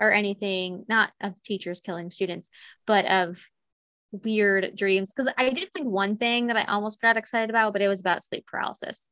or 0.00 0.10
anything, 0.12 0.84
not 0.88 1.10
of 1.20 1.34
teachers 1.44 1.80
killing 1.80 2.10
students, 2.10 2.48
but 2.86 3.04
of 3.06 3.44
weird 4.12 4.74
dreams, 4.76 5.12
because 5.12 5.32
I 5.36 5.50
did 5.50 5.68
find 5.76 5.90
one 5.90 6.16
thing 6.16 6.48
that 6.48 6.56
I 6.56 6.64
almost 6.64 7.00
got 7.00 7.16
excited 7.16 7.50
about, 7.50 7.72
but 7.72 7.82
it 7.82 7.88
was 7.88 8.00
about 8.00 8.24
sleep 8.24 8.46
paralysis. 8.46 9.08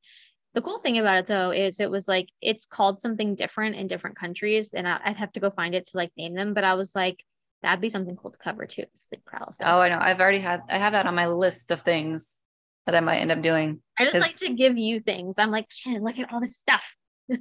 The 0.55 0.63
cool 0.63 0.79
thing 0.79 0.99
about 0.99 1.19
it 1.19 1.27
though 1.27 1.51
is 1.51 1.79
it 1.79 1.91
was 1.91 2.09
like 2.09 2.29
it's 2.41 2.67
called 2.67 3.01
something 3.01 3.35
different 3.35 3.77
in 3.77 3.87
different 3.87 4.17
countries, 4.17 4.73
and 4.75 4.89
I, 4.89 4.99
would 5.07 5.17
have 5.17 5.33
to 5.33 5.41
go 5.41 5.51
find 5.51 5.75
it 5.75 5.87
to 5.87 5.97
like 5.97 6.11
name 6.17 6.35
them. 6.35 6.55
But 6.55 6.65
I 6.65 6.75
was 6.75 6.97
like, 6.97 7.23
that'd 7.63 7.81
be 7.81 7.91
something 7.91 8.17
cool 8.17 8.31
to 8.31 8.39
cover 8.39 8.67
too, 8.67 8.85
sleep 8.95 9.23
paralysis. 9.27 9.61
Oh, 9.65 9.81
I 9.81 9.89
know. 9.91 9.99
I've 10.01 10.21
already 10.21 10.41
had 10.41 10.63
I 10.69 10.79
have 10.79 10.95
that 10.95 11.07
on 11.07 11.15
my 11.15 11.29
list 11.29 11.71
of 11.71 11.83
things 11.83 12.39
that 12.87 12.95
I 12.95 13.01
might 13.01 13.19
end 13.19 13.31
up 13.31 13.43
doing. 13.43 13.83
I 13.99 14.05
just 14.05 14.19
like 14.19 14.37
to 14.37 14.55
give 14.55 14.79
you 14.79 15.01
things. 15.01 15.39
I'm 15.39 15.51
like, 15.51 15.67
Shannon, 15.69 16.03
look 16.03 16.19
at 16.19 16.33
all 16.33 16.41
this 16.41 16.57
stuff. 16.57 16.97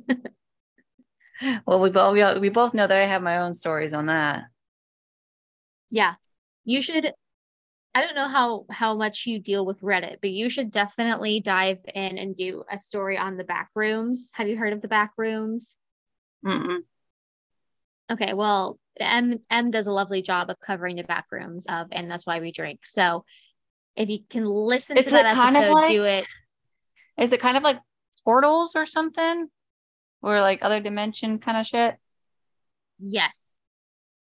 well, 1.66 1.80
we 1.80 1.90
both 1.90 2.14
we 2.14 2.40
we 2.40 2.50
both 2.50 2.74
know 2.74 2.88
that 2.88 2.98
I 2.98 3.06
have 3.06 3.22
my 3.22 3.40
own 3.40 3.54
stories 3.54 3.94
on 3.94 4.08
that. 4.08 4.44
Yeah, 5.90 6.16
you 6.66 6.82
should 6.82 7.14
I 7.98 8.02
don't 8.02 8.16
know 8.16 8.28
how 8.28 8.66
how 8.70 8.96
much 8.96 9.26
you 9.26 9.40
deal 9.40 9.66
with 9.66 9.82
Reddit, 9.82 10.18
but 10.22 10.30
you 10.30 10.50
should 10.50 10.70
definitely 10.70 11.40
dive 11.40 11.80
in 11.94 12.20
and 12.20 12.36
do 12.36 12.64
a 12.72 12.78
story 12.78 13.18
on 13.18 13.38
the 13.38 13.44
back 13.44 13.70
rooms. 13.74 14.30
Have 14.34 14.48
you 14.48 14.56
heard 14.56 14.74
of 14.74 14.82
the 14.82 14.88
back 14.88 15.14
rooms? 15.18 15.78
Mm-mm. 16.46 16.80
Okay, 18.12 18.34
well, 18.34 18.80
Em 19.00 19.40
Em 19.50 19.72
does 19.72 19.88
a 19.88 19.92
lovely 19.92 20.22
job 20.22 20.50
of 20.50 20.60
covering 20.60 20.98
the 20.98 21.04
back 21.04 21.26
rooms 21.32 21.66
of, 21.68 21.88
and 21.92 22.10
that's 22.10 22.26
why 22.26 22.40
we 22.40 22.52
drink. 22.52 22.86
So, 22.86 23.26
if 23.96 24.10
you 24.10 24.20
can 24.30 24.46
listen 24.46 24.98
is 24.98 25.06
to 25.06 25.12
that 25.12 25.36
episode, 25.36 25.72
like, 25.72 25.88
do 25.88 26.04
it. 26.04 26.28
Is 27.18 27.32
it 27.32 27.40
kind 27.40 27.58
of 27.58 27.64
like 27.64 27.80
portals 28.24 28.76
or 28.76 28.86
something, 28.86 29.48
or 30.22 30.42
like 30.42 30.60
other 30.62 30.80
dimension 30.82 31.40
kind 31.40 31.58
of 31.58 31.68
shit? 31.68 31.98
Yes. 33.00 33.62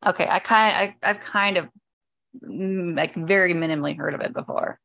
Okay, 0.07 0.27
I 0.29 0.39
kind 0.39 0.97
I 1.03 1.11
I've 1.11 1.21
kind 1.21 1.57
of 1.57 1.69
Mm, 2.45 2.97
like 2.97 3.15
very 3.15 3.55
minimally 3.55 3.97
heard 3.97 4.15
of 4.15 4.21
it 4.21 4.35
before. 4.35 4.81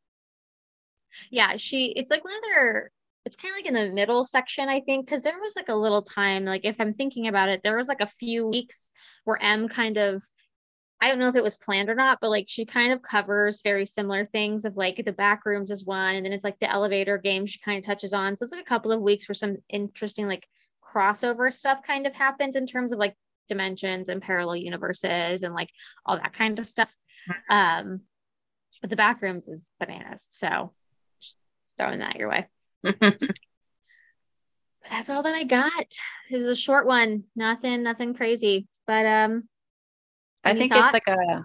Yeah, 1.29 1.55
she 1.57 1.87
it's 1.95 2.09
like 2.09 2.23
one 2.23 2.35
of 2.35 2.43
their 2.43 2.91
it's 3.25 3.35
kind 3.35 3.51
of 3.51 3.57
like 3.57 3.65
in 3.67 3.73
the 3.75 3.93
middle 3.93 4.23
section, 4.23 4.67
I 4.67 4.81
think, 4.81 5.05
because 5.05 5.21
there 5.21 5.37
was 5.39 5.55
like 5.55 5.69
a 5.69 5.75
little 5.75 6.01
time, 6.01 6.43
like 6.45 6.65
if 6.65 6.75
I'm 6.79 6.93
thinking 6.95 7.27
about 7.27 7.49
it, 7.49 7.61
there 7.63 7.77
was 7.77 7.87
like 7.87 8.01
a 8.01 8.07
few 8.07 8.47
weeks 8.47 8.91
where 9.25 9.41
Em 9.41 9.67
kind 9.67 9.97
of 9.97 10.23
I 11.01 11.09
don't 11.09 11.19
know 11.19 11.29
if 11.29 11.35
it 11.35 11.43
was 11.43 11.57
planned 11.57 11.89
or 11.89 11.95
not, 11.95 12.19
but 12.21 12.29
like 12.31 12.47
she 12.49 12.65
kind 12.65 12.93
of 12.93 13.01
covers 13.03 13.61
very 13.63 13.85
similar 13.85 14.25
things 14.25 14.65
of 14.65 14.77
like 14.77 15.03
the 15.05 15.13
back 15.13 15.45
rooms 15.45 15.71
is 15.71 15.85
one, 15.85 16.15
and 16.15 16.25
then 16.25 16.33
it's 16.33 16.43
like 16.43 16.59
the 16.59 16.71
elevator 16.71 17.17
game 17.19 17.45
she 17.45 17.59
kind 17.59 17.79
of 17.79 17.85
touches 17.85 18.13
on. 18.13 18.37
So 18.37 18.43
it's 18.45 18.53
like 18.53 18.61
a 18.61 18.65
couple 18.65 18.91
of 18.91 19.01
weeks 19.01 19.27
where 19.29 19.35
some 19.35 19.57
interesting 19.69 20.27
like 20.27 20.47
crossover 20.91 21.51
stuff 21.53 21.79
kind 21.85 22.07
of 22.07 22.13
happens 22.13 22.55
in 22.55 22.65
terms 22.65 22.91
of 22.91 22.99
like 22.99 23.15
dimensions 23.49 24.09
and 24.09 24.21
parallel 24.21 24.55
universes 24.55 25.43
and 25.43 25.53
like 25.53 25.69
all 26.05 26.17
that 26.17 26.33
kind 26.33 26.57
of 26.59 26.65
stuff. 26.65 26.93
Um, 27.49 28.01
but 28.81 28.89
the 28.89 28.95
back 28.95 29.21
rooms 29.21 29.47
is 29.47 29.69
bananas. 29.79 30.27
So 30.29 30.73
just 31.21 31.37
throwing 31.77 31.99
that 31.99 32.15
your 32.15 32.29
way. 32.29 32.47
that's 34.89 35.09
all 35.09 35.23
that 35.23 35.35
I 35.35 35.43
got. 35.43 35.85
It 36.29 36.37
was 36.37 36.47
a 36.47 36.55
short 36.55 36.87
one. 36.87 37.25
Nothing, 37.35 37.83
nothing 37.83 38.13
crazy. 38.15 38.67
But 38.87 39.05
um 39.05 39.43
I 40.43 40.55
think 40.55 40.73
thoughts? 40.73 40.97
it's 40.97 41.07
like 41.07 41.19
a 41.19 41.43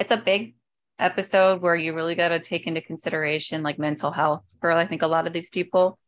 it's 0.00 0.10
a 0.10 0.16
big 0.16 0.56
episode 0.98 1.62
where 1.62 1.76
you 1.76 1.94
really 1.94 2.16
got 2.16 2.30
to 2.30 2.40
take 2.40 2.66
into 2.66 2.80
consideration 2.80 3.62
like 3.62 3.78
mental 3.78 4.10
health 4.10 4.42
for 4.60 4.72
I 4.72 4.86
think 4.86 5.02
a 5.02 5.06
lot 5.06 5.28
of 5.28 5.32
these 5.32 5.48
people, 5.48 5.98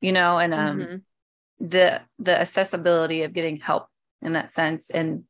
you 0.00 0.12
know, 0.12 0.38
and 0.38 0.54
um 0.54 0.78
mm-hmm. 0.78 0.96
The 1.60 2.00
the 2.18 2.40
accessibility 2.40 3.22
of 3.22 3.32
getting 3.32 3.58
help 3.58 3.86
in 4.20 4.32
that 4.32 4.54
sense 4.54 4.90
and 4.90 5.24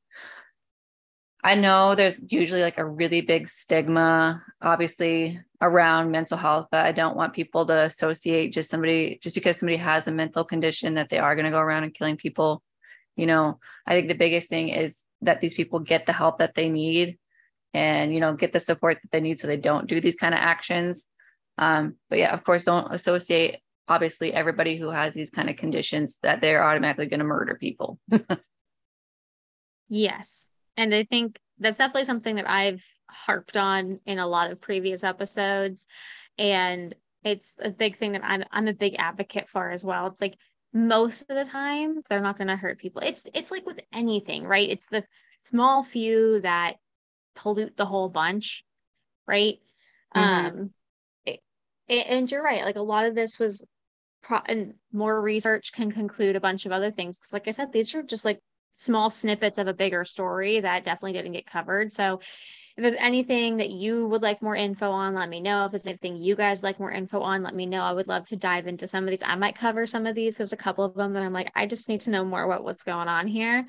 I 1.45 1.57
know 1.57 1.95
there's 1.95 2.23
usually 2.29 2.63
like 2.63 2.79
a 2.79 2.85
really 2.85 3.21
big 3.21 3.49
stigma, 3.49 4.45
obviously, 4.61 5.41
around 5.61 6.13
mental 6.13 6.39
health, 6.39 6.69
but 6.71 6.87
I 6.87 6.93
don't 6.93 7.17
want 7.17 7.33
people 7.33 7.67
to 7.67 7.83
associate 7.85 8.53
just 8.53 8.71
somebody, 8.71 9.19
just 9.21 9.35
because 9.35 9.59
somebody 9.59 9.77
has 9.79 10.07
a 10.07 10.13
mental 10.13 10.45
condition, 10.45 10.95
that 10.95 11.09
they 11.11 11.19
are 11.19 11.35
going 11.35 11.45
to 11.45 11.51
go 11.51 11.59
around 11.59 11.83
and 11.83 11.93
killing 11.93 12.17
people. 12.17 12.63
You 13.17 13.27
know, 13.27 13.59
I 13.87 13.95
think 13.95 14.07
the 14.07 14.15
biggest 14.15 14.49
thing 14.49 14.69
is 14.69 14.97
that 15.23 15.41
these 15.41 15.55
people 15.55 15.81
get 15.81 16.07
the 16.07 16.13
help 16.13 16.39
that 16.39 16.55
they 16.55 16.69
need 16.69 17.19
and, 17.75 18.15
you 18.15 18.21
know, 18.21 18.35
get 18.35 18.53
the 18.53 18.61
support 18.61 18.99
that 19.03 19.11
they 19.11 19.21
need 19.21 19.41
so 19.41 19.49
they 19.49 19.57
don't 19.57 19.89
do 19.89 20.01
these 20.01 20.17
kind 20.17 20.35
of 20.35 20.39
actions. 20.39 21.07
Um, 21.59 21.97
but 22.09 22.21
yeah, 22.21 22.33
of 22.33 22.45
course, 22.45 22.65
don't 22.65 22.95
associate, 22.95 23.59
obviously, 23.89 24.33
everybody 24.33 24.77
who 24.77 24.91
has 24.91 25.15
these 25.15 25.31
kind 25.31 25.51
of 25.51 25.57
conditions 25.57 26.19
that 26.23 26.41
they're 26.41 26.65
automatically 26.65 27.07
going 27.07 27.21
to 27.21 27.25
murder 27.25 27.57
people. 27.61 27.99
yes 29.89 30.49
and 30.77 30.95
I 30.95 31.05
think 31.05 31.39
that's 31.59 31.79
definitely 31.79 32.05
something 32.05 32.37
that 32.37 32.49
I've 32.49 32.85
harped 33.09 33.57
on 33.57 34.01
in 34.07 34.19
a 34.19 34.27
lot 34.27 34.51
of 34.51 34.61
previous 34.61 35.05
episodes. 35.05 35.87
And 36.39 36.95
it's 37.25 37.57
a 37.63 37.71
big 37.71 37.97
thing 37.97 38.13
that 38.13 38.25
I'm 38.25 38.45
I'm 38.51 38.69
a 38.69 38.73
big 38.73 38.97
advocate 38.99 39.49
for 39.49 39.71
as 39.71 39.85
well. 39.85 40.07
It's 40.09 40.21
like 40.21 40.37
most 40.73 41.23
of 41.23 41.37
the 41.37 41.45
time 41.45 42.03
they're 42.09 42.23
not 42.23 42.39
going 42.39 42.49
to 42.49 42.57
hurt 42.57 42.79
people. 42.79 43.03
It's 43.03 43.29
it's 43.35 43.51
like 43.51 43.67
with 43.67 43.81
anything, 43.93 44.45
right? 44.45 44.69
It's 44.69 44.87
the 44.87 45.05
small 45.43 45.83
few 45.83 46.41
that 46.41 46.77
pollute 47.37 47.77
the 47.77 47.87
whole 47.87 48.09
bunch, 48.09 48.65
right? 49.27 49.59
Mm-hmm. 50.17 50.47
Um 50.47 50.71
it, 51.27 51.41
and 51.89 52.31
you're 52.31 52.43
right. 52.43 52.65
Like 52.65 52.77
a 52.77 52.81
lot 52.81 53.07
of 53.07 53.15
this 53.15 53.39
was 53.39 53.65
pro- 54.23 54.41
and 54.47 54.75
more 54.93 55.21
research 55.21 55.73
can 55.73 55.91
conclude 55.91 56.37
a 56.37 56.41
bunch 56.41 56.67
of 56.67 56.73
other 56.73 56.91
things 56.91 57.19
because 57.19 57.33
like 57.33 57.49
I 57.49 57.51
said 57.53 57.73
these 57.73 57.95
are 57.95 58.03
just 58.03 58.25
like 58.25 58.41
small 58.75 59.11
snippets 59.11 59.59
of 59.59 59.69
a 59.69 59.75
bigger 59.75 60.05
story 60.05 60.61
that 60.61 60.85
definitely 60.85 61.13
didn't 61.13 61.33
get 61.33 61.47
covered. 61.47 61.93
So 61.93 62.21
if 62.77 62.83
there's 62.83 62.95
anything 62.95 63.59
that 63.59 63.69
you 63.69 64.07
would 64.07 64.23
like 64.23 64.41
more 64.41 64.57
info 64.57 64.91
on, 64.91 65.15
let 65.15 65.29
me 65.29 65.41
know. 65.41 65.67
If 65.67 65.73
there's 65.73 65.87
anything 65.87 66.17
you 66.17 66.35
guys 66.35 66.63
like 66.63 66.79
more 66.79 66.91
info 66.91 67.21
on, 67.21 67.43
let 67.43 67.55
me 67.55 67.67
know. 67.67 67.83
I 67.83 67.93
would 67.93 68.09
love 68.09 68.25
to 68.27 68.37
dive 68.37 68.67
into 68.67 68.87
some 68.87 69.05
of 69.05 69.11
these. 69.11 69.23
I 69.23 69.35
might 69.35 69.57
cover 69.57 69.87
some 69.87 70.07
of 70.07 70.15
these. 70.15 70.39
There's 70.39 70.55
a 70.55 70.57
couple 70.57 70.85
of 70.85 70.95
them 70.95 71.13
that 71.13 71.23
I'm 71.23 71.35
like, 71.35 71.53
I 71.55 71.67
just 71.67 71.91
need 71.91 72.01
to 72.03 72.11
know 72.11 72.25
more 72.25 72.43
about 72.43 72.65
what's 72.65 72.83
going 72.83 73.09
on 73.09 73.27
here 73.27 73.67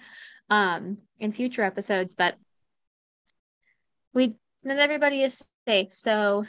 um, 0.49 0.99
in 1.19 1.33
future 1.33 1.63
episodes. 1.63 2.15
But 2.15 2.35
we 4.13 4.35
not 4.63 4.77
everybody 4.77 5.23
is 5.23 5.43
safe. 5.67 5.93
So 5.93 6.45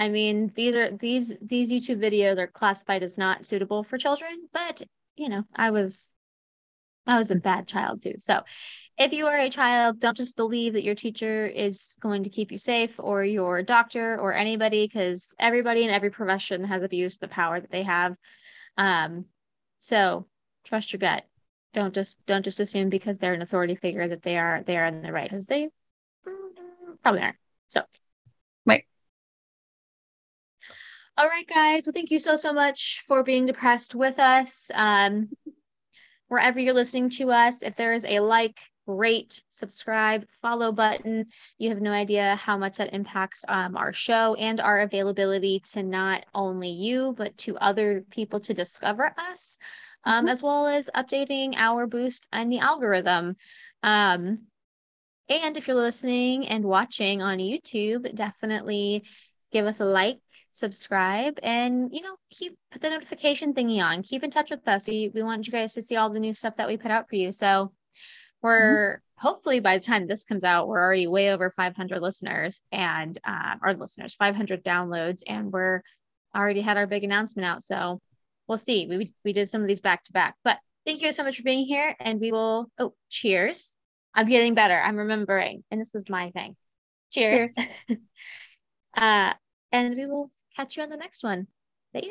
I 0.00 0.08
mean, 0.08 0.50
these 0.56 0.74
are 0.74 0.96
these 0.96 1.34
these 1.42 1.70
YouTube 1.70 1.98
videos 1.98 2.38
are 2.38 2.46
classified 2.46 3.02
as 3.02 3.18
not 3.18 3.44
suitable 3.44 3.84
for 3.84 3.98
children, 3.98 4.48
but 4.50 4.80
you 5.14 5.28
know, 5.28 5.42
I 5.54 5.72
was 5.72 6.14
I 7.06 7.18
was 7.18 7.30
a 7.30 7.36
bad 7.36 7.68
child 7.68 8.02
too. 8.02 8.14
So 8.18 8.40
if 8.96 9.12
you 9.12 9.26
are 9.26 9.36
a 9.36 9.50
child, 9.50 10.00
don't 10.00 10.16
just 10.16 10.36
believe 10.36 10.72
that 10.72 10.84
your 10.84 10.94
teacher 10.94 11.46
is 11.46 11.96
going 12.00 12.24
to 12.24 12.30
keep 12.30 12.50
you 12.50 12.56
safe 12.56 12.94
or 12.98 13.22
your 13.24 13.62
doctor 13.62 14.18
or 14.18 14.32
anybody, 14.32 14.86
because 14.86 15.34
everybody 15.38 15.84
in 15.84 15.90
every 15.90 16.10
profession 16.10 16.64
has 16.64 16.82
abused 16.82 17.20
the 17.20 17.28
power 17.28 17.60
that 17.60 17.70
they 17.70 17.82
have. 17.82 18.16
Um, 18.78 19.26
so 19.80 20.26
trust 20.64 20.94
your 20.94 20.98
gut. 20.98 21.24
Don't 21.74 21.94
just 21.94 22.24
don't 22.24 22.44
just 22.44 22.58
assume 22.58 22.88
because 22.88 23.18
they're 23.18 23.34
an 23.34 23.42
authority 23.42 23.74
figure 23.74 24.08
that 24.08 24.22
they 24.22 24.38
are 24.38 24.62
they 24.64 24.78
are 24.78 24.86
in 24.86 25.02
the 25.02 25.12
right 25.12 25.30
because 25.30 25.44
they 25.44 25.68
probably 27.02 27.20
aren't. 27.20 27.36
So 27.68 27.82
right. 28.64 28.84
All 31.20 31.28
right, 31.28 31.46
guys. 31.46 31.84
Well, 31.84 31.92
thank 31.92 32.10
you 32.10 32.18
so 32.18 32.36
so 32.36 32.50
much 32.50 33.04
for 33.06 33.22
being 33.22 33.44
depressed 33.44 33.94
with 33.94 34.18
us. 34.18 34.70
Um, 34.72 35.28
wherever 36.28 36.58
you're 36.58 36.72
listening 36.72 37.10
to 37.10 37.30
us, 37.30 37.62
if 37.62 37.76
there 37.76 37.92
is 37.92 38.06
a 38.06 38.20
like, 38.20 38.58
rate, 38.86 39.42
subscribe, 39.50 40.24
follow 40.40 40.72
button. 40.72 41.26
You 41.58 41.68
have 41.68 41.82
no 41.82 41.92
idea 41.92 42.36
how 42.36 42.56
much 42.56 42.78
that 42.78 42.94
impacts 42.94 43.44
um, 43.48 43.76
our 43.76 43.92
show 43.92 44.34
and 44.36 44.60
our 44.60 44.80
availability 44.80 45.60
to 45.72 45.82
not 45.82 46.24
only 46.32 46.70
you, 46.70 47.14
but 47.18 47.36
to 47.38 47.58
other 47.58 48.02
people 48.10 48.40
to 48.40 48.54
discover 48.54 49.12
us, 49.18 49.58
um, 50.04 50.20
mm-hmm. 50.24 50.28
as 50.28 50.42
well 50.42 50.68
as 50.68 50.88
updating 50.96 51.52
our 51.54 51.86
boost 51.86 52.28
and 52.32 52.50
the 52.50 52.60
algorithm. 52.60 53.36
Um, 53.82 54.46
and 55.28 55.56
if 55.58 55.68
you're 55.68 55.76
listening 55.76 56.48
and 56.48 56.64
watching 56.64 57.20
on 57.20 57.40
YouTube, 57.40 58.14
definitely 58.14 59.04
give 59.52 59.66
us 59.66 59.80
a 59.80 59.84
like, 59.84 60.18
subscribe, 60.52 61.38
and 61.42 61.90
you 61.92 62.02
know, 62.02 62.16
keep 62.30 62.56
put 62.70 62.80
the 62.80 62.90
notification 62.90 63.54
thingy 63.54 63.82
on. 63.82 64.02
Keep 64.02 64.24
in 64.24 64.30
touch 64.30 64.50
with 64.50 64.66
us. 64.66 64.86
We 64.86 65.10
we 65.14 65.22
want 65.22 65.46
you 65.46 65.52
guys 65.52 65.74
to 65.74 65.82
see 65.82 65.96
all 65.96 66.10
the 66.10 66.20
new 66.20 66.32
stuff 66.34 66.56
that 66.56 66.68
we 66.68 66.76
put 66.76 66.90
out 66.90 67.08
for 67.08 67.16
you. 67.16 67.32
So 67.32 67.72
we're 68.42 68.96
mm-hmm. 68.96 69.28
hopefully 69.28 69.60
by 69.60 69.78
the 69.78 69.84
time 69.84 70.06
this 70.06 70.24
comes 70.24 70.44
out, 70.44 70.68
we're 70.68 70.82
already 70.82 71.06
way 71.06 71.30
over 71.30 71.52
500 71.56 72.00
listeners 72.00 72.62
and 72.72 73.16
uh, 73.26 73.56
our 73.62 73.74
listeners, 73.74 74.14
500 74.14 74.64
downloads, 74.64 75.22
and 75.26 75.52
we're 75.52 75.82
already 76.34 76.60
had 76.60 76.76
our 76.76 76.86
big 76.86 77.04
announcement 77.04 77.46
out. 77.46 77.62
So 77.62 78.00
we'll 78.48 78.58
see. 78.58 78.86
We 78.86 79.12
we 79.24 79.32
did 79.32 79.48
some 79.48 79.62
of 79.62 79.68
these 79.68 79.80
back 79.80 80.04
to 80.04 80.12
back, 80.12 80.36
but 80.44 80.58
thank 80.86 81.02
you 81.02 81.12
so 81.12 81.24
much 81.24 81.36
for 81.36 81.42
being 81.42 81.66
here, 81.66 81.96
and 82.00 82.20
we 82.20 82.32
will. 82.32 82.70
Oh, 82.78 82.94
cheers! 83.08 83.74
I'm 84.14 84.26
getting 84.26 84.54
better. 84.54 84.80
I'm 84.80 84.96
remembering, 84.96 85.64
and 85.70 85.80
this 85.80 85.90
was 85.92 86.08
my 86.08 86.30
thing. 86.30 86.56
Cheers. 87.12 87.52
cheers. 87.54 87.98
uh, 88.96 89.34
and 89.72 89.96
we 89.96 90.06
will 90.06 90.30
catch 90.56 90.76
you 90.76 90.82
on 90.82 90.90
the 90.90 90.96
next 90.96 91.22
one. 91.24 91.46